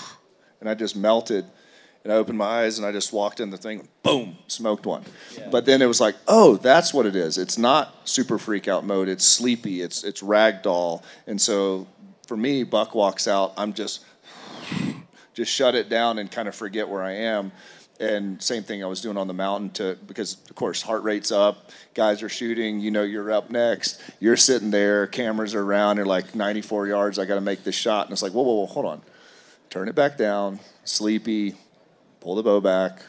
and 0.60 0.68
I 0.68 0.74
just 0.74 0.96
melted. 0.96 1.44
And 2.04 2.12
I 2.12 2.16
opened 2.16 2.38
my 2.38 2.62
eyes 2.62 2.78
and 2.78 2.86
I 2.86 2.92
just 2.92 3.12
walked 3.12 3.38
in 3.38 3.50
the 3.50 3.58
thing, 3.58 3.86
boom, 4.02 4.38
smoked 4.46 4.86
one. 4.86 5.04
But 5.50 5.66
then 5.66 5.82
it 5.82 5.86
was 5.86 6.00
like, 6.00 6.14
oh, 6.26 6.56
that's 6.56 6.94
what 6.94 7.04
it 7.04 7.14
is. 7.14 7.36
It's 7.36 7.58
not 7.58 8.08
super 8.08 8.38
freak 8.38 8.66
out 8.66 8.84
mode. 8.84 9.08
It's 9.08 9.26
sleepy. 9.26 9.82
It's 9.82 10.04
it's 10.04 10.22
ragdoll. 10.22 11.02
And 11.26 11.38
so 11.38 11.86
for 12.28 12.36
me, 12.36 12.62
Buck 12.62 12.94
walks 12.94 13.26
out. 13.26 13.54
I'm 13.56 13.72
just 13.72 14.04
just 15.32 15.50
shut 15.50 15.74
it 15.74 15.88
down 15.88 16.18
and 16.18 16.30
kind 16.30 16.46
of 16.46 16.54
forget 16.54 16.86
where 16.86 17.02
I 17.02 17.12
am. 17.12 17.52
And 18.00 18.40
same 18.40 18.62
thing 18.62 18.84
I 18.84 18.86
was 18.86 19.00
doing 19.00 19.16
on 19.16 19.26
the 19.26 19.34
mountain 19.34 19.70
to 19.70 19.98
because 20.06 20.36
of 20.48 20.54
course 20.54 20.82
heart 20.82 21.02
rate's 21.02 21.32
up, 21.32 21.70
guys 21.94 22.22
are 22.22 22.28
shooting, 22.28 22.80
you 22.80 22.90
know 22.90 23.02
you're 23.02 23.32
up 23.32 23.50
next, 23.50 24.00
you're 24.20 24.36
sitting 24.36 24.70
there, 24.70 25.06
cameras 25.06 25.54
are 25.54 25.62
around, 25.62 25.96
you're 25.96 26.06
like 26.06 26.34
94 26.34 26.86
yards, 26.86 27.18
I 27.18 27.24
got 27.24 27.36
to 27.36 27.40
make 27.40 27.64
this 27.64 27.74
shot, 27.74 28.06
and 28.06 28.12
it's 28.12 28.22
like 28.22 28.32
whoa 28.32 28.42
whoa 28.42 28.54
whoa 28.54 28.66
hold 28.66 28.86
on, 28.86 29.02
turn 29.70 29.88
it 29.88 29.96
back 29.96 30.16
down, 30.16 30.60
sleepy, 30.84 31.56
pull 32.20 32.36
the 32.36 32.42
bow 32.42 32.60
back, 32.60 33.02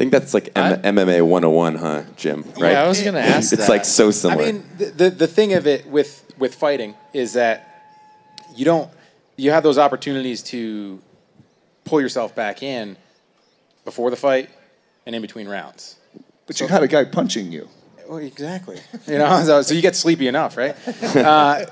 think 0.00 0.12
that's 0.12 0.32
like 0.32 0.48
M- 0.56 0.80
MMA 0.96 1.20
101, 1.20 1.74
huh, 1.74 2.02
Jim? 2.16 2.42
Right? 2.58 2.72
Yeah, 2.72 2.84
I 2.84 2.88
was 2.88 3.02
gonna 3.02 3.18
ask 3.18 3.52
It's 3.52 3.66
that. 3.66 3.68
like 3.68 3.84
so 3.84 4.10
similar. 4.10 4.42
I 4.42 4.52
mean, 4.52 4.64
the, 4.78 4.84
the 4.86 5.10
the 5.10 5.26
thing 5.26 5.52
of 5.52 5.66
it 5.66 5.86
with 5.86 6.24
with 6.38 6.54
fighting 6.54 6.94
is 7.12 7.34
that 7.34 7.84
you 8.56 8.64
don't 8.64 8.90
you 9.36 9.50
have 9.50 9.62
those 9.62 9.76
opportunities 9.76 10.42
to 10.44 11.00
pull 11.84 12.00
yourself 12.00 12.34
back 12.34 12.62
in 12.62 12.96
before 13.84 14.10
the 14.10 14.16
fight 14.16 14.48
and 15.04 15.14
in 15.14 15.20
between 15.20 15.46
rounds. 15.48 15.96
but 16.46 16.58
you 16.60 16.66
got 16.66 16.82
a 16.82 16.88
guy 16.88 17.04
punching 17.04 17.52
you. 17.52 17.68
Well, 18.08 18.18
exactly. 18.18 18.78
You 19.06 19.18
know, 19.18 19.42
so, 19.44 19.62
so 19.62 19.74
you 19.74 19.82
get 19.82 19.96
sleepy 19.96 20.28
enough, 20.28 20.56
right? 20.56 20.76
Uh, 21.14 21.66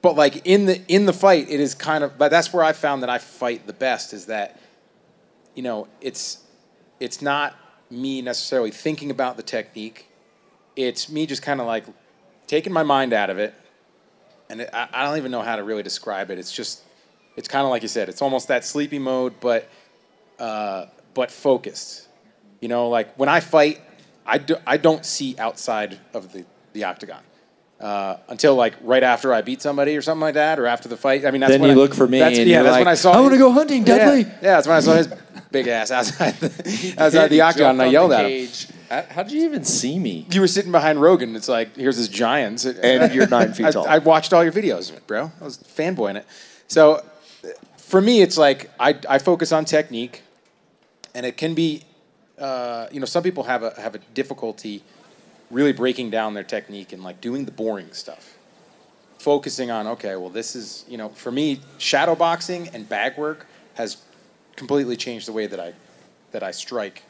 but 0.00 0.16
like 0.16 0.46
in 0.46 0.66
the 0.66 0.80
in 0.88 1.04
the 1.04 1.12
fight, 1.12 1.50
it 1.50 1.60
is 1.60 1.74
kind 1.74 2.02
of. 2.02 2.16
But 2.16 2.30
that's 2.30 2.52
where 2.52 2.64
I 2.64 2.72
found 2.72 3.02
that 3.02 3.10
I 3.10 3.18
fight 3.18 3.66
the 3.66 3.72
best 3.72 4.12
is 4.14 4.26
that, 4.26 4.58
you 5.54 5.62
know, 5.62 5.88
it's 6.00 6.38
it's 7.00 7.20
not 7.22 7.54
me 7.90 8.22
necessarily 8.22 8.70
thinking 8.70 9.10
about 9.10 9.36
the 9.36 9.42
technique. 9.42 10.08
It's 10.74 11.08
me 11.08 11.26
just 11.26 11.42
kind 11.42 11.60
of 11.60 11.66
like 11.66 11.84
taking 12.46 12.72
my 12.72 12.82
mind 12.82 13.12
out 13.12 13.30
of 13.30 13.38
it, 13.38 13.54
and 14.50 14.60
it, 14.60 14.70
I, 14.72 14.88
I 14.92 15.04
don't 15.06 15.16
even 15.18 15.30
know 15.30 15.42
how 15.42 15.56
to 15.56 15.62
really 15.62 15.82
describe 15.82 16.30
it. 16.30 16.38
It's 16.38 16.52
just 16.52 16.82
it's 17.36 17.48
kind 17.48 17.64
of 17.64 17.70
like 17.70 17.82
you 17.82 17.88
said. 17.88 18.08
It's 18.08 18.22
almost 18.22 18.48
that 18.48 18.64
sleepy 18.64 18.98
mode, 18.98 19.34
but 19.40 19.68
uh, 20.38 20.86
but 21.14 21.30
focused. 21.30 22.08
You 22.60 22.68
know, 22.68 22.88
like 22.88 23.14
when 23.16 23.28
I 23.28 23.40
fight, 23.40 23.80
I, 24.24 24.38
do, 24.38 24.56
I 24.66 24.76
don't 24.76 25.04
see 25.04 25.36
outside 25.38 26.00
of 26.14 26.32
the, 26.32 26.44
the 26.72 26.84
octagon 26.84 27.20
uh, 27.80 28.16
until 28.28 28.54
like 28.54 28.74
right 28.82 29.02
after 29.02 29.32
I 29.34 29.42
beat 29.42 29.60
somebody 29.62 29.96
or 29.96 30.02
something 30.02 30.20
like 30.22 30.34
that, 30.34 30.58
or 30.58 30.66
after 30.66 30.88
the 30.88 30.96
fight. 30.96 31.24
I 31.26 31.30
mean, 31.30 31.40
that's 31.40 31.52
Then 31.52 31.60
when 31.60 31.70
you 31.70 31.76
I- 31.76 31.82
look 31.82 31.94
for 31.94 32.06
me 32.06 32.18
That's, 32.18 32.38
yeah, 32.38 32.62
that's 32.62 32.72
like, 32.72 32.80
when 32.80 32.88
I 32.88 32.94
saw. 32.94 33.12
"I 33.12 33.20
wanna 33.20 33.38
go 33.38 33.52
hunting, 33.52 33.84
Dudley." 33.84 34.20
Yeah, 34.22 34.26
yeah, 34.28 34.54
that's 34.56 34.66
when 34.66 34.76
I 34.76 34.80
saw 34.80 34.94
his 34.94 35.08
big 35.50 35.68
ass 35.68 35.90
outside 35.90 36.34
the, 36.40 36.94
outside 36.98 37.28
the 37.28 37.40
octagon, 37.42 37.72
and 37.72 37.82
I 37.82 37.86
yelled 37.86 38.12
at 38.12 38.26
him. 38.30 38.48
How'd 38.88 39.30
you 39.32 39.44
even 39.44 39.64
see 39.64 39.98
me? 39.98 40.26
You 40.30 40.40
were 40.40 40.46
sitting 40.46 40.70
behind 40.72 41.00
Rogan. 41.02 41.34
It's 41.36 41.48
like 41.48 41.76
here's 41.76 41.96
this 41.96 42.08
giant, 42.08 42.64
And 42.64 43.12
you're 43.12 43.26
nine 43.28 43.52
feet 43.52 43.66
I, 43.66 43.70
tall. 43.72 43.86
I 43.86 43.98
watched 43.98 44.32
all 44.32 44.44
your 44.44 44.52
videos, 44.52 44.92
bro. 45.06 45.32
I 45.40 45.44
was 45.44 45.58
fanboying 45.58 46.16
it. 46.16 46.26
So 46.68 47.04
for 47.78 48.00
me, 48.00 48.22
it's 48.22 48.38
like 48.38 48.70
I, 48.80 48.96
I 49.08 49.18
focus 49.18 49.52
on 49.52 49.64
technique, 49.64 50.22
and 51.14 51.26
it 51.26 51.36
can 51.36 51.54
be, 51.54 51.82
uh, 52.38 52.86
you 52.92 53.00
know, 53.00 53.06
some 53.06 53.22
people 53.22 53.42
have 53.44 53.62
a 53.64 53.74
have 53.80 53.94
a 53.94 53.98
difficulty 54.14 54.82
really 55.50 55.72
breaking 55.72 56.10
down 56.10 56.34
their 56.34 56.44
technique 56.44 56.92
and 56.92 57.02
like 57.02 57.20
doing 57.20 57.44
the 57.44 57.52
boring 57.52 57.92
stuff. 57.92 58.36
Focusing 59.18 59.70
on 59.70 59.86
okay, 59.86 60.16
well, 60.16 60.30
this 60.30 60.54
is 60.54 60.84
you 60.88 60.96
know, 60.96 61.08
for 61.10 61.32
me, 61.32 61.60
shadow 61.78 62.14
boxing 62.14 62.68
and 62.68 62.88
bag 62.88 63.16
work 63.16 63.46
has 63.74 63.98
completely 64.54 64.96
changed 64.96 65.26
the 65.28 65.32
way 65.32 65.46
that 65.46 65.60
I 65.60 65.72
that 66.32 66.42
I 66.42 66.50
strike. 66.50 67.02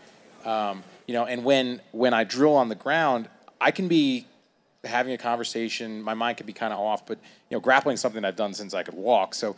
Um, 0.44 0.83
you 1.07 1.14
know, 1.14 1.25
and 1.25 1.44
when 1.44 1.81
when 1.92 2.14
I 2.14 2.25
drill 2.25 2.55
on 2.55 2.68
the 2.68 2.75
ground, 2.75 3.29
I 3.61 3.70
can 3.70 3.88
be 3.88 4.27
having 4.85 5.12
a 5.12 5.18
conversation. 5.18 6.03
My 6.03 6.14
mind 6.14 6.37
can 6.37 6.46
be 6.46 6.53
kind 6.53 6.72
of 6.72 6.79
off, 6.79 7.07
but 7.07 7.18
you 7.51 7.57
know, 7.57 7.61
grappling 7.61 7.94
is 7.94 8.01
something 8.01 8.25
I've 8.25 8.37
done 8.37 8.55
since 8.55 8.75
I 8.75 8.83
could 8.83 8.94
walk. 8.94 9.35
So 9.35 9.57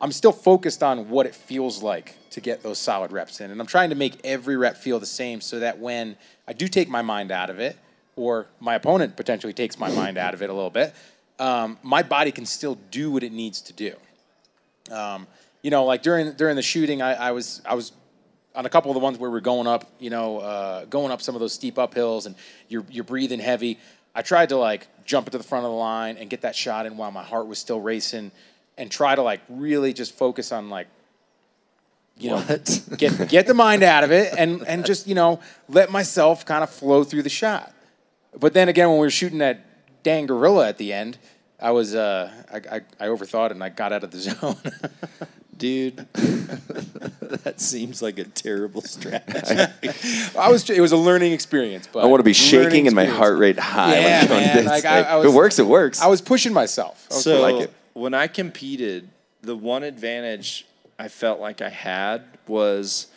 I'm 0.00 0.12
still 0.12 0.32
focused 0.32 0.82
on 0.82 1.10
what 1.10 1.26
it 1.26 1.34
feels 1.34 1.82
like 1.82 2.14
to 2.30 2.40
get 2.40 2.62
those 2.62 2.78
solid 2.78 3.10
reps 3.10 3.40
in, 3.40 3.50
and 3.50 3.60
I'm 3.60 3.66
trying 3.66 3.90
to 3.90 3.96
make 3.96 4.20
every 4.24 4.56
rep 4.56 4.76
feel 4.76 5.00
the 5.00 5.06
same, 5.06 5.40
so 5.40 5.58
that 5.58 5.78
when 5.78 6.16
I 6.46 6.52
do 6.52 6.68
take 6.68 6.88
my 6.88 7.02
mind 7.02 7.32
out 7.32 7.50
of 7.50 7.58
it, 7.58 7.76
or 8.16 8.46
my 8.60 8.74
opponent 8.74 9.16
potentially 9.16 9.52
takes 9.52 9.78
my 9.78 9.90
mind 9.90 10.18
out 10.18 10.34
of 10.34 10.42
it 10.42 10.50
a 10.50 10.52
little 10.52 10.70
bit, 10.70 10.94
um, 11.38 11.78
my 11.82 12.02
body 12.02 12.32
can 12.32 12.46
still 12.46 12.76
do 12.90 13.10
what 13.10 13.22
it 13.22 13.32
needs 13.32 13.60
to 13.62 13.72
do. 13.72 13.94
Um, 14.90 15.26
you 15.62 15.70
know, 15.70 15.84
like 15.84 16.02
during 16.02 16.32
during 16.32 16.56
the 16.56 16.62
shooting, 16.62 17.02
I, 17.02 17.14
I 17.14 17.30
was 17.32 17.62
I 17.64 17.74
was 17.74 17.92
on 18.54 18.66
a 18.66 18.68
couple 18.68 18.90
of 18.90 18.94
the 18.94 19.00
ones 19.00 19.18
where 19.18 19.30
we're 19.30 19.40
going 19.40 19.66
up, 19.66 19.84
you 19.98 20.10
know, 20.10 20.38
uh, 20.38 20.84
going 20.86 21.12
up 21.12 21.22
some 21.22 21.34
of 21.34 21.40
those 21.40 21.52
steep 21.52 21.76
uphills, 21.76 22.26
and 22.26 22.34
you're 22.68 22.84
you're 22.90 23.04
breathing 23.04 23.40
heavy. 23.40 23.78
I 24.14 24.22
tried 24.22 24.48
to 24.48 24.56
like 24.56 24.88
jump 25.04 25.26
into 25.26 25.38
the 25.38 25.44
front 25.44 25.64
of 25.64 25.70
the 25.70 25.76
line 25.76 26.16
and 26.16 26.28
get 26.28 26.40
that 26.40 26.56
shot 26.56 26.86
in 26.86 26.96
while 26.96 27.10
my 27.10 27.22
heart 27.22 27.46
was 27.46 27.58
still 27.58 27.80
racing, 27.80 28.32
and 28.78 28.90
try 28.90 29.14
to 29.14 29.22
like 29.22 29.40
really 29.48 29.92
just 29.92 30.14
focus 30.16 30.52
on 30.52 30.70
like, 30.70 30.86
you 32.16 32.30
know, 32.30 32.42
get 32.96 33.28
get 33.28 33.46
the 33.46 33.54
mind 33.54 33.82
out 33.82 34.04
of 34.04 34.10
it, 34.12 34.32
and 34.36 34.66
and 34.66 34.84
just 34.86 35.06
you 35.06 35.14
know 35.14 35.40
let 35.68 35.90
myself 35.90 36.44
kind 36.46 36.62
of 36.62 36.70
flow 36.70 37.04
through 37.04 37.22
the 37.22 37.28
shot. 37.28 37.72
But 38.38 38.54
then 38.54 38.68
again, 38.68 38.88
when 38.88 38.98
we 38.98 39.06
were 39.06 39.10
shooting 39.10 39.38
that 39.38 39.64
dang 40.02 40.26
gorilla 40.26 40.68
at 40.68 40.78
the 40.78 40.92
end, 40.92 41.18
I 41.60 41.70
was 41.72 41.94
uh, 41.94 42.30
I, 42.52 42.76
I 42.76 42.80
I 43.00 43.08
overthought 43.08 43.46
it 43.46 43.52
and 43.52 43.64
I 43.64 43.68
got 43.68 43.92
out 43.92 44.04
of 44.04 44.10
the 44.10 44.18
zone. 44.30 44.56
Dude, 45.56 45.96
that 46.12 47.54
seems 47.60 48.00
like 48.00 48.18
a 48.20 48.24
terrible 48.24 48.80
strategy. 48.82 49.64
I 50.38 50.50
was. 50.52 50.70
It 50.70 50.80
was 50.80 50.92
a 50.92 50.96
learning 50.96 51.32
experience. 51.32 51.88
But 51.92 52.04
I 52.04 52.06
want 52.06 52.20
to 52.20 52.24
be 52.24 52.32
shaking 52.32 52.86
and 52.86 52.94
my 52.94 53.06
heart 53.06 53.38
rate 53.38 53.58
high. 53.58 53.90
when 53.90 54.02
Yeah, 54.02 54.26
man, 54.28 54.56
this. 54.56 54.66
like, 54.66 54.84
I- 54.84 55.02
I 55.02 55.18
if 55.18 55.24
was- 55.24 55.32
it 55.34 55.36
works, 55.36 55.58
it 55.58 55.66
works. 55.66 56.00
I 56.00 56.06
was 56.06 56.20
pushing 56.20 56.52
myself. 56.52 57.08
I 57.10 57.14
was 57.14 57.24
so 57.24 57.40
like 57.42 57.56
it. 57.62 57.72
When 57.98 58.14
I 58.14 58.28
competed, 58.28 59.08
the 59.42 59.56
one 59.56 59.82
advantage 59.82 60.66
I 60.98 61.08
felt 61.08 61.40
like 61.40 61.60
I 61.60 61.68
had 61.68 62.24
was 62.46 63.08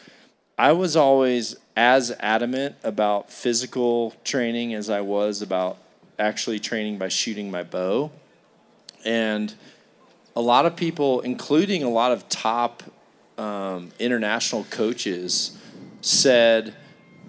I 0.57 0.73
was 0.73 0.95
always 0.95 1.55
as 1.75 2.15
adamant 2.19 2.75
about 2.83 3.31
physical 3.31 4.13
training 4.23 4.73
as 4.73 4.89
I 4.89 5.01
was 5.01 5.41
about 5.41 5.77
actually 6.19 6.59
training 6.59 6.97
by 6.97 7.07
shooting 7.07 7.49
my 7.49 7.63
bow. 7.63 8.11
And 9.03 9.53
a 10.35 10.41
lot 10.41 10.65
of 10.65 10.75
people, 10.75 11.21
including 11.21 11.83
a 11.83 11.89
lot 11.89 12.11
of 12.11 12.27
top 12.29 12.83
um, 13.37 13.89
international 13.97 14.65
coaches, 14.65 15.57
said, 16.01 16.75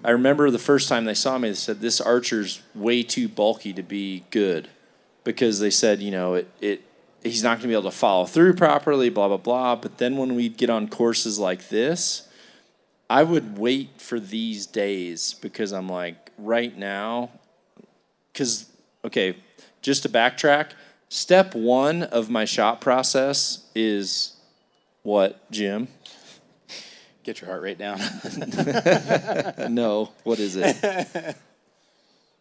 I 0.04 0.10
remember 0.10 0.50
the 0.50 0.58
first 0.58 0.88
time 0.88 1.04
they 1.04 1.14
saw 1.14 1.38
me, 1.38 1.48
they 1.48 1.54
said, 1.54 1.80
This 1.80 2.00
archer's 2.00 2.60
way 2.74 3.02
too 3.02 3.28
bulky 3.28 3.72
to 3.72 3.82
be 3.82 4.24
good. 4.30 4.68
Because 5.24 5.60
they 5.60 5.70
said, 5.70 6.02
you 6.02 6.10
know, 6.10 6.34
it, 6.34 6.50
it 6.60 6.82
he's 7.22 7.42
not 7.42 7.58
going 7.58 7.62
to 7.62 7.68
be 7.68 7.74
able 7.74 7.90
to 7.90 7.96
follow 7.96 8.24
through 8.26 8.54
properly, 8.54 9.08
blah, 9.08 9.28
blah, 9.28 9.36
blah. 9.36 9.76
But 9.76 9.98
then 9.98 10.16
when 10.16 10.34
we'd 10.34 10.56
get 10.56 10.70
on 10.70 10.88
courses 10.88 11.38
like 11.38 11.68
this, 11.68 12.28
I 13.08 13.22
would 13.22 13.58
wait 13.58 14.00
for 14.00 14.18
these 14.18 14.66
days 14.66 15.34
because 15.34 15.72
I'm 15.72 15.88
like, 15.88 16.30
right 16.38 16.76
now, 16.76 17.30
because, 18.32 18.70
okay, 19.04 19.36
just 19.82 20.02
to 20.04 20.08
backtrack, 20.08 20.70
step 21.08 21.54
one 21.54 22.04
of 22.04 22.30
my 22.30 22.44
shot 22.44 22.80
process 22.80 23.70
is 23.74 24.36
what, 25.02 25.50
Jim? 25.50 25.88
Get 27.22 27.40
your 27.40 27.50
heart 27.50 27.62
rate 27.62 27.78
down. 27.78 28.00
No, 29.72 30.10
what 30.24 30.38
is 30.38 30.56
it? 30.56 31.36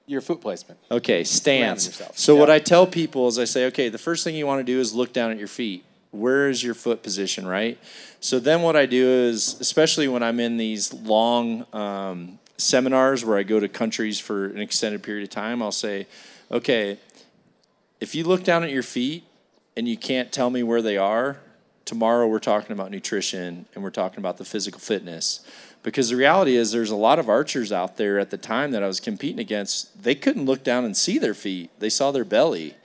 your 0.06 0.22
foot 0.22 0.42
placement. 0.42 0.80
Okay, 0.90 1.24
stance. 1.24 2.02
So 2.16 2.36
what 2.36 2.50
I 2.50 2.60
tell 2.60 2.86
people 2.86 3.28
is 3.28 3.40
I 3.40 3.46
say, 3.46 3.66
okay, 3.68 3.90
the 3.90 3.98
first 3.98 4.24
thing 4.24 4.36
you 4.36 4.46
want 4.46 4.60
to 4.60 4.64
do 4.64 4.80
is 4.80 4.94
look 4.94 5.14
down 5.14 5.32
at 5.32 5.38
your 5.38 5.48
feet. 5.48 5.86
Where 6.12 6.50
is 6.50 6.62
your 6.64 6.74
foot 6.74 7.04
position, 7.04 7.48
right? 7.48 7.80
So 8.20 8.40
then 8.40 8.62
what 8.62 8.76
I 8.76 8.86
do 8.86 9.08
is, 9.08 9.60
especially 9.62 10.08
when 10.08 10.24
I'm 10.24 10.40
in 10.40 10.58
these 10.58 10.94
long 10.94 11.66
um, 11.74 12.40
seminars 12.58 13.24
where 13.24 13.38
I 13.38 13.44
go 13.44 13.60
to 13.60 13.70
countries 13.70 14.20
for 14.20 14.46
an 14.48 14.60
extended 14.60 15.04
period 15.04 15.24
of 15.24 15.30
time, 15.30 15.64
I'll 15.64 15.72
say, 15.72 16.08
okay, 16.52 16.98
if 18.02 18.14
you 18.14 18.26
look 18.26 18.44
down 18.44 18.64
at 18.64 18.72
your 18.72 18.84
feet 18.84 19.24
and 19.78 19.88
you 19.88 19.96
can't 19.96 20.32
tell 20.32 20.50
me 20.50 20.64
where 20.64 20.82
they 20.82 20.98
are, 20.98 21.38
tomorrow 21.86 22.28
we're 22.28 22.40
talking 22.40 22.74
about 22.74 22.92
nutrition 22.92 23.66
and 23.74 23.84
we're 23.84 23.90
talking 23.90 24.20
about 24.20 24.38
the 24.38 24.46
physical 24.46 24.80
fitness. 24.80 25.40
Because 25.84 26.10
the 26.10 26.16
reality 26.16 26.56
is, 26.56 26.72
there's 26.72 26.92
a 26.92 26.96
lot 26.96 27.18
of 27.18 27.28
archers 27.28 27.72
out 27.72 27.98
there 27.98 28.20
at 28.20 28.30
the 28.30 28.38
time 28.38 28.72
that 28.72 28.84
I 28.84 28.88
was 28.88 29.00
competing 29.00 29.40
against, 29.40 30.04
they 30.04 30.16
couldn't 30.16 30.46
look 30.46 30.64
down 30.64 30.86
and 30.86 30.96
see 30.96 31.18
their 31.18 31.34
feet, 31.34 31.72
they 31.80 31.90
saw 31.90 32.12
their 32.12 32.26
belly. 32.26 32.76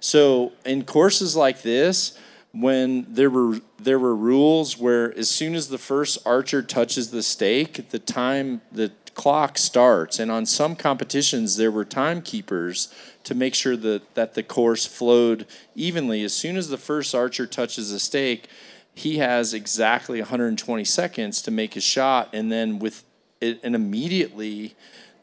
So 0.00 0.52
in 0.64 0.84
courses 0.84 1.36
like 1.36 1.62
this, 1.62 2.18
when 2.52 3.06
there 3.12 3.28
were 3.28 3.60
there 3.78 3.98
were 3.98 4.16
rules 4.16 4.78
where 4.78 5.16
as 5.18 5.28
soon 5.28 5.54
as 5.54 5.68
the 5.68 5.78
first 5.78 6.18
archer 6.24 6.62
touches 6.62 7.10
the 7.10 7.22
stake, 7.22 7.90
the 7.90 7.98
time 7.98 8.62
the 8.72 8.92
clock 9.16 9.58
starts. 9.58 10.18
And 10.18 10.30
on 10.30 10.46
some 10.46 10.76
competitions, 10.76 11.56
there 11.56 11.70
were 11.70 11.84
timekeepers 11.84 12.92
to 13.24 13.34
make 13.34 13.54
sure 13.54 13.76
that, 13.76 14.14
that 14.14 14.34
the 14.34 14.42
course 14.42 14.86
flowed 14.86 15.46
evenly. 15.74 16.22
As 16.22 16.34
soon 16.34 16.56
as 16.56 16.68
the 16.68 16.78
first 16.78 17.14
archer 17.14 17.46
touches 17.46 17.90
the 17.90 17.98
stake, 17.98 18.48
he 18.96 19.18
has 19.18 19.52
exactly 19.52 20.20
120 20.20 20.82
seconds 20.82 21.42
to 21.42 21.50
make 21.50 21.74
his 21.74 21.84
shot, 21.84 22.30
and 22.32 22.50
then 22.50 22.78
with 22.78 23.04
it, 23.42 23.60
and 23.62 23.74
immediately 23.74 24.74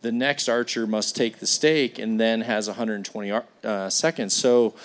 the 0.04 0.12
next 0.12 0.48
archer 0.48 0.86
must 0.86 1.16
take 1.16 1.40
the 1.40 1.48
stake 1.48 1.98
and 1.98 2.20
then 2.20 2.42
has 2.42 2.68
120 2.68 3.32
uh, 3.64 3.90
seconds. 3.90 4.36
So 4.36 4.76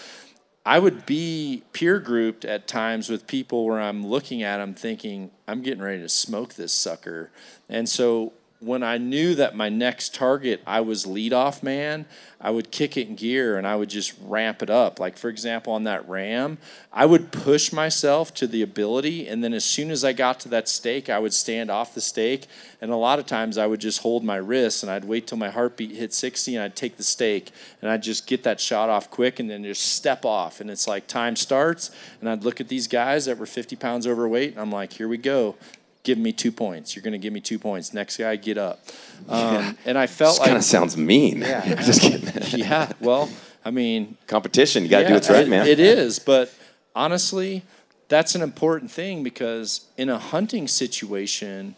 I 0.64 0.78
would 0.78 1.04
be 1.04 1.64
peer 1.74 1.98
grouped 2.00 2.46
at 2.46 2.66
times 2.66 3.10
with 3.10 3.26
people 3.26 3.66
where 3.66 3.78
I'm 3.78 4.06
looking 4.06 4.42
at 4.42 4.56
them 4.56 4.72
thinking, 4.72 5.32
I'm 5.46 5.60
getting 5.60 5.82
ready 5.82 6.00
to 6.00 6.08
smoke 6.08 6.54
this 6.54 6.72
sucker. 6.72 7.30
And 7.68 7.86
so 7.86 8.32
when 8.60 8.82
I 8.82 8.98
knew 8.98 9.36
that 9.36 9.54
my 9.54 9.68
next 9.68 10.14
target, 10.14 10.60
I 10.66 10.80
was 10.80 11.06
leadoff 11.06 11.62
man, 11.62 12.06
I 12.40 12.50
would 12.50 12.70
kick 12.70 12.96
it 12.96 13.08
in 13.08 13.14
gear 13.14 13.56
and 13.56 13.66
I 13.66 13.76
would 13.76 13.88
just 13.88 14.14
ramp 14.20 14.62
it 14.62 14.70
up. 14.70 14.98
Like, 14.98 15.16
for 15.16 15.28
example, 15.28 15.72
on 15.72 15.84
that 15.84 16.08
ram, 16.08 16.58
I 16.92 17.06
would 17.06 17.30
push 17.32 17.72
myself 17.72 18.32
to 18.34 18.46
the 18.46 18.62
ability. 18.62 19.28
And 19.28 19.42
then 19.42 19.52
as 19.52 19.64
soon 19.64 19.90
as 19.90 20.04
I 20.04 20.12
got 20.12 20.40
to 20.40 20.48
that 20.50 20.68
stake, 20.68 21.08
I 21.08 21.18
would 21.18 21.34
stand 21.34 21.70
off 21.70 21.94
the 21.94 22.00
stake. 22.00 22.46
And 22.80 22.90
a 22.90 22.96
lot 22.96 23.18
of 23.18 23.26
times 23.26 23.58
I 23.58 23.66
would 23.66 23.80
just 23.80 24.02
hold 24.02 24.24
my 24.24 24.36
wrist 24.36 24.82
and 24.82 24.90
I'd 24.90 25.04
wait 25.04 25.26
till 25.26 25.38
my 25.38 25.50
heartbeat 25.50 25.92
hit 25.92 26.12
60 26.12 26.54
and 26.56 26.64
I'd 26.64 26.76
take 26.76 26.96
the 26.96 27.04
stake 27.04 27.50
and 27.80 27.90
I'd 27.90 28.02
just 28.02 28.26
get 28.26 28.44
that 28.44 28.60
shot 28.60 28.88
off 28.88 29.10
quick 29.10 29.40
and 29.40 29.48
then 29.48 29.64
just 29.64 29.94
step 29.94 30.24
off. 30.24 30.60
And 30.60 30.68
it's 30.70 30.86
like 30.86 31.06
time 31.06 31.34
starts. 31.34 31.90
And 32.20 32.28
I'd 32.28 32.44
look 32.44 32.60
at 32.60 32.68
these 32.68 32.88
guys 32.88 33.26
that 33.26 33.38
were 33.38 33.46
50 33.46 33.74
pounds 33.76 34.06
overweight 34.06 34.52
and 34.52 34.60
I'm 34.60 34.72
like, 34.72 34.92
here 34.92 35.08
we 35.08 35.18
go. 35.18 35.56
Give 36.04 36.16
me 36.18 36.32
two 36.32 36.52
points. 36.52 36.94
You're 36.94 37.02
going 37.02 37.12
to 37.12 37.18
give 37.18 37.32
me 37.32 37.40
two 37.40 37.58
points. 37.58 37.92
Next 37.92 38.16
guy, 38.16 38.36
get 38.36 38.58
up. 38.58 38.80
Um, 39.28 39.76
And 39.84 39.98
I 39.98 40.06
felt 40.06 40.34
This 40.34 40.38
like 40.40 40.46
kind 40.46 40.58
of 40.58 40.64
sounds 40.64 40.96
mean. 40.96 41.40
Yeah. 41.40 41.74
Just 41.82 42.00
kidding. 42.00 42.30
yeah, 42.60 42.92
well, 43.00 43.28
I 43.64 43.72
mean, 43.72 44.16
Competition. 44.28 44.84
You 44.84 44.88
got 44.88 45.00
to 45.02 45.08
do 45.08 45.14
what's 45.14 45.28
right, 45.28 45.42
it- 45.42 45.48
man. 45.48 45.66
It 45.66 45.80
is, 45.80 46.20
but 46.20 46.54
honestly, 46.94 47.64
that's 48.08 48.36
an 48.36 48.42
important 48.42 48.90
thing 48.92 49.24
because 49.24 49.86
in 49.96 50.08
a 50.08 50.18
hunting 50.18 50.68
situation, 50.68 51.74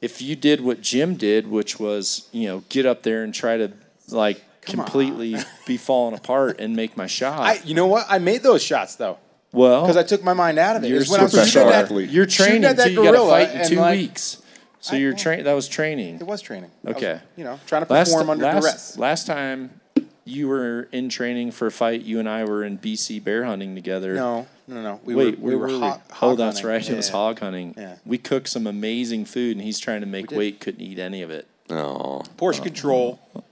if 0.00 0.20
you 0.20 0.34
did 0.34 0.60
what 0.62 0.80
Jim 0.80 1.14
did, 1.14 1.46
which 1.46 1.78
was 1.78 2.28
you 2.32 2.48
know 2.48 2.64
get 2.68 2.86
up 2.86 3.02
there 3.04 3.22
and 3.22 3.32
try 3.32 3.56
to 3.56 3.72
like 4.08 4.42
completely 4.62 5.36
be 5.66 5.76
falling 5.76 6.14
apart 6.14 6.58
and 6.60 6.74
make 6.74 6.96
my 6.96 7.06
shot. 7.06 7.40
I, 7.40 7.54
you 7.64 7.74
know 7.74 7.86
what? 7.86 8.04
I 8.08 8.18
made 8.18 8.42
those 8.42 8.62
shots 8.62 8.96
though 8.96 9.18
well, 9.52 9.82
because 9.82 9.96
I 9.96 10.02
took 10.02 10.22
my 10.22 10.32
mind 10.32 10.58
out 10.58 10.76
of 10.76 10.84
it. 10.84 10.88
You're 10.88 11.00
It's 11.00 11.10
when 11.10 11.28
super 11.28 11.44
shooting 11.46 11.68
at 11.68 11.72
that- 11.72 11.84
athlete. 11.86 12.10
you're 12.10 12.26
training 12.26 12.64
at 12.64 12.76
that 12.76 12.86
too. 12.88 12.92
You 12.92 13.02
got 13.04 13.12
to 13.12 13.18
fight 13.28 13.54
in 13.54 13.68
two 13.68 13.76
like, 13.76 13.98
weeks. 13.98 14.42
So 14.80 14.94
I 14.94 14.98
you're 14.98 15.10
know. 15.12 15.18
train. 15.18 15.44
That 15.44 15.52
was 15.54 15.68
training. 15.68 16.16
It 16.20 16.26
was 16.26 16.40
training. 16.40 16.70
I 16.86 16.88
was, 16.88 16.96
Okay. 16.96 17.20
you 17.36 17.44
know, 17.44 17.60
trying 17.66 17.84
to 17.84 17.92
Last, 17.92 18.12
perform 18.12 18.30
under 18.30 18.44
last, 18.44 18.60
duress. 18.62 18.98
last 18.98 19.26
time 19.26 19.78
you 20.24 20.48
were 20.48 20.88
in 20.92 21.08
training 21.10 21.50
for 21.50 21.66
a 21.66 21.70
fight, 21.70 22.02
you 22.02 22.18
and 22.18 22.28
I 22.28 22.44
were 22.44 22.64
in 22.64 22.78
BC 22.78 23.18
bear 23.22 23.44
hunting 23.44 23.74
together. 23.74 24.14
No, 24.14 24.46
no, 24.68 24.82
no. 24.82 25.00
We 25.04 25.14
Wait, 25.14 25.38
were, 25.38 25.50
we 25.50 25.56
were, 25.56 25.66
were 25.66 25.78
hog, 25.80 26.00
we? 26.08 26.14
hog 26.14 26.32
oh, 26.32 26.36
that's 26.36 26.60
hunting. 26.60 26.70
right. 26.70 26.88
It 26.90 26.96
was 26.96 27.08
hog 27.10 27.40
hunting. 27.40 27.74
Yeah. 27.76 27.96
We 28.06 28.16
cooked 28.16 28.48
some 28.48 28.66
amazing 28.66 29.26
food, 29.26 29.56
and 29.56 29.64
he's 29.64 29.78
trying 29.78 30.00
to 30.00 30.06
make 30.06 30.28
did. 30.28 30.38
weight. 30.38 30.60
Couldn't 30.60 30.80
eat 30.82 30.98
any 30.98 31.20
of 31.22 31.30
it. 31.30 31.46
Oh. 31.68 32.22
Portion 32.38 32.62
uh, 32.62 32.64
control. 32.64 33.20
All 33.34 33.42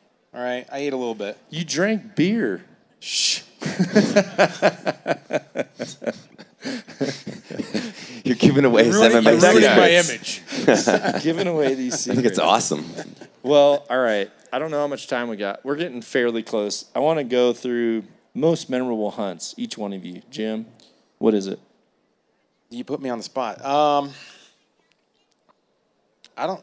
right, 0.45 0.67
I 0.73 0.79
ate 0.79 0.93
a 0.93 0.97
little 0.97 1.15
bit. 1.15 1.37
You 1.51 1.65
drank 1.65 2.15
beer. 2.15 2.65
Shh. 3.01 3.43
You're 8.25 8.37
giving 8.37 8.65
away 8.65 8.85
his 8.85 8.95
Ruining, 8.95 9.23
MMA 9.23 9.41
you're 9.41 9.53
ruining 9.53 9.77
my 9.77 9.91
image. 9.91 10.43
Giving 11.23 11.47
away 11.47 11.75
these 11.75 12.01
secrets. 12.01 12.11
I 12.11 12.15
think 12.15 12.27
it's 12.27 12.39
awesome. 12.39 12.85
Well, 13.43 13.87
all 13.89 13.99
right. 13.99 14.31
I 14.53 14.59
don't 14.59 14.71
know 14.71 14.81
how 14.81 14.87
much 14.87 15.07
time 15.07 15.29
we 15.29 15.37
got. 15.37 15.65
We're 15.65 15.77
getting 15.77 16.03
fairly 16.03 16.43
close. 16.43 16.85
I 16.95 16.99
want 16.99 17.19
to 17.19 17.25
go 17.25 17.55
through 17.55 18.05
most 18.35 18.69
memorable 18.69 19.11
hunts. 19.11 19.55
Each 19.57 19.79
one 19.79 19.93
of 19.93 20.05
you, 20.05 20.21
Jim. 20.31 20.67
What 21.19 21.35
is 21.35 21.47
it? 21.47 21.59
You 22.71 22.85
put 22.85 23.01
me 23.01 23.09
on 23.09 23.19
the 23.19 23.25
spot. 23.25 23.65
Um, 23.65 24.11
I 26.37 26.47
don't. 26.47 26.63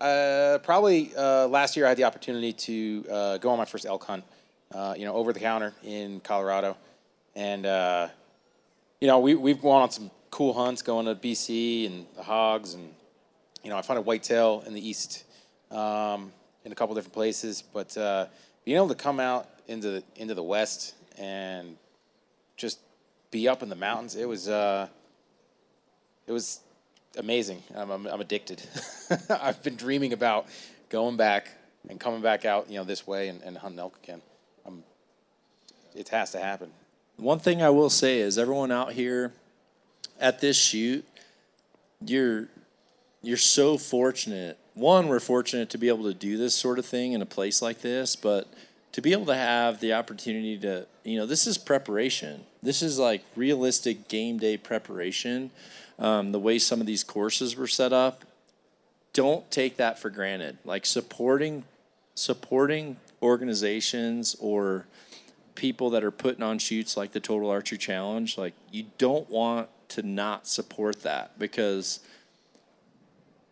Uh, 0.00 0.58
probably 0.64 1.12
uh, 1.16 1.46
last 1.46 1.76
year 1.76 1.86
I 1.86 1.90
had 1.90 1.98
the 1.98 2.04
opportunity 2.04 2.52
to 2.52 3.06
uh, 3.08 3.38
go 3.38 3.50
on 3.50 3.58
my 3.58 3.64
first 3.64 3.86
elk 3.86 4.02
hunt. 4.02 4.24
Uh, 4.72 4.94
you 4.96 5.04
know, 5.04 5.14
over 5.14 5.32
the 5.32 5.40
counter 5.40 5.74
in 5.84 6.20
Colorado, 6.20 6.76
and 7.34 7.66
uh, 7.66 8.08
you 9.00 9.06
know 9.06 9.18
we 9.18 9.34
we've 9.34 9.60
gone 9.60 9.82
on 9.82 9.90
some 9.90 10.10
cool 10.30 10.54
hunts, 10.54 10.80
going 10.80 11.06
to 11.06 11.14
BC 11.14 11.86
and 11.86 12.06
the 12.16 12.22
hogs, 12.22 12.74
and 12.74 12.94
you 13.62 13.70
know 13.70 13.76
I 13.76 13.82
found 13.82 13.98
a 13.98 14.02
whitetail 14.02 14.62
in 14.66 14.72
the 14.72 14.88
east, 14.88 15.24
um, 15.70 16.32
in 16.64 16.72
a 16.72 16.74
couple 16.74 16.94
different 16.94 17.12
places. 17.12 17.62
But 17.62 17.96
uh, 17.98 18.26
being 18.64 18.76
able 18.76 18.88
to 18.88 18.94
come 18.94 19.20
out 19.20 19.48
into 19.68 19.90
the, 19.90 20.04
into 20.16 20.34
the 20.34 20.42
west 20.42 20.94
and 21.18 21.76
just 22.56 22.78
be 23.30 23.48
up 23.48 23.62
in 23.62 23.68
the 23.68 23.76
mountains, 23.76 24.16
it 24.16 24.28
was. 24.28 24.48
Uh, 24.48 24.88
it 26.26 26.32
was 26.32 26.60
amazing. 27.18 27.62
I'm, 27.74 27.90
I'm, 27.90 28.06
I'm 28.06 28.20
addicted. 28.20 28.62
I've 29.30 29.62
been 29.62 29.76
dreaming 29.76 30.12
about 30.12 30.46
going 30.88 31.16
back 31.16 31.48
and 31.88 31.98
coming 31.98 32.22
back 32.22 32.44
out, 32.44 32.70
you 32.70 32.76
know, 32.78 32.84
this 32.84 33.06
way 33.06 33.28
and, 33.28 33.42
and 33.42 33.56
hunting 33.58 33.80
elk 33.80 33.98
again. 34.02 34.22
It 35.94 36.08
has 36.08 36.30
to 36.32 36.38
happen. 36.38 36.70
One 37.16 37.38
thing 37.38 37.62
I 37.62 37.70
will 37.70 37.90
say 37.90 38.20
is 38.20 38.38
everyone 38.38 38.72
out 38.72 38.92
here 38.92 39.32
at 40.20 40.40
this 40.40 40.56
shoot, 40.56 41.04
you're 42.04 42.48
you're 43.22 43.36
so 43.36 43.78
fortunate. 43.78 44.58
One, 44.74 45.08
we're 45.08 45.20
fortunate 45.20 45.70
to 45.70 45.78
be 45.78 45.88
able 45.88 46.04
to 46.04 46.14
do 46.14 46.36
this 46.36 46.54
sort 46.54 46.78
of 46.78 46.86
thing 46.86 47.12
in 47.12 47.22
a 47.22 47.26
place 47.26 47.62
like 47.62 47.80
this, 47.80 48.16
but 48.16 48.48
to 48.92 49.00
be 49.00 49.12
able 49.12 49.26
to 49.26 49.34
have 49.34 49.80
the 49.80 49.92
opportunity 49.92 50.58
to, 50.58 50.86
you 51.04 51.18
know, 51.18 51.26
this 51.26 51.46
is 51.46 51.56
preparation. 51.56 52.44
This 52.62 52.82
is 52.82 52.98
like 52.98 53.22
realistic 53.36 54.08
game 54.08 54.38
day 54.38 54.56
preparation. 54.56 55.50
Um, 55.98 56.32
the 56.32 56.38
way 56.38 56.58
some 56.58 56.80
of 56.80 56.86
these 56.86 57.04
courses 57.04 57.54
were 57.54 57.66
set 57.66 57.92
up, 57.92 58.24
don't 59.12 59.48
take 59.50 59.76
that 59.76 59.98
for 59.98 60.10
granted. 60.10 60.58
Like 60.64 60.86
supporting 60.86 61.64
supporting 62.14 62.96
organizations 63.22 64.36
or 64.40 64.86
people 65.54 65.90
that 65.90 66.04
are 66.04 66.10
putting 66.10 66.42
on 66.42 66.58
shoots 66.58 66.96
like 66.96 67.12
the 67.12 67.20
Total 67.20 67.50
Archery 67.50 67.78
Challenge, 67.78 68.38
like 68.38 68.54
you 68.70 68.86
don't 68.98 69.28
want 69.30 69.68
to 69.88 70.02
not 70.02 70.46
support 70.46 71.02
that 71.02 71.38
because 71.38 72.00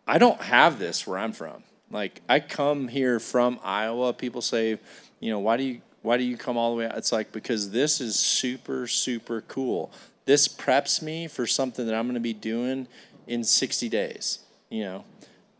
I 0.07 0.17
don't 0.17 0.41
have 0.41 0.79
this 0.79 1.05
where 1.05 1.19
I'm 1.19 1.33
from. 1.33 1.63
Like 1.89 2.21
I 2.27 2.39
come 2.39 2.87
here 2.87 3.19
from 3.19 3.59
Iowa, 3.63 4.13
people 4.13 4.41
say, 4.41 4.79
you 5.19 5.29
know, 5.29 5.39
why 5.39 5.57
do 5.57 5.63
you 5.63 5.81
why 6.01 6.17
do 6.17 6.23
you 6.23 6.35
come 6.35 6.57
all 6.57 6.71
the 6.71 6.79
way? 6.79 6.91
It's 6.95 7.11
like 7.11 7.31
because 7.31 7.71
this 7.71 8.01
is 8.01 8.17
super 8.17 8.87
super 8.87 9.41
cool. 9.41 9.91
This 10.25 10.47
preps 10.47 11.01
me 11.01 11.27
for 11.27 11.45
something 11.45 11.85
that 11.85 11.95
I'm 11.95 12.05
going 12.05 12.13
to 12.15 12.19
be 12.19 12.33
doing 12.33 12.87
in 13.27 13.43
60 13.43 13.89
days, 13.89 14.39
you 14.69 14.83
know. 14.83 15.03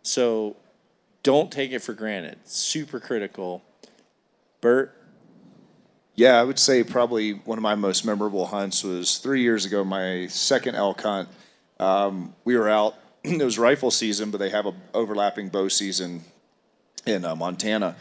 So 0.03 0.55
don't 1.23 1.51
take 1.51 1.71
it 1.71 1.79
for 1.79 1.93
granted. 1.93 2.37
Super 2.45 2.99
critical. 2.99 3.63
Bert, 4.61 4.95
Yeah, 6.21 6.39
I 6.39 6.43
would 6.43 6.59
say 6.59 6.83
probably 6.83 7.31
one 7.31 7.57
of 7.57 7.63
my 7.63 7.73
most 7.73 8.05
memorable 8.05 8.45
hunts 8.45 8.83
was 8.83 9.17
three 9.17 9.41
years 9.41 9.65
ago, 9.65 9.83
my 9.83 10.27
second 10.27 10.75
elk 10.75 11.01
hunt. 11.01 11.27
Um, 11.79 12.35
we 12.45 12.55
were 12.55 12.69
out, 12.69 12.93
it 13.23 13.41
was 13.41 13.57
rifle 13.57 13.89
season, 13.89 14.29
but 14.29 14.37
they 14.37 14.51
have 14.51 14.67
a 14.67 14.73
overlapping 14.93 15.49
bow 15.49 15.67
season 15.67 16.21
in 17.07 17.25
uh, 17.25 17.35
Montana. 17.35 17.95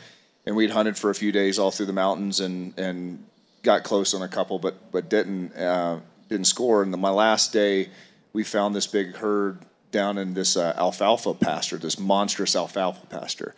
And 0.45 0.55
we'd 0.55 0.69
hunted 0.69 0.99
for 0.99 1.09
a 1.09 1.15
few 1.15 1.33
days 1.33 1.59
all 1.59 1.71
through 1.71 1.87
the 1.87 1.95
mountains 1.95 2.41
and, 2.41 2.79
and 2.79 3.25
got 3.63 3.85
close 3.85 4.13
on 4.13 4.21
a 4.21 4.29
couple, 4.29 4.59
but, 4.59 4.93
but 4.93 5.09
didn't, 5.09 5.57
uh, 5.57 6.01
didn't 6.29 6.47
score. 6.47 6.83
And 6.83 6.95
my 6.99 7.09
last 7.09 7.55
day, 7.55 7.89
we 8.35 8.45
found 8.45 8.77
this 8.77 8.87
big 8.87 9.17
herd 9.17 9.61
down 9.93 10.19
in 10.19 10.35
this 10.35 10.59
uh, 10.59 10.75
alfalfa 10.77 11.33
pasture, 11.33 11.79
this 11.79 11.99
monstrous 11.99 12.55
alfalfa 12.55 13.07
pasture 13.07 13.55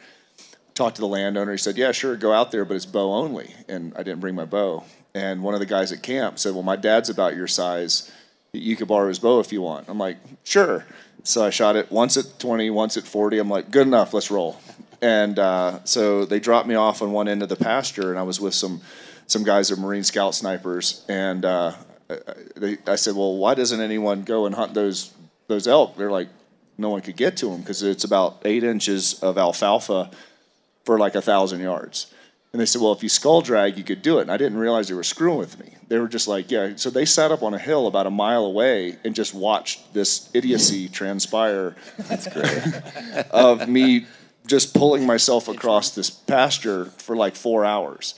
talked 0.75 0.97
to 0.97 1.01
the 1.03 1.09
landowner. 1.09 1.53
He 1.53 1.59
said, 1.59 1.77
"Yeah, 1.77 1.93
sure, 1.93 2.17
go 2.17 2.33
out 2.33 2.51
there, 2.51 2.65
but 2.65 2.75
it's 2.77 2.87
bow 2.87 3.13
only." 3.13 3.55
And 3.69 3.93
I 3.97 4.03
didn't 4.03 4.21
bring 4.21 4.35
my 4.35 4.45
bow. 4.45 4.85
And 5.15 5.43
one 5.43 5.55
of 5.55 5.61
the 5.61 5.67
guys 5.67 5.93
at 5.93 6.03
camp 6.03 6.39
said, 6.39 6.55
"Well, 6.55 6.63
my 6.63 6.77
dad's 6.77 7.09
about 7.11 7.37
your 7.37 7.47
size. 7.47 8.11
You 8.53 8.77
could 8.77 8.89
borrow 8.89 9.09
his 9.09 9.19
bow 9.19 9.41
if 9.41 9.53
you 9.53 9.63
want." 9.63 9.89
I'm 9.89 9.99
like, 9.99 10.17
"Sure." 10.45 10.85
So 11.25 11.45
I 11.45 11.51
shot 11.51 11.77
it 11.77 11.93
once 11.93 12.17
at 12.17 12.39
20, 12.41 12.71
once 12.71 12.97
at 12.97 13.05
40. 13.05 13.39
I'm 13.39 13.49
like, 13.51 13.71
"Good 13.71 13.87
enough. 13.87 14.13
Let's 14.15 14.31
roll." 14.31 14.59
And 15.01 15.39
uh, 15.39 15.81
so 15.85 16.25
they 16.25 16.39
dropped 16.41 16.69
me 16.69 16.75
off 16.75 17.03
on 17.03 17.13
one 17.13 17.29
end 17.29 17.43
of 17.43 17.49
the 17.49 17.57
pasture, 17.57 18.11
and 18.11 18.19
I 18.19 18.23
was 18.23 18.41
with 18.41 18.55
some 18.55 18.81
some 19.27 19.45
guys 19.45 19.69
that 19.69 19.79
are 19.79 19.81
Marine 19.81 20.05
Scout 20.05 20.35
snipers. 20.35 21.05
And 21.09 21.45
uh, 21.45 21.73
I- 22.11 22.19
they, 22.57 22.79
I 22.87 22.97
said, 22.97 23.15
"Well, 23.17 23.37
why 23.37 23.55
doesn't 23.55 23.81
anyone 23.81 24.23
go 24.23 24.47
and 24.47 24.55
hunt 24.55 24.75
those 24.75 25.13
those 25.49 25.67
elk?" 25.69 25.97
They're 25.97 26.11
like, 26.11 26.29
"No 26.79 26.89
one 26.91 27.01
could 27.03 27.17
get 27.17 27.37
to 27.39 27.47
them 27.51 27.61
because 27.61 27.83
it's 27.83 28.05
about 28.05 28.43
eight 28.45 28.65
inches 28.65 29.15
of 29.23 29.37
alfalfa." 29.39 30.11
For 30.85 30.99
like 30.99 31.15
a 31.15 31.23
thousand 31.23 31.61
yards. 31.61 32.13
And 32.53 32.61
they 32.61 32.67
said, 32.67 32.83
well, 32.83 32.93
if 32.93 33.03
you 33.03 33.09
skull 33.09 33.41
drag, 33.41 33.79
you 33.79 33.85
could 33.85 34.03
do 34.03 34.19
it. 34.19 34.23
And 34.23 34.31
I 34.31 34.37
didn't 34.37 34.59
realize 34.59 34.89
they 34.89 34.95
were 34.95 35.03
screwing 35.03 35.39
with 35.39 35.59
me. 35.59 35.75
They 35.89 35.99
were 35.99 36.09
just 36.09 36.29
like, 36.29 36.51
yeah. 36.51 36.73
So 36.77 36.91
they 36.91 37.07
sat 37.07 37.33
up 37.33 37.43
on 37.43 37.55
a 37.55 37.59
hill 37.59 37.87
about 37.87 38.07
a 38.07 38.11
mile 38.11 38.45
away 38.45 38.99
and 39.05 39.15
just 39.15 39.35
watched 39.35 39.95
this 39.95 40.31
idiocy 40.35 40.89
transpire. 40.91 41.75
That's 41.97 42.29
great. 42.29 43.27
of 43.31 43.69
me 43.69 44.07
just 44.47 44.75
pulling 44.75 45.07
myself 45.07 45.49
across 45.49 45.95
this 45.95 46.11
pasture 46.11 46.87
for 46.99 47.17
like 47.17 47.37
four 47.37 47.65
hours. 47.65 48.15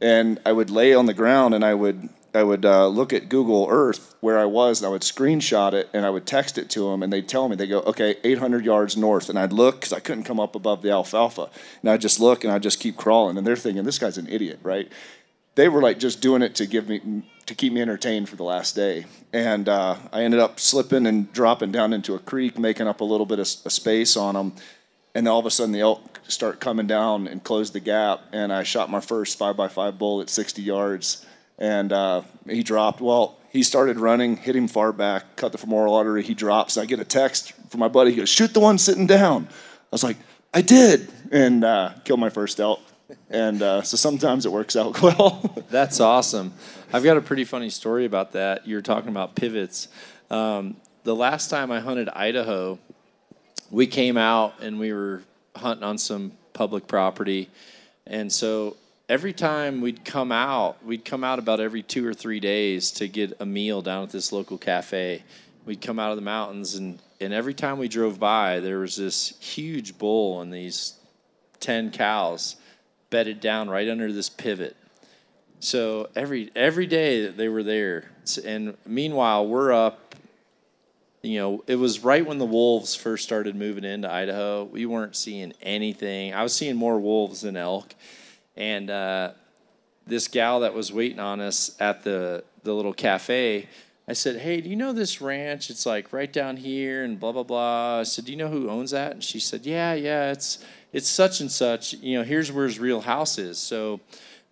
And 0.00 0.38
I 0.44 0.52
would 0.52 0.70
lay 0.70 0.94
on 0.94 1.06
the 1.06 1.14
ground 1.14 1.54
and 1.54 1.64
I 1.64 1.72
would 1.72 2.10
I 2.34 2.42
would 2.42 2.64
uh, 2.64 2.88
look 2.88 3.12
at 3.12 3.28
Google 3.28 3.66
Earth 3.70 4.14
where 4.20 4.38
I 4.38 4.44
was, 4.44 4.80
and 4.80 4.86
I 4.86 4.90
would 4.90 5.02
screenshot 5.02 5.72
it, 5.72 5.88
and 5.94 6.04
I 6.04 6.10
would 6.10 6.26
text 6.26 6.58
it 6.58 6.68
to 6.70 6.90
them, 6.90 7.02
and 7.02 7.12
they'd 7.12 7.28
tell 7.28 7.48
me, 7.48 7.56
they 7.56 7.66
go, 7.66 7.80
okay, 7.80 8.16
800 8.22 8.64
yards 8.64 8.96
north, 8.96 9.28
and 9.28 9.38
I'd 9.38 9.52
look 9.52 9.76
because 9.76 9.92
I 9.92 10.00
couldn't 10.00 10.24
come 10.24 10.40
up 10.40 10.54
above 10.54 10.82
the 10.82 10.90
alfalfa, 10.90 11.48
and 11.80 11.90
I'd 11.90 12.00
just 12.00 12.20
look, 12.20 12.44
and 12.44 12.52
I'd 12.52 12.62
just 12.62 12.80
keep 12.80 12.96
crawling, 12.96 13.38
and 13.38 13.46
they're 13.46 13.56
thinking, 13.56 13.84
this 13.84 13.98
guy's 13.98 14.18
an 14.18 14.28
idiot, 14.28 14.58
right? 14.62 14.90
They 15.54 15.68
were 15.68 15.82
like 15.82 15.98
just 15.98 16.20
doing 16.20 16.42
it 16.42 16.54
to 16.56 16.66
give 16.66 16.88
me 16.88 17.24
to 17.46 17.54
keep 17.54 17.72
me 17.72 17.80
entertained 17.80 18.28
for 18.28 18.36
the 18.36 18.44
last 18.44 18.76
day, 18.76 19.06
and 19.32 19.68
uh, 19.68 19.96
I 20.12 20.22
ended 20.22 20.38
up 20.38 20.60
slipping 20.60 21.06
and 21.06 21.32
dropping 21.32 21.72
down 21.72 21.94
into 21.94 22.14
a 22.14 22.18
creek, 22.18 22.58
making 22.58 22.86
up 22.86 23.00
a 23.00 23.04
little 23.04 23.26
bit 23.26 23.38
of 23.38 23.48
space 23.48 24.16
on 24.16 24.34
them, 24.34 24.52
and 25.14 25.26
all 25.26 25.40
of 25.40 25.46
a 25.46 25.50
sudden 25.50 25.72
the 25.72 25.80
elk 25.80 26.20
start 26.28 26.60
coming 26.60 26.86
down 26.86 27.26
and 27.26 27.42
close 27.42 27.70
the 27.70 27.80
gap, 27.80 28.20
and 28.32 28.52
I 28.52 28.64
shot 28.64 28.90
my 28.90 29.00
first 29.00 29.38
five 29.38 29.56
by 29.56 29.68
five 29.68 29.98
bull 29.98 30.20
at 30.20 30.28
60 30.28 30.60
yards 30.60 31.24
and 31.58 31.92
uh, 31.92 32.22
he 32.48 32.62
dropped. 32.62 33.00
Well, 33.00 33.36
he 33.50 33.62
started 33.62 33.98
running, 33.98 34.36
hit 34.36 34.54
him 34.54 34.68
far 34.68 34.92
back, 34.92 35.36
cut 35.36 35.52
the 35.52 35.58
femoral 35.58 35.94
artery. 35.94 36.22
He 36.22 36.34
drops. 36.34 36.76
I 36.76 36.86
get 36.86 37.00
a 37.00 37.04
text 37.04 37.52
from 37.70 37.80
my 37.80 37.88
buddy. 37.88 38.10
He 38.10 38.16
goes, 38.16 38.28
"Shoot 38.28 38.54
the 38.54 38.60
one 38.60 38.78
sitting 38.78 39.06
down." 39.06 39.48
I 39.50 39.54
was 39.90 40.04
like, 40.04 40.16
"I 40.52 40.62
did," 40.62 41.10
and 41.30 41.64
uh, 41.64 41.92
killed 42.04 42.20
my 42.20 42.30
first 42.30 42.60
elk. 42.60 42.80
And 43.30 43.62
uh, 43.62 43.82
so 43.82 43.96
sometimes 43.96 44.46
it 44.46 44.52
works 44.52 44.76
out 44.76 45.00
well. 45.02 45.64
That's 45.70 46.00
awesome. 46.00 46.52
I've 46.92 47.04
got 47.04 47.16
a 47.16 47.20
pretty 47.20 47.44
funny 47.44 47.70
story 47.70 48.04
about 48.04 48.32
that. 48.32 48.66
You're 48.66 48.82
talking 48.82 49.08
about 49.08 49.34
pivots. 49.34 49.88
Um, 50.30 50.76
the 51.04 51.14
last 51.14 51.48
time 51.48 51.70
I 51.70 51.80
hunted 51.80 52.08
Idaho, 52.10 52.78
we 53.70 53.86
came 53.86 54.16
out 54.16 54.60
and 54.60 54.78
we 54.78 54.92
were 54.92 55.22
hunting 55.56 55.84
on 55.84 55.98
some 55.98 56.32
public 56.52 56.86
property. 56.86 57.48
And 58.06 58.32
so 58.32 58.76
every 59.08 59.32
time 59.32 59.80
we'd 59.80 60.04
come 60.04 60.30
out, 60.30 60.84
we'd 60.84 61.04
come 61.04 61.24
out 61.24 61.38
about 61.38 61.60
every 61.60 61.82
two 61.82 62.06
or 62.06 62.12
three 62.12 62.40
days 62.40 62.90
to 62.92 63.08
get 63.08 63.32
a 63.40 63.46
meal 63.46 63.80
down 63.82 64.02
at 64.04 64.10
this 64.10 64.32
local 64.32 64.58
cafe. 64.58 65.22
We'd 65.64 65.80
come 65.80 65.98
out 65.98 66.10
of 66.10 66.16
the 66.16 66.22
mountains, 66.22 66.74
and, 66.74 66.98
and 67.20 67.32
every 67.32 67.54
time 67.54 67.78
we 67.78 67.88
drove 67.88 68.18
by, 68.18 68.60
there 68.60 68.78
was 68.78 68.96
this 68.96 69.38
huge 69.40 69.98
bull 69.98 70.40
and 70.40 70.52
these 70.52 70.94
10 71.60 71.90
cows 71.90 72.56
bedded 73.10 73.40
down 73.40 73.70
right 73.70 73.88
under 73.88 74.12
this 74.12 74.28
pivot. 74.28 74.76
So 75.60 76.08
every 76.14 76.52
every 76.54 76.86
day 76.86 77.22
that 77.22 77.36
they 77.36 77.48
were 77.48 77.64
there, 77.64 78.12
and 78.44 78.76
meanwhile 78.86 79.46
we're 79.46 79.72
up. 79.72 80.14
You 81.20 81.40
know, 81.40 81.64
it 81.66 81.74
was 81.74 82.04
right 82.04 82.24
when 82.24 82.38
the 82.38 82.46
wolves 82.46 82.94
first 82.94 83.24
started 83.24 83.56
moving 83.56 83.82
into 83.82 84.08
Idaho. 84.08 84.62
We 84.62 84.86
weren't 84.86 85.16
seeing 85.16 85.52
anything. 85.60 86.32
I 86.32 86.44
was 86.44 86.54
seeing 86.54 86.76
more 86.76 87.00
wolves 87.00 87.40
than 87.40 87.56
elk, 87.56 87.92
and 88.58 88.90
uh, 88.90 89.30
this 90.06 90.28
gal 90.28 90.60
that 90.60 90.74
was 90.74 90.92
waiting 90.92 91.20
on 91.20 91.40
us 91.40 91.74
at 91.80 92.02
the 92.02 92.44
the 92.64 92.74
little 92.74 92.92
cafe, 92.92 93.68
I 94.06 94.12
said, 94.12 94.36
"Hey, 94.36 94.60
do 94.60 94.68
you 94.68 94.76
know 94.76 94.92
this 94.92 95.22
ranch? 95.22 95.70
It's 95.70 95.86
like 95.86 96.12
right 96.12 96.30
down 96.30 96.58
here, 96.58 97.04
and 97.04 97.18
blah 97.18 97.32
blah 97.32 97.44
blah." 97.44 98.00
I 98.00 98.02
said, 98.02 98.26
"Do 98.26 98.32
you 98.32 98.38
know 98.38 98.48
who 98.48 98.68
owns 98.68 98.90
that?" 98.90 99.12
And 99.12 99.24
she 99.24 99.38
said, 99.38 99.64
"Yeah, 99.64 99.94
yeah, 99.94 100.32
it's 100.32 100.58
it's 100.92 101.08
such 101.08 101.40
and 101.40 101.50
such. 101.50 101.94
You 101.94 102.18
know, 102.18 102.24
here's 102.24 102.50
where 102.50 102.66
his 102.66 102.78
real 102.78 103.00
house 103.00 103.38
is." 103.38 103.58
So 103.58 104.00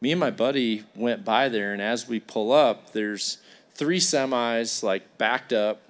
me 0.01 0.13
and 0.13 0.21
my 0.21 0.31
buddy 0.31 0.85
went 0.95 1.25
by 1.25 1.49
there, 1.49 1.73
and 1.73 1.83
as 1.83 2.07
we 2.09 2.21
pull 2.21 2.53
up, 2.53 2.93
there's 2.93 3.39
three 3.75 3.99
semis 3.99 4.83
like 4.83 5.19
backed 5.19 5.53
up 5.53 5.83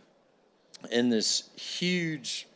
in 0.91 1.11
this 1.11 1.51
huge 1.57 2.49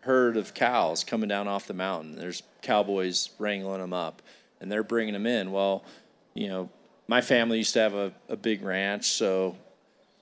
herd 0.00 0.36
of 0.36 0.54
cows 0.54 1.04
coming 1.04 1.28
down 1.28 1.48
off 1.48 1.66
the 1.66 1.74
mountain. 1.74 2.16
There's 2.16 2.42
cowboys 2.62 3.30
wrangling 3.38 3.80
them 3.80 3.92
up, 3.92 4.22
and 4.60 4.70
they're 4.70 4.82
bringing 4.82 5.14
them 5.14 5.26
in. 5.26 5.52
Well, 5.52 5.84
you 6.34 6.48
know, 6.48 6.70
my 7.08 7.20
family 7.20 7.58
used 7.58 7.72
to 7.74 7.80
have 7.80 7.94
a, 7.94 8.12
a 8.28 8.36
big 8.36 8.62
ranch, 8.62 9.10
so 9.10 9.56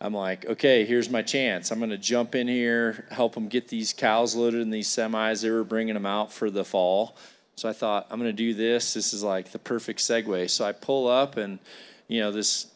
I'm 0.01 0.15
like, 0.15 0.47
okay, 0.47 0.85
here's 0.85 1.11
my 1.11 1.23
chance. 1.23 1.71
I'm 1.71 1.79
going 1.79 1.91
to 1.91 1.99
jump 1.99 2.35
in 2.35 2.47
here, 2.47 3.07
help 3.11 3.35
them 3.35 3.49
get 3.49 3.69
these 3.69 3.93
cows 3.93 4.37
loaded 4.37 4.61
in 4.61 4.71
these 4.71 4.89
semis. 4.89 5.43
They 5.43 5.51
were 5.51 5.65
bringing 5.65 5.95
them 5.95 6.07
out 6.07 6.33
for 6.33 6.51
the 6.51 6.65
fall. 6.65 7.17
So 7.57 7.69
I 7.69 7.73
thought, 7.73 8.07
I'm 8.11 8.21
going 8.21 8.31
to 8.31 8.37
do 8.37 8.55
this. 8.55 8.95
This 8.95 9.13
is 9.13 9.25
like 9.25 9.51
the 9.51 9.59
perfect 9.59 9.99
segue. 9.99 10.49
So 10.51 10.65
I 10.65 10.71
pull 10.71 11.09
up, 11.09 11.37
and, 11.37 11.59
you 12.07 12.21
know, 12.21 12.31
this 12.31 12.69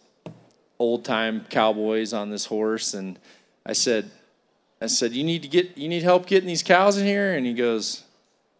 old 0.81 1.05
time 1.05 1.47
cowboys 1.49 2.13
on 2.13 2.31
this 2.31 2.47
horse. 2.47 2.93
And 2.93 3.17
I 3.65 3.73
said, 3.73 4.11
I 4.81 4.87
said, 4.87 5.13
you 5.13 5.23
need 5.23 5.43
to 5.43 5.49
get, 5.49 5.79
you 5.79 5.89
need 5.89 6.03
help 6.03 6.27
getting 6.27 6.49
these 6.49 6.65
cows 6.65 6.99
in 6.99 7.07
here? 7.07 7.35
And 7.35 7.47
he 7.47 7.55
goes, 7.55 8.03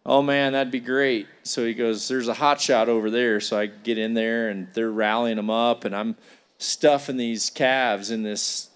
oh 0.05 0.21
man, 0.21 0.53
that'd 0.53 0.71
be 0.71 0.79
great. 0.79 1.27
So 1.43 1.65
he 1.65 1.73
goes, 1.73 2.07
there's 2.07 2.27
a 2.27 2.33
hot 2.33 2.59
shot 2.59 2.89
over 2.89 3.09
there. 3.09 3.39
So 3.39 3.57
I 3.57 3.67
get 3.67 3.97
in 3.97 4.13
there, 4.13 4.49
and 4.49 4.67
they're 4.73 4.91
rallying 4.91 5.37
them 5.37 5.49
up, 5.49 5.85
and 5.85 5.95
I'm 5.95 6.15
stuffing 6.57 7.17
these 7.17 7.49
calves 7.49 8.11
in 8.11 8.23
this 8.23 8.69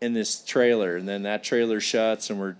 in 0.00 0.14
this 0.14 0.42
trailer, 0.42 0.96
and 0.96 1.06
then 1.06 1.24
that 1.24 1.44
trailer 1.44 1.78
shuts, 1.78 2.30
and 2.30 2.40
we're 2.40 2.56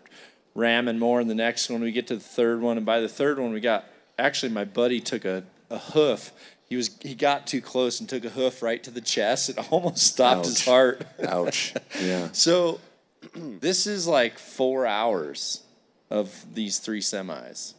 ramming 0.54 0.98
more 0.98 1.20
in 1.20 1.28
the 1.28 1.34
next 1.34 1.70
one. 1.70 1.80
We 1.80 1.92
get 1.92 2.06
to 2.08 2.16
the 2.16 2.20
third 2.20 2.60
one, 2.60 2.76
and 2.76 2.84
by 2.84 3.00
the 3.00 3.08
third 3.08 3.38
one, 3.38 3.52
we 3.52 3.60
got 3.60 3.86
actually 4.18 4.52
my 4.52 4.64
buddy 4.64 5.00
took 5.00 5.24
a, 5.24 5.44
a 5.70 5.78
hoof. 5.78 6.32
He 6.68 6.76
was 6.76 6.96
he 7.00 7.14
got 7.14 7.46
too 7.46 7.60
close 7.60 7.98
and 8.00 8.08
took 8.08 8.24
a 8.24 8.30
hoof 8.30 8.62
right 8.62 8.82
to 8.84 8.90
the 8.90 9.00
chest. 9.00 9.48
It 9.48 9.58
almost 9.70 9.98
stopped 9.98 10.46
his 10.46 10.64
heart. 10.64 11.06
Ouch. 11.26 11.74
Yeah. 12.00 12.28
So 12.32 12.80
this 13.34 13.86
is 13.86 14.06
like 14.06 14.38
four 14.38 14.86
hours 14.86 15.62
of 16.10 16.54
these 16.54 16.78
three 16.78 17.00
semis. 17.00 17.74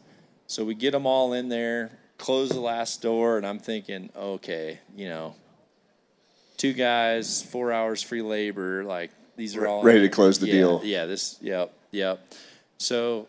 So 0.52 0.66
we 0.66 0.74
get 0.74 0.90
them 0.90 1.06
all 1.06 1.32
in 1.32 1.48
there, 1.48 1.92
close 2.18 2.50
the 2.50 2.60
last 2.60 3.00
door, 3.00 3.38
and 3.38 3.46
I'm 3.46 3.58
thinking, 3.58 4.10
okay, 4.14 4.80
you 4.94 5.08
know, 5.08 5.34
two 6.58 6.74
guys, 6.74 7.42
four 7.42 7.72
hours 7.72 8.02
free 8.02 8.20
labor, 8.20 8.84
like 8.84 9.12
these 9.34 9.56
are 9.56 9.66
all 9.66 9.82
Ready 9.82 10.02
to 10.02 10.10
close 10.10 10.38
the 10.38 10.48
yeah, 10.48 10.52
deal. 10.52 10.80
Yeah, 10.84 11.06
this, 11.06 11.38
yep, 11.40 11.72
yep. 11.90 12.34
So 12.76 13.28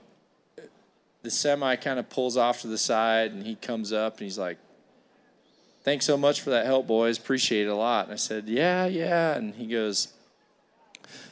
the 1.21 1.31
semi 1.31 1.77
kind 1.77 1.97
of 1.97 2.09
pulls 2.09 2.35
off 2.35 2.59
to 2.63 2.67
the 2.67 2.77
side, 2.77 3.31
and 3.31 3.45
he 3.45 3.55
comes 3.55 3.93
up 3.93 4.17
and 4.17 4.25
he's 4.25 4.37
like, 4.37 4.57
"Thanks 5.83 6.05
so 6.05 6.17
much 6.17 6.41
for 6.41 6.49
that 6.49 6.65
help, 6.65 6.87
boys. 6.87 7.17
Appreciate 7.17 7.67
it 7.67 7.69
a 7.69 7.75
lot." 7.75 8.07
And 8.07 8.13
I 8.13 8.17
said, 8.17 8.49
"Yeah, 8.49 8.85
yeah." 8.85 9.33
And 9.37 9.55
he 9.55 9.67
goes, 9.67 10.09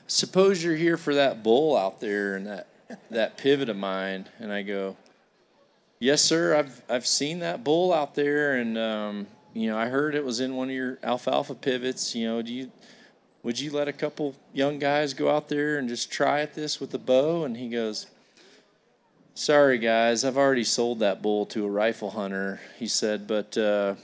"Suppose 0.08 0.64
you're 0.64 0.78
here 0.78 0.96
for 0.96 1.14
that 1.16 1.44
bull 1.44 1.76
out 1.76 2.00
there 2.00 2.38
and 2.38 2.48
that 2.48 2.68
that 3.10 3.36
pivot 3.36 3.68
of 3.68 3.76
mine." 3.76 4.30
And 4.40 4.54
I 4.54 4.62
go, 4.62 4.96
"Yes, 6.02 6.22
sir. 6.22 6.54
I've 6.54 6.82
I've 6.90 7.08
seen 7.08 7.40
that 7.40 7.64
bull 7.64 7.94
out 7.94 8.16
there, 8.16 8.56
and 8.56 8.78
um, 8.78 9.28
you 9.54 9.70
know, 9.70 9.78
I 9.78 9.86
heard 9.86 10.16
it 10.16 10.26
was 10.26 10.42
in 10.42 10.56
one 10.58 10.68
of 10.68 10.76
your 10.76 11.00
alfalfa 11.04 11.56
pivots. 11.56 12.14
You 12.14 12.28
know, 12.28 12.42
do 12.42 12.54
you?" 12.54 12.72
Would 13.44 13.60
you 13.60 13.72
let 13.72 13.88
a 13.88 13.94
couple 13.94 14.36
young 14.54 14.78
guys 14.78 15.16
go 15.16 15.30
out 15.30 15.50
there 15.50 15.80
and 15.80 15.90
just 15.90 16.12
try 16.12 16.42
at 16.42 16.54
this 16.54 16.80
with 16.80 16.94
a 16.94 17.00
bow? 17.00 17.44
And 17.44 17.58
he 17.58 17.70
goes, 17.70 18.06
Sorry, 19.34 19.80
guys, 19.80 20.24
I've 20.24 20.38
already 20.38 20.64
sold 20.64 21.00
that 21.00 21.22
bull 21.24 21.48
to 21.48 21.66
a 21.66 21.70
rifle 21.70 22.12
hunter. 22.12 22.60
He 22.78 22.88
said, 22.88 23.26
but 23.26 23.58
uh, 23.58 23.96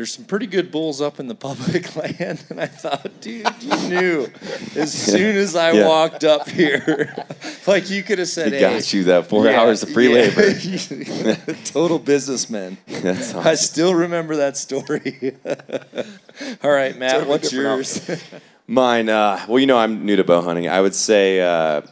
there's 0.00 0.14
some 0.14 0.24
pretty 0.24 0.46
good 0.46 0.70
bulls 0.70 1.02
up 1.02 1.20
in 1.20 1.26
the 1.26 1.34
public 1.34 1.94
land. 2.18 2.42
And 2.48 2.58
I 2.58 2.64
thought, 2.64 3.20
dude, 3.20 3.46
you 3.60 3.76
knew 3.90 4.28
as 4.74 4.90
soon 4.94 5.36
as 5.36 5.54
I 5.54 5.72
Yeah. 5.72 5.86
walked 5.86 6.24
up 6.24 6.48
here, 6.48 7.14
like 7.66 7.90
you 7.90 8.02
could 8.02 8.18
have 8.18 8.28
said, 8.28 8.46
He 8.46 8.54
hey, 8.54 8.60
got 8.60 8.92
you 8.94 9.04
that 9.04 9.26
four 9.26 9.44
yeah, 9.44 9.60
hours 9.60 9.82
of 9.82 9.90
free 9.90 10.08
yeah. 10.08 10.30
labor. 10.34 11.54
Total 11.66 11.98
businessman. 11.98 12.78
That's 12.86 13.34
I 13.34 13.56
still 13.56 13.94
remember 13.94 14.36
that 14.36 14.56
story. 14.56 15.36
All 16.64 16.70
right, 16.70 16.96
Matt, 16.96 17.10
Totally 17.12 17.28
what's 17.28 17.52
yours? 17.52 18.22
Mine, 18.66 19.10
uh, 19.10 19.44
well, 19.48 19.58
you 19.58 19.66
know, 19.66 19.76
I'm 19.76 20.06
new 20.06 20.16
to 20.16 20.24
bow 20.24 20.40
hunting. 20.40 20.66
I 20.66 20.80
would 20.80 20.94
say 20.94 21.42
uh, 21.42 21.82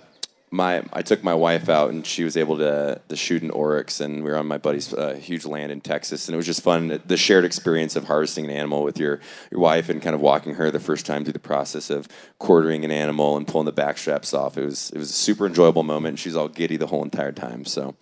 my 0.51 0.83
I 0.93 1.03
took 1.03 1.23
my 1.23 1.35
wife 1.35 1.69
out, 1.69 1.91
and 1.91 2.07
she 2.07 2.25
was 2.25 2.37
able 2.37 2.59
to, 2.59 3.01
to 3.09 3.17
shoot 3.17 3.43
an 3.43 3.51
oryx, 3.51 4.01
and 4.01 4.25
we 4.25 4.31
were 4.31 4.37
on 4.37 4.47
my 4.47 4.59
buddy's 4.59 4.93
uh, 4.95 5.15
huge 5.15 5.45
land 5.45 5.71
in 5.71 5.81
Texas, 5.81 6.29
and 6.29 6.35
it 6.35 6.37
was 6.37 6.47
just 6.47 6.63
fun. 6.63 7.01
The 7.07 7.17
shared 7.17 7.45
experience 7.45 7.97
of 7.97 8.05
harvesting 8.05 8.45
an 8.47 8.51
animal 8.51 8.83
with 8.83 8.99
your 8.99 9.21
your 9.51 9.61
wife 9.61 9.89
and 9.89 10.01
kind 10.01 10.15
of 10.15 10.21
walking 10.21 10.55
her 10.55 10.71
the 10.71 10.81
first 10.81 11.07
time 11.07 11.25
through 11.25 11.35
the 11.35 11.39
process 11.39 11.91
of 11.91 12.09
quartering 12.39 12.85
an 12.85 12.91
animal 12.91 13.37
and 13.37 13.47
pulling 13.47 13.67
the 13.67 13.73
back 13.73 13.99
straps 13.99 14.33
off. 14.33 14.57
It 14.57 14.65
was 14.65 14.91
it 14.91 14.99
was 14.99 15.11
a 15.11 15.15
super 15.15 15.47
enjoyable 15.47 15.83
moment. 15.83 16.13
and 16.13 16.19
She's 16.19 16.37
all 16.37 16.49
giddy 16.49 16.77
the 16.77 16.87
whole 16.87 17.03
entire 17.03 17.33
time. 17.33 17.65
So. 17.65 17.95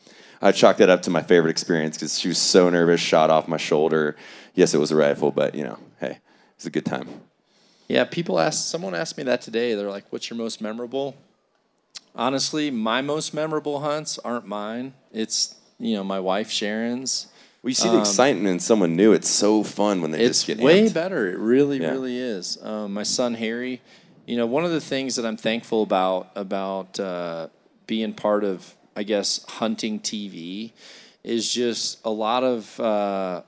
I 0.42 0.52
chalked 0.52 0.80
that 0.80 0.90
up 0.90 1.00
to 1.02 1.10
my 1.10 1.22
favorite 1.22 1.50
experience 1.50 1.96
because 1.96 2.18
she 2.18 2.28
was 2.28 2.36
so 2.36 2.68
nervous, 2.68 3.00
shot 3.00 3.30
off 3.30 3.48
my 3.48 3.56
shoulder. 3.56 4.16
Yes, 4.54 4.74
it 4.74 4.78
was 4.78 4.90
a 4.90 4.96
rifle, 4.96 5.30
but 5.30 5.54
you 5.54 5.64
know, 5.64 5.78
hey, 5.98 6.10
it 6.10 6.20
was 6.58 6.66
a 6.66 6.70
good 6.70 6.84
time. 6.84 7.08
Yeah, 7.88 8.04
people 8.04 8.38
ask. 8.38 8.68
Someone 8.68 8.94
asked 8.94 9.16
me 9.16 9.24
that 9.24 9.40
today. 9.40 9.74
They're 9.74 9.90
like, 9.90 10.04
"What's 10.10 10.28
your 10.28 10.36
most 10.36 10.60
memorable?" 10.60 11.16
Honestly, 12.16 12.70
my 12.70 13.02
most 13.02 13.34
memorable 13.34 13.80
hunts 13.80 14.18
aren't 14.20 14.46
mine. 14.46 14.94
It's 15.12 15.54
you 15.78 15.94
know 15.96 16.04
my 16.04 16.18
wife 16.20 16.50
Sharon's. 16.50 17.26
You 17.62 17.74
see 17.74 17.88
the 17.88 17.98
excitement 17.98 18.46
in 18.46 18.60
someone 18.60 18.94
new. 18.94 19.12
It's 19.12 19.28
so 19.28 19.64
fun 19.64 20.00
when 20.00 20.12
they 20.12 20.20
It's 20.22 20.44
just 20.44 20.46
get 20.46 20.64
way 20.64 20.82
amped. 20.84 20.94
better. 20.94 21.28
It 21.32 21.36
really, 21.36 21.80
Yeah. 21.80 21.90
really 21.90 22.16
is. 22.16 22.58
Um, 22.62 22.94
my 22.94 23.02
son 23.02 23.34
Harry. 23.34 23.82
You 24.24 24.36
know, 24.36 24.46
one 24.46 24.64
of 24.64 24.70
the 24.70 24.80
things 24.80 25.16
that 25.16 25.26
I'm 25.26 25.36
thankful 25.36 25.82
about 25.82 26.30
about 26.36 26.98
uh, 27.00 27.48
being 27.88 28.12
part 28.12 28.44
of, 28.44 28.74
I 28.96 29.02
guess, 29.02 29.44
hunting 29.48 29.98
TV, 30.00 30.72
is 31.24 31.52
just 31.52 31.98
a 32.04 32.10
lot 32.10 32.44
of 32.44 32.78
uh, 32.80 33.42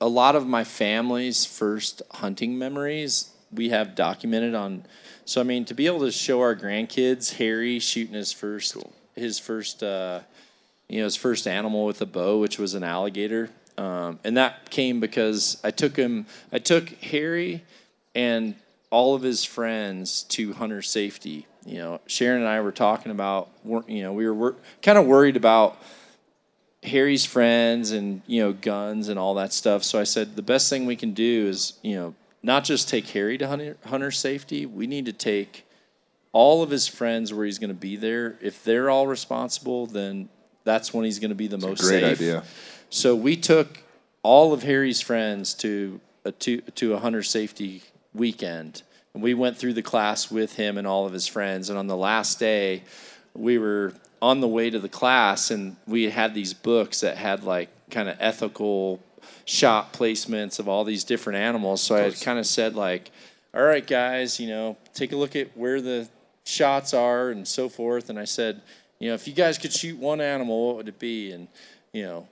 a 0.00 0.08
lot 0.08 0.34
of 0.34 0.46
my 0.46 0.64
family's 0.64 1.44
first 1.44 2.00
hunting 2.12 2.58
memories 2.58 3.30
we 3.52 3.68
have 3.68 3.94
documented 3.94 4.54
on. 4.54 4.86
So 5.28 5.42
I 5.42 5.44
mean, 5.44 5.66
to 5.66 5.74
be 5.74 5.84
able 5.86 6.00
to 6.00 6.10
show 6.10 6.40
our 6.40 6.56
grandkids 6.56 7.34
Harry 7.34 7.80
shooting 7.80 8.14
his 8.14 8.32
first 8.32 8.78
his 9.14 9.38
first 9.38 9.82
uh, 9.82 10.20
you 10.88 11.00
know 11.00 11.04
his 11.04 11.16
first 11.16 11.46
animal 11.46 11.84
with 11.84 12.00
a 12.00 12.06
bow, 12.06 12.38
which 12.38 12.58
was 12.58 12.72
an 12.72 12.82
alligator, 12.82 13.50
um, 13.76 14.20
and 14.24 14.38
that 14.38 14.70
came 14.70 15.00
because 15.00 15.60
I 15.62 15.70
took 15.70 15.96
him. 15.96 16.24
I 16.50 16.58
took 16.58 16.88
Harry 17.02 17.62
and 18.14 18.54
all 18.88 19.14
of 19.14 19.20
his 19.20 19.44
friends 19.44 20.22
to 20.30 20.54
hunter 20.54 20.80
safety. 20.80 21.46
You 21.66 21.76
know, 21.76 22.00
Sharon 22.06 22.40
and 22.40 22.48
I 22.48 22.62
were 22.62 22.72
talking 22.72 23.12
about. 23.12 23.50
You 23.86 24.04
know, 24.04 24.14
we 24.14 24.24
were 24.24 24.32
wor- 24.32 24.56
kind 24.80 24.96
of 24.96 25.04
worried 25.04 25.36
about 25.36 25.76
Harry's 26.82 27.26
friends 27.26 27.90
and 27.90 28.22
you 28.26 28.40
know 28.40 28.54
guns 28.54 29.10
and 29.10 29.18
all 29.18 29.34
that 29.34 29.52
stuff. 29.52 29.84
So 29.84 30.00
I 30.00 30.04
said 30.04 30.36
the 30.36 30.42
best 30.42 30.70
thing 30.70 30.86
we 30.86 30.96
can 30.96 31.12
do 31.12 31.48
is 31.48 31.74
you 31.82 31.96
know 31.96 32.14
not 32.42 32.64
just 32.64 32.88
take 32.88 33.08
Harry 33.08 33.38
to 33.38 33.46
hunter, 33.46 33.76
hunter 33.86 34.10
safety. 34.10 34.66
We 34.66 34.86
need 34.86 35.06
to 35.06 35.12
take 35.12 35.66
all 36.32 36.62
of 36.62 36.70
his 36.70 36.86
friends 36.86 37.32
where 37.32 37.44
he's 37.46 37.58
going 37.58 37.68
to 37.68 37.74
be 37.74 37.96
there. 37.96 38.36
If 38.40 38.64
they're 38.64 38.90
all 38.90 39.06
responsible, 39.06 39.86
then 39.86 40.28
that's 40.64 40.92
when 40.92 41.04
he's 41.04 41.18
going 41.18 41.30
to 41.30 41.34
be 41.34 41.46
the 41.48 41.58
most 41.58 41.80
Great 41.80 42.00
safe. 42.00 42.18
idea. 42.18 42.44
So 42.90 43.16
we 43.16 43.36
took 43.36 43.82
all 44.22 44.52
of 44.52 44.62
Harry's 44.62 45.00
friends 45.00 45.54
to 45.54 46.00
a 46.24 46.32
to, 46.32 46.60
to 46.60 46.94
a 46.94 46.98
hunter 46.98 47.22
safety 47.22 47.82
weekend, 48.14 48.82
and 49.14 49.22
we 49.22 49.34
went 49.34 49.56
through 49.56 49.74
the 49.74 49.82
class 49.82 50.30
with 50.30 50.56
him 50.56 50.78
and 50.78 50.86
all 50.86 51.06
of 51.06 51.12
his 51.12 51.26
friends. 51.26 51.70
And 51.70 51.78
on 51.78 51.86
the 51.86 51.96
last 51.96 52.38
day, 52.38 52.82
we 53.34 53.58
were 53.58 53.94
on 54.20 54.40
the 54.40 54.48
way 54.48 54.68
to 54.70 54.78
the 54.78 54.88
class, 54.88 55.50
and 55.50 55.76
we 55.86 56.10
had 56.10 56.34
these 56.34 56.54
books 56.54 57.00
that 57.00 57.16
had 57.16 57.44
like 57.44 57.68
kind 57.90 58.08
of 58.08 58.16
ethical 58.20 59.00
shot 59.48 59.94
placements 59.94 60.58
of 60.58 60.68
all 60.68 60.84
these 60.84 61.04
different 61.04 61.38
animals. 61.38 61.80
So 61.80 61.96
I 61.96 62.00
had 62.00 62.20
kind 62.20 62.38
of 62.38 62.46
said 62.46 62.74
like, 62.74 63.10
all 63.54 63.62
right, 63.62 63.84
guys, 63.84 64.38
you 64.38 64.46
know, 64.46 64.76
take 64.92 65.12
a 65.12 65.16
look 65.16 65.34
at 65.34 65.56
where 65.56 65.80
the 65.80 66.06
shots 66.44 66.92
are 66.92 67.30
and 67.30 67.48
so 67.48 67.70
forth. 67.70 68.10
And 68.10 68.18
I 68.18 68.24
said, 68.24 68.60
you 68.98 69.08
know, 69.08 69.14
if 69.14 69.26
you 69.26 69.32
guys 69.32 69.56
could 69.56 69.72
shoot 69.72 69.96
one 69.96 70.20
animal, 70.20 70.66
what 70.66 70.76
would 70.76 70.88
it 70.88 70.98
be? 70.98 71.32
And 71.32 71.48
you 71.94 72.02
know, 72.02 72.28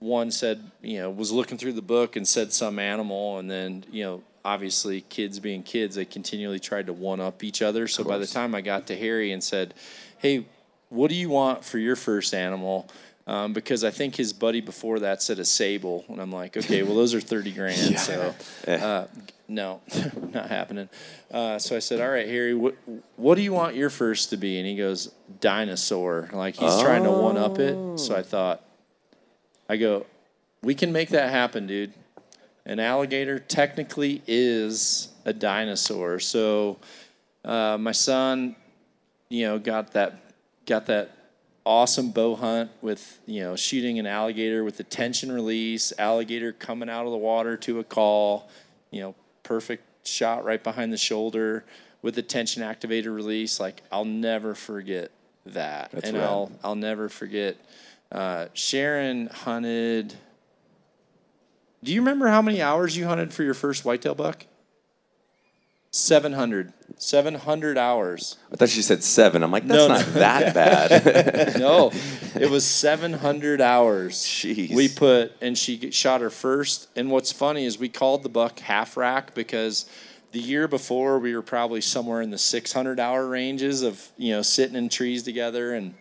one 0.00 0.32
said, 0.32 0.72
you 0.82 0.98
know, 0.98 1.08
was 1.08 1.30
looking 1.30 1.56
through 1.56 1.74
the 1.74 1.82
book 1.82 2.16
and 2.16 2.26
said 2.26 2.52
some 2.52 2.80
animal, 2.80 3.38
and 3.38 3.48
then 3.48 3.84
you 3.92 4.02
know, 4.02 4.22
obviously 4.44 5.02
kids 5.02 5.38
being 5.38 5.62
kids, 5.62 5.94
they 5.94 6.04
continually 6.04 6.58
tried 6.58 6.86
to 6.86 6.92
one 6.92 7.20
up 7.20 7.44
each 7.44 7.62
other. 7.62 7.86
So 7.86 8.02
by 8.02 8.18
the 8.18 8.26
time 8.26 8.56
I 8.56 8.60
got 8.60 8.88
to 8.88 8.96
Harry 8.96 9.30
and 9.30 9.44
said, 9.44 9.72
hey, 10.18 10.46
what 10.88 11.10
do 11.10 11.14
you 11.14 11.30
want 11.30 11.64
for 11.64 11.78
your 11.78 11.94
first 11.94 12.34
animal? 12.34 12.88
Um, 13.26 13.52
because 13.52 13.84
I 13.84 13.90
think 13.90 14.16
his 14.16 14.32
buddy 14.32 14.60
before 14.60 14.98
that 15.00 15.22
said 15.22 15.38
a 15.38 15.44
sable, 15.44 16.04
and 16.08 16.20
I'm 16.20 16.32
like, 16.32 16.56
okay, 16.56 16.82
well 16.82 16.94
those 16.96 17.14
are 17.14 17.20
thirty 17.20 17.52
grand, 17.52 17.98
so 17.98 18.34
uh, 18.66 19.06
no, 19.46 19.80
not 20.32 20.48
happening. 20.48 20.88
Uh, 21.30 21.58
so 21.58 21.76
I 21.76 21.80
said, 21.80 22.00
all 22.00 22.08
right, 22.08 22.26
Harry, 22.26 22.54
what 22.54 22.76
what 23.16 23.34
do 23.34 23.42
you 23.42 23.52
want 23.52 23.76
your 23.76 23.90
first 23.90 24.30
to 24.30 24.36
be? 24.36 24.58
And 24.58 24.66
he 24.66 24.76
goes, 24.76 25.12
dinosaur. 25.40 26.30
Like 26.32 26.56
he's 26.56 26.80
trying 26.80 27.04
to 27.04 27.10
one 27.10 27.36
up 27.36 27.58
it. 27.58 27.98
So 27.98 28.16
I 28.16 28.22
thought, 28.22 28.64
I 29.68 29.76
go, 29.76 30.06
we 30.62 30.74
can 30.74 30.92
make 30.92 31.10
that 31.10 31.30
happen, 31.30 31.66
dude. 31.66 31.92
An 32.64 32.78
alligator 32.78 33.38
technically 33.38 34.22
is 34.26 35.08
a 35.24 35.32
dinosaur. 35.32 36.20
So 36.20 36.78
uh, 37.44 37.76
my 37.78 37.92
son, 37.92 38.56
you 39.28 39.46
know, 39.46 39.58
got 39.58 39.92
that 39.92 40.20
got 40.66 40.86
that 40.86 41.16
awesome 41.64 42.10
bow 42.10 42.34
hunt 42.36 42.70
with 42.80 43.20
you 43.26 43.40
know 43.40 43.56
shooting 43.56 43.98
an 43.98 44.06
alligator 44.06 44.64
with 44.64 44.76
the 44.76 44.84
tension 44.84 45.30
release, 45.30 45.92
alligator 45.98 46.52
coming 46.52 46.88
out 46.88 47.06
of 47.06 47.12
the 47.12 47.18
water 47.18 47.56
to 47.58 47.78
a 47.78 47.84
call, 47.84 48.48
you 48.90 49.00
know, 49.00 49.14
perfect 49.42 49.84
shot 50.06 50.44
right 50.44 50.62
behind 50.62 50.92
the 50.92 50.96
shoulder 50.96 51.64
with 52.02 52.14
the 52.14 52.22
tension 52.22 52.62
activator 52.62 53.14
release. 53.14 53.60
Like 53.60 53.82
I'll 53.92 54.04
never 54.04 54.54
forget 54.54 55.10
that, 55.46 55.90
That's 55.92 56.08
and 56.08 56.16
rad. 56.18 56.26
I'll 56.26 56.52
I'll 56.64 56.74
never 56.74 57.08
forget. 57.08 57.56
Uh, 58.10 58.46
Sharon 58.54 59.28
hunted. 59.28 60.14
Do 61.82 61.92
you 61.92 62.00
remember 62.00 62.28
how 62.28 62.42
many 62.42 62.60
hours 62.60 62.96
you 62.96 63.06
hunted 63.06 63.32
for 63.32 63.42
your 63.42 63.54
first 63.54 63.84
whitetail 63.84 64.14
buck? 64.14 64.46
700. 65.92 66.72
700 67.02 67.78
hours. 67.78 68.36
I 68.52 68.56
thought 68.56 68.68
she 68.68 68.82
said 68.82 69.02
seven. 69.02 69.42
I'm 69.42 69.50
like, 69.50 69.66
that's 69.66 69.78
No, 69.78 69.88
not 69.88 70.06
no. 70.06 70.12
that 70.20 70.54
bad. 71.54 71.56
No, 71.58 71.90
it 72.38 72.50
was 72.50 72.64
700 72.66 73.60
hours. 73.60 74.16
Jeez. 74.16 74.74
We 74.74 74.88
put, 74.88 75.32
and 75.40 75.56
she 75.56 75.90
shot 75.90 76.20
her 76.20 76.28
first. 76.28 76.88
And 76.94 77.10
what's 77.10 77.32
funny 77.32 77.64
is 77.64 77.78
we 77.78 77.88
called 77.88 78.22
the 78.22 78.28
buck 78.28 78.58
half 78.60 78.98
rack 78.98 79.34
because 79.34 79.88
the 80.32 80.40
year 80.40 80.68
before 80.68 81.18
we 81.18 81.34
were 81.34 81.42
probably 81.42 81.80
somewhere 81.80 82.20
in 82.20 82.30
the 82.30 82.38
600 82.38 83.00
hour 83.00 83.26
ranges 83.26 83.82
of, 83.82 84.10
you 84.18 84.32
know, 84.32 84.42
sitting 84.42 84.76
in 84.76 84.90
trees 84.90 85.22
together. 85.22 85.72
And 85.74 85.94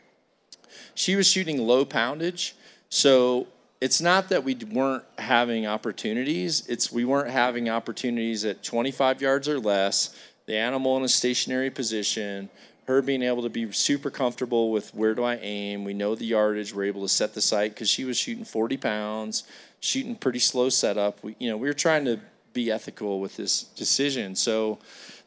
she 0.95 1.15
was 1.15 1.27
shooting 1.27 1.59
low 1.65 1.85
poundage. 1.85 2.55
So 2.89 3.47
it's 3.79 4.01
not 4.01 4.27
that 4.29 4.43
we 4.43 4.53
weren't 4.55 5.05
having 5.17 5.65
opportunities, 5.65 6.67
it's 6.67 6.91
we 6.91 7.05
weren't 7.05 7.29
having 7.29 7.69
opportunities 7.69 8.43
at 8.43 8.63
25 8.63 9.21
yards 9.21 9.47
or 9.47 9.59
less, 9.59 10.13
the 10.49 10.57
animal 10.57 10.97
in 10.97 11.03
a 11.03 11.07
stationary 11.07 11.69
position, 11.69 12.49
her 12.87 13.03
being 13.03 13.21
able 13.21 13.43
to 13.43 13.49
be 13.49 13.71
super 13.71 14.09
comfortable 14.09 14.71
with 14.71 14.91
where 14.95 15.13
do 15.13 15.23
I 15.23 15.35
aim. 15.35 15.83
We 15.83 15.93
know 15.93 16.15
the 16.15 16.25
yardage, 16.25 16.73
we're 16.73 16.85
able 16.85 17.03
to 17.03 17.07
set 17.07 17.35
the 17.35 17.41
sight 17.41 17.75
because 17.75 17.87
she 17.87 18.03
was 18.03 18.17
shooting 18.17 18.43
40 18.43 18.75
pounds, 18.77 19.43
shooting 19.79 20.15
pretty 20.15 20.39
slow 20.39 20.69
setup. 20.69 21.23
We, 21.23 21.35
you 21.37 21.51
know, 21.51 21.55
we 21.55 21.67
were 21.67 21.73
trying 21.75 22.03
to 22.05 22.19
be 22.53 22.71
ethical 22.71 23.19
with 23.19 23.37
this 23.37 23.61
decision. 23.61 24.35
So 24.35 24.79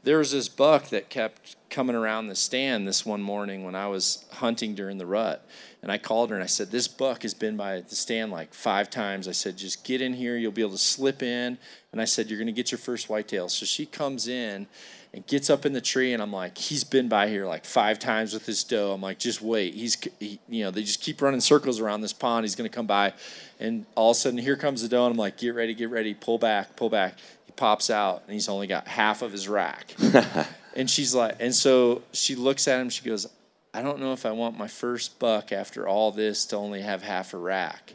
there 0.03 0.19
was 0.19 0.33
this 0.33 0.49
buck 0.49 0.89
that 0.89 1.09
kept 1.09 1.55
coming 1.71 1.95
around 1.95 2.27
the 2.27 2.35
stand 2.35 2.89
this 2.89 3.07
one 3.07 3.23
morning 3.23 3.65
when 3.65 3.77
I 3.77 3.87
was 3.87 4.25
hunting 4.33 4.75
during 4.75 4.99
the 4.99 5.07
rut. 5.07 5.47
And 5.83 5.91
I 5.91 5.99
called 5.99 6.31
her 6.31 6.37
and 6.37 6.43
I 6.43 6.49
said, 6.49 6.71
This 6.71 6.89
buck 6.89 7.23
has 7.23 7.35
been 7.35 7.57
by 7.57 7.81
the 7.81 7.95
stand 7.95 8.33
like 8.33 8.55
five 8.55 8.91
times. 8.91 9.27
I 9.27 9.33
said, 9.33 9.57
Just 9.57 9.85
get 9.85 10.01
in 10.01 10.15
here. 10.15 10.37
You'll 10.37 10.53
be 10.53 10.63
able 10.63 10.73
to 10.73 10.79
slip 10.79 11.23
in. 11.23 11.59
And 11.93 12.01
I 12.01 12.05
said, 12.05 12.29
You're 12.29 12.39
going 12.39 12.47
to 12.47 12.53
get 12.53 12.71
your 12.71 12.79
first 12.79 13.09
whitetail. 13.09 13.49
So 13.49 13.65
she 13.67 13.87
comes 13.87 14.29
in 14.29 14.67
and 15.15 15.27
gets 15.27 15.51
up 15.51 15.67
in 15.67 15.73
the 15.73 15.81
tree. 15.81 16.13
And 16.13 16.23
I'm 16.23 16.33
like, 16.33 16.57
He's 16.59 16.85
been 16.85 17.09
by 17.09 17.29
here 17.29 17.47
like 17.47 17.65
five 17.65 17.99
times 17.99 18.33
with 18.33 18.47
this 18.47 18.65
doe. 18.65 18.93
I'm 18.93 19.01
like, 19.01 19.19
Just 19.19 19.43
wait. 19.43 19.75
He's, 19.75 19.97
he, 20.19 20.41
you 20.49 20.65
know, 20.65 20.71
they 20.71 20.83
just 20.83 21.01
keep 21.01 21.21
running 21.23 21.41
circles 21.41 21.81
around 21.81 22.01
this 22.01 22.13
pond. 22.13 22.45
He's 22.45 22.57
going 22.57 22.69
to 22.69 22.75
come 22.75 22.87
by. 22.87 23.13
And 23.61 23.87
all 23.95 24.11
of 24.11 24.17
a 24.17 24.21
sudden, 24.21 24.39
here 24.39 24.57
comes 24.57 24.83
the 24.83 24.89
doe. 24.89 25.07
And 25.07 25.13
I'm 25.13 25.19
like, 25.19 25.39
Get 25.39 25.55
ready, 25.55 25.75
get 25.75 25.91
ready. 25.91 26.15
Pull 26.15 26.39
back, 26.39 26.77
pull 26.77 26.91
back. 26.91 27.19
He 27.47 27.53
pops 27.53 27.91
out 27.91 28.23
and 28.27 28.35
he's 28.35 28.49
only 28.49 28.67
got 28.67 28.89
half 28.89 29.23
of 29.23 29.33
his 29.33 29.49
rack. 29.49 29.95
And 30.75 30.89
she's 30.89 31.15
like, 31.15 31.37
and 31.41 31.55
so 31.55 32.03
she 32.13 32.35
looks 32.35 32.67
at 32.67 32.81
him. 32.81 32.89
She 32.89 33.05
goes, 33.05 33.27
I 33.75 33.83
don't 33.83 34.01
know 34.01 34.13
if 34.13 34.27
I 34.27 34.33
want 34.33 34.59
my 34.59 34.69
first 34.69 35.19
buck 35.19 35.53
after 35.53 35.87
all 35.87 36.11
this 36.11 36.45
to 36.47 36.57
only 36.57 36.83
have 36.83 37.03
half 37.03 37.35
a 37.35 37.39
rack. 37.39 37.95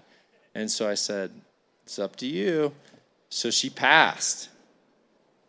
And 0.56 0.70
so 0.70 0.90
I 0.90 0.96
said, 0.96 1.32
It's 1.86 2.00
up 2.00 2.16
to 2.18 2.28
you. 2.28 2.74
So 3.30 3.52
she 3.52 3.70
passed. 3.70 4.50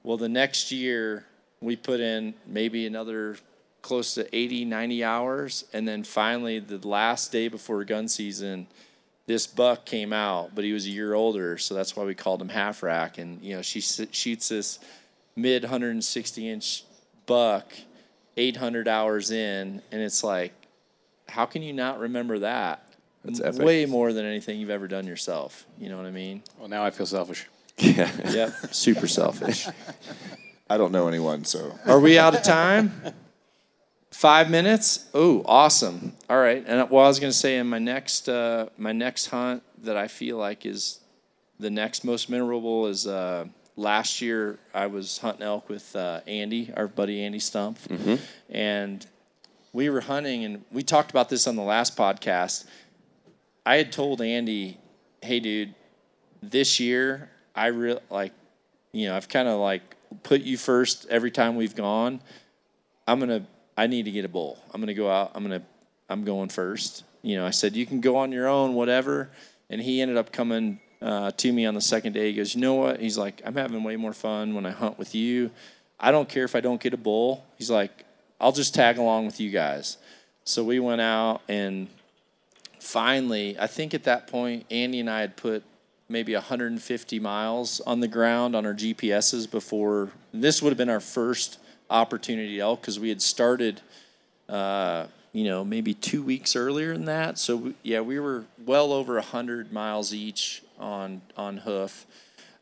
Well, 0.02 0.16
the 0.16 0.28
next 0.28 0.70
year, 0.72 1.26
we 1.60 1.76
put 1.76 2.00
in 2.00 2.34
maybe 2.46 2.86
another 2.86 3.36
close 3.82 4.14
to 4.14 4.36
80, 4.36 4.64
90 4.64 5.04
hours. 5.04 5.64
And 5.72 5.86
then 5.86 6.04
finally, 6.04 6.58
the 6.58 6.86
last 6.86 7.32
day 7.32 7.48
before 7.48 7.82
gun 7.84 8.08
season, 8.08 8.66
this 9.26 9.46
buck 9.46 9.84
came 9.84 10.12
out, 10.12 10.54
but 10.54 10.64
he 10.64 10.72
was 10.72 10.86
a 10.86 10.90
year 10.90 11.14
older. 11.14 11.58
So 11.58 11.74
that's 11.74 11.94
why 11.96 12.04
we 12.04 12.14
called 12.14 12.40
him 12.40 12.48
half 12.48 12.82
rack. 12.82 13.18
And, 13.18 13.42
you 13.42 13.54
know, 13.56 13.62
she 13.62 13.80
shoots 13.80 14.48
this 14.48 14.78
mid 15.36 15.62
160 15.62 16.48
inch 16.48 16.84
buck 17.26 17.72
800 18.36 18.88
hours 18.88 19.30
in 19.30 19.82
and 19.92 20.00
it's 20.02 20.24
like 20.24 20.52
how 21.28 21.44
can 21.46 21.62
you 21.62 21.72
not 21.72 22.00
remember 22.00 22.38
that 22.40 22.82
That's 23.24 23.40
epic. 23.40 23.62
way 23.62 23.86
more 23.86 24.12
than 24.12 24.24
anything 24.24 24.58
you've 24.58 24.70
ever 24.70 24.88
done 24.88 25.06
yourself 25.06 25.64
you 25.78 25.88
know 25.90 25.96
what 25.96 26.06
i 26.06 26.10
mean 26.10 26.42
Well, 26.58 26.68
now 26.68 26.84
I 26.84 26.90
feel 26.90 27.06
selfish. 27.06 27.46
yeah. 27.78 28.10
yep 28.30 28.52
super 28.72 29.06
selfish 29.06 29.68
I 30.70 30.76
don't 30.76 30.92
know 30.92 31.08
anyone, 31.08 31.44
so. 31.44 31.78
Are 31.86 32.00
we 32.00 32.18
out 32.18 32.34
of 32.34 32.42
time? 32.42 32.92
Five 34.10 34.50
minutes? 34.50 35.08
Oh 35.14 35.42
awesome. 35.46 36.14
All 36.28 36.38
right 36.38 36.64
and 36.66 36.90
well 36.90 37.04
i 37.04 37.08
was 37.08 37.20
going 37.20 37.30
to 37.30 37.36
say 37.38 37.56
in 37.58 37.66
my 37.68 37.78
next 37.78 38.28
uh, 38.28 38.68
my 38.76 38.92
next 38.92 39.26
hunt 39.26 39.62
that 39.82 39.96
i 39.96 40.08
feel 40.08 40.36
like 40.36 40.66
is 40.66 41.00
the 41.60 41.70
next 41.70 42.04
most 42.04 42.28
memorable 42.28 42.86
is 42.86 43.06
uh, 43.06 43.44
last 43.76 44.20
year 44.20 44.58
I 44.74 44.86
was 44.86 45.18
hunting 45.18 45.42
elk 45.42 45.68
with 45.68 45.94
uh, 45.96 46.20
Andy, 46.26 46.72
our 46.76 46.88
buddy 46.88 47.22
Andy 47.22 47.38
Stumpf, 47.38 47.78
and 48.50 49.06
we 49.72 49.88
were 49.88 50.00
hunting, 50.00 50.44
and 50.44 50.64
we 50.72 50.82
talked 50.82 51.10
about 51.10 51.28
this 51.28 51.46
on 51.46 51.56
the 51.56 51.62
last 51.62 51.96
podcast. 51.96 52.66
I 53.64 53.76
had 53.76 53.92
told 53.92 54.20
Andy, 54.20 54.78
"Hey, 55.22 55.40
dude, 55.40 55.74
this 56.42 56.78
year 56.80 57.30
I 57.54 57.66
real 57.66 58.00
like, 58.10 58.32
you 58.92 59.08
know, 59.08 59.16
I've 59.16 59.28
kind 59.28 59.48
of 59.48 59.58
like 59.58 59.96
put 60.22 60.42
you 60.42 60.56
first 60.56 61.06
every 61.08 61.30
time 61.30 61.56
we've 61.56 61.74
gone. 61.74 62.20
I'm 63.06 63.20
gonna, 63.20 63.46
I 63.76 63.86
need 63.86 64.04
to 64.04 64.10
get 64.10 64.24
a 64.24 64.28
bull. 64.28 64.58
I'm 64.72 64.80
gonna 64.80 64.94
go 64.94 65.10
out. 65.10 65.32
I'm 65.34 65.42
gonna, 65.42 65.62
I'm 66.08 66.24
going 66.24 66.48
first. 66.48 67.04
You 67.22 67.36
know, 67.36 67.46
I 67.46 67.50
said 67.50 67.76
you 67.76 67.86
can 67.86 68.00
go 68.00 68.16
on 68.16 68.32
your 68.32 68.48
own, 68.48 68.74
whatever. 68.74 69.30
And 69.70 69.80
he 69.80 70.00
ended 70.00 70.16
up 70.16 70.32
coming 70.32 70.80
uh, 71.02 71.30
to 71.32 71.52
me 71.52 71.66
on 71.66 71.74
the 71.74 71.80
second 71.80 72.14
day. 72.14 72.30
He 72.30 72.36
goes, 72.36 72.54
you 72.54 72.60
know 72.60 72.74
what? 72.74 73.00
He's 73.00 73.18
like, 73.18 73.42
I'm 73.44 73.54
having 73.54 73.82
way 73.84 73.96
more 73.96 74.12
fun 74.12 74.54
when 74.54 74.64
I 74.66 74.70
hunt 74.70 74.98
with 74.98 75.14
you. 75.14 75.50
I 76.00 76.10
don't 76.10 76.28
care 76.28 76.44
if 76.44 76.54
I 76.54 76.60
don't 76.60 76.80
get 76.80 76.94
a 76.94 76.98
bull. 76.98 77.44
He's 77.56 77.70
like, 77.70 78.04
I'll 78.40 78.52
just 78.52 78.74
tag 78.74 78.98
along 78.98 79.26
with 79.26 79.40
you 79.40 79.50
guys. 79.50 79.98
So 80.44 80.64
we 80.64 80.80
went 80.80 81.00
out 81.00 81.42
and 81.48 81.88
finally, 82.80 83.58
I 83.58 83.66
think 83.66 83.94
at 83.94 84.04
that 84.04 84.28
point, 84.28 84.64
Andy 84.70 85.00
and 85.00 85.10
I 85.10 85.20
had 85.20 85.36
put 85.36 85.62
maybe 86.08 86.34
150 86.34 87.20
miles 87.20 87.80
on 87.80 88.00
the 88.00 88.08
ground 88.08 88.56
on 88.56 88.64
our 88.64 88.74
GPSs 88.74 89.50
before 89.50 90.10
this 90.32 90.62
would 90.62 90.70
have 90.70 90.78
been 90.78 90.88
our 90.88 91.00
first 91.00 91.58
opportunity 91.90 92.60
elk 92.60 92.80
because 92.80 92.98
we 92.98 93.08
had 93.08 93.20
started, 93.20 93.80
uh, 94.48 95.06
you 95.32 95.44
know, 95.44 95.64
maybe 95.64 95.94
two 95.94 96.22
weeks 96.22 96.56
earlier 96.56 96.94
than 96.94 97.04
that. 97.06 97.38
So 97.38 97.56
we, 97.56 97.74
yeah, 97.82 98.00
we 98.00 98.18
were 98.18 98.44
well 98.64 98.92
over 98.92 99.14
100 99.14 99.72
miles 99.72 100.14
each 100.14 100.62
on 100.78 101.20
on 101.36 101.58
hoof. 101.58 102.06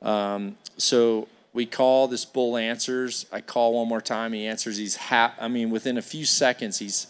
Um, 0.02 0.56
so 0.76 1.28
we 1.52 1.66
call 1.66 2.08
this 2.08 2.24
bull 2.24 2.56
answers. 2.56 3.26
I 3.32 3.40
call 3.40 3.74
one 3.74 3.88
more 3.88 4.00
time. 4.00 4.32
He 4.32 4.46
answers. 4.46 4.76
He's 4.76 4.96
half. 4.96 5.32
I 5.40 5.48
mean, 5.48 5.70
within 5.70 5.98
a 5.98 6.02
few 6.02 6.24
seconds, 6.24 6.78
he's 6.78 7.06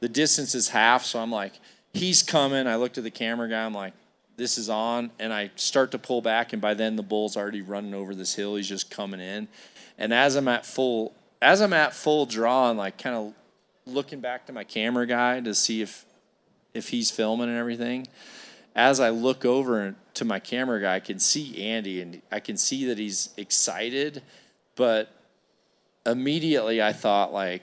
the 0.00 0.08
distance 0.08 0.54
is 0.54 0.68
half. 0.68 1.04
So 1.04 1.18
I'm 1.20 1.30
like, 1.30 1.52
he's 1.92 2.22
coming. 2.22 2.66
I 2.66 2.76
looked 2.76 2.98
at 2.98 3.04
the 3.04 3.10
camera 3.10 3.48
guy. 3.48 3.64
I'm 3.64 3.72
like, 3.72 3.94
this 4.36 4.58
is 4.58 4.68
on, 4.68 5.10
and 5.18 5.32
I 5.32 5.50
start 5.56 5.90
to 5.92 5.98
pull 5.98 6.20
back, 6.20 6.52
and 6.52 6.60
by 6.60 6.74
then 6.74 6.96
the 6.96 7.02
bull's 7.02 7.36
already 7.36 7.62
running 7.62 7.94
over 7.94 8.14
this 8.14 8.34
hill. 8.34 8.56
He's 8.56 8.68
just 8.68 8.90
coming 8.90 9.20
in, 9.20 9.48
and 9.98 10.12
as 10.12 10.36
I'm 10.36 10.48
at 10.48 10.66
full, 10.66 11.14
as 11.40 11.60
I'm 11.60 11.72
at 11.72 11.94
full 11.94 12.26
draw, 12.26 12.70
and 12.70 12.78
like 12.78 12.98
kind 12.98 13.16
of 13.16 13.34
looking 13.86 14.20
back 14.20 14.46
to 14.46 14.52
my 14.52 14.64
camera 14.64 15.06
guy 15.06 15.40
to 15.40 15.54
see 15.54 15.80
if 15.80 16.04
if 16.74 16.88
he's 16.90 17.10
filming 17.10 17.48
and 17.48 17.56
everything. 17.56 18.06
As 18.74 19.00
I 19.00 19.08
look 19.08 19.46
over 19.46 19.94
to 20.14 20.24
my 20.24 20.38
camera 20.38 20.80
guy, 20.80 20.96
I 20.96 21.00
can 21.00 21.18
see 21.18 21.62
Andy 21.62 22.02
and 22.02 22.20
I 22.30 22.40
can 22.40 22.58
see 22.58 22.84
that 22.86 22.98
he's 22.98 23.30
excited, 23.38 24.22
but 24.74 25.10
immediately 26.04 26.82
I 26.82 26.92
thought 26.92 27.32
like 27.32 27.62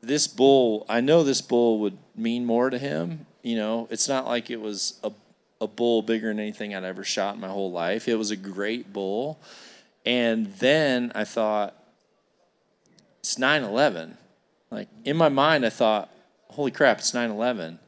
this 0.00 0.26
bull, 0.26 0.84
I 0.88 1.00
know 1.00 1.22
this 1.22 1.40
bull 1.40 1.78
would 1.80 1.98
mean 2.16 2.44
more 2.44 2.70
to 2.70 2.78
him. 2.78 3.26
You 3.42 3.56
know, 3.56 3.88
it's 3.90 4.08
not 4.08 4.26
like 4.26 4.50
it 4.50 4.60
was 4.60 4.98
a, 5.02 5.12
a 5.60 5.66
bull 5.66 6.02
bigger 6.02 6.28
than 6.28 6.40
anything 6.40 6.74
I'd 6.74 6.84
ever 6.84 7.04
shot 7.04 7.34
in 7.34 7.40
my 7.40 7.48
whole 7.48 7.72
life. 7.72 8.08
It 8.08 8.16
was 8.16 8.30
a 8.30 8.36
great 8.36 8.92
bull. 8.92 9.40
And 10.04 10.46
then 10.54 11.12
I 11.14 11.24
thought, 11.24 11.76
it's 13.20 13.38
9 13.38 13.62
11. 13.62 14.16
Like 14.70 14.88
in 15.04 15.16
my 15.16 15.28
mind, 15.28 15.64
I 15.64 15.70
thought, 15.70 16.10
holy 16.48 16.70
crap, 16.70 16.98
it's 16.98 17.14
9 17.14 17.30
11. 17.30 17.78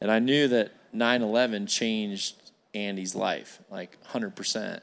And 0.00 0.10
I 0.10 0.18
knew 0.18 0.48
that 0.48 0.72
9 0.92 1.22
11 1.22 1.66
changed 1.66 2.36
Andy's 2.74 3.14
life, 3.14 3.60
like 3.70 3.98
100%. 4.04 4.80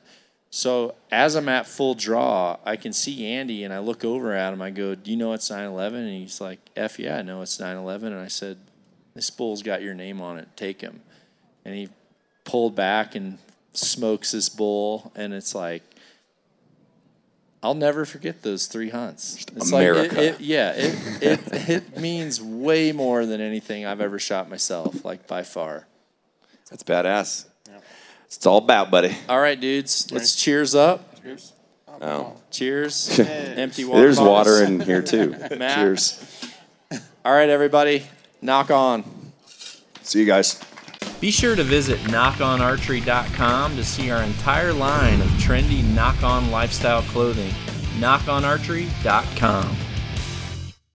So 0.49 0.95
as 1.11 1.35
I'm 1.35 1.49
at 1.49 1.65
full 1.65 1.95
draw, 1.95 2.57
I 2.65 2.75
can 2.75 2.93
see 2.93 3.25
Andy 3.25 3.63
and 3.63 3.73
I 3.73 3.79
look 3.79 4.05
over 4.05 4.33
at 4.33 4.53
him. 4.53 4.61
I 4.61 4.69
go, 4.69 4.93
Do 4.93 5.09
you 5.09 5.17
know 5.17 5.33
it's 5.33 5.49
9 5.49 5.65
11? 5.65 5.99
And 5.99 6.13
he's 6.13 6.39
like, 6.39 6.59
F 6.75 6.99
yeah, 6.99 7.17
I 7.17 7.21
know 7.21 7.41
it's 7.41 7.59
9 7.59 7.75
11. 7.75 8.13
And 8.13 8.21
I 8.21 8.27
said, 8.27 8.57
This 9.13 9.29
bull's 9.29 9.61
got 9.61 9.81
your 9.81 9.93
name 9.93 10.21
on 10.21 10.37
it. 10.37 10.47
Take 10.55 10.81
him. 10.81 11.01
And 11.65 11.75
he 11.75 11.89
pulled 12.45 12.75
back 12.75 13.15
and 13.15 13.37
smokes 13.73 14.31
this 14.31 14.49
bull. 14.49 15.11
And 15.15 15.33
it's 15.33 15.53
like, 15.53 15.83
I'll 17.61 17.75
never 17.75 18.05
forget 18.05 18.41
those 18.41 18.67
three 18.67 18.89
hunts. 18.89 19.45
It's 19.55 19.71
America. 19.71 20.15
Like 20.15 20.23
it, 20.23 20.33
it, 20.35 20.41
yeah, 20.41 20.73
it, 20.75 21.21
it, 21.21 21.69
it 21.69 21.97
means 21.97 22.41
way 22.41 22.91
more 22.91 23.25
than 23.25 23.39
anything 23.39 23.85
I've 23.85 24.01
ever 24.01 24.19
shot 24.19 24.49
myself, 24.49 25.05
like 25.05 25.27
by 25.27 25.43
far. 25.43 25.87
That's 26.69 26.83
badass. 26.83 27.45
It's 28.25 28.45
all 28.47 28.57
about, 28.57 28.89
buddy. 28.89 29.15
All 29.29 29.39
right, 29.39 29.59
dudes, 29.59 30.11
let's 30.11 30.35
cheers 30.35 30.73
up. 30.73 31.15
Oh. 32.01 32.35
Cheers. 32.51 33.19
Empty 33.19 33.85
water. 33.85 34.01
There's 34.01 34.17
bottles. 34.17 34.47
water 34.47 34.63
in 34.65 34.79
here 34.79 35.01
too. 35.01 35.29
Matt. 35.57 35.75
Cheers. 35.75 36.51
All 37.23 37.31
right, 37.31 37.49
everybody, 37.49 38.05
Nock 38.43 38.69
On. 38.71 39.03
See 40.01 40.19
you 40.19 40.25
guys. 40.25 40.59
Be 41.21 41.31
sure 41.31 41.55
to 41.55 41.63
visit 41.63 41.97
nockonarchery.com 42.01 43.75
to 43.77 43.83
see 43.83 44.11
our 44.11 44.21
entire 44.21 44.73
line 44.73 45.21
of 45.21 45.27
trendy 45.39 45.83
Nock 45.95 46.21
On 46.21 46.51
lifestyle 46.51 47.01
clothing. 47.03 47.51
nockonarchery.com. 47.99 49.77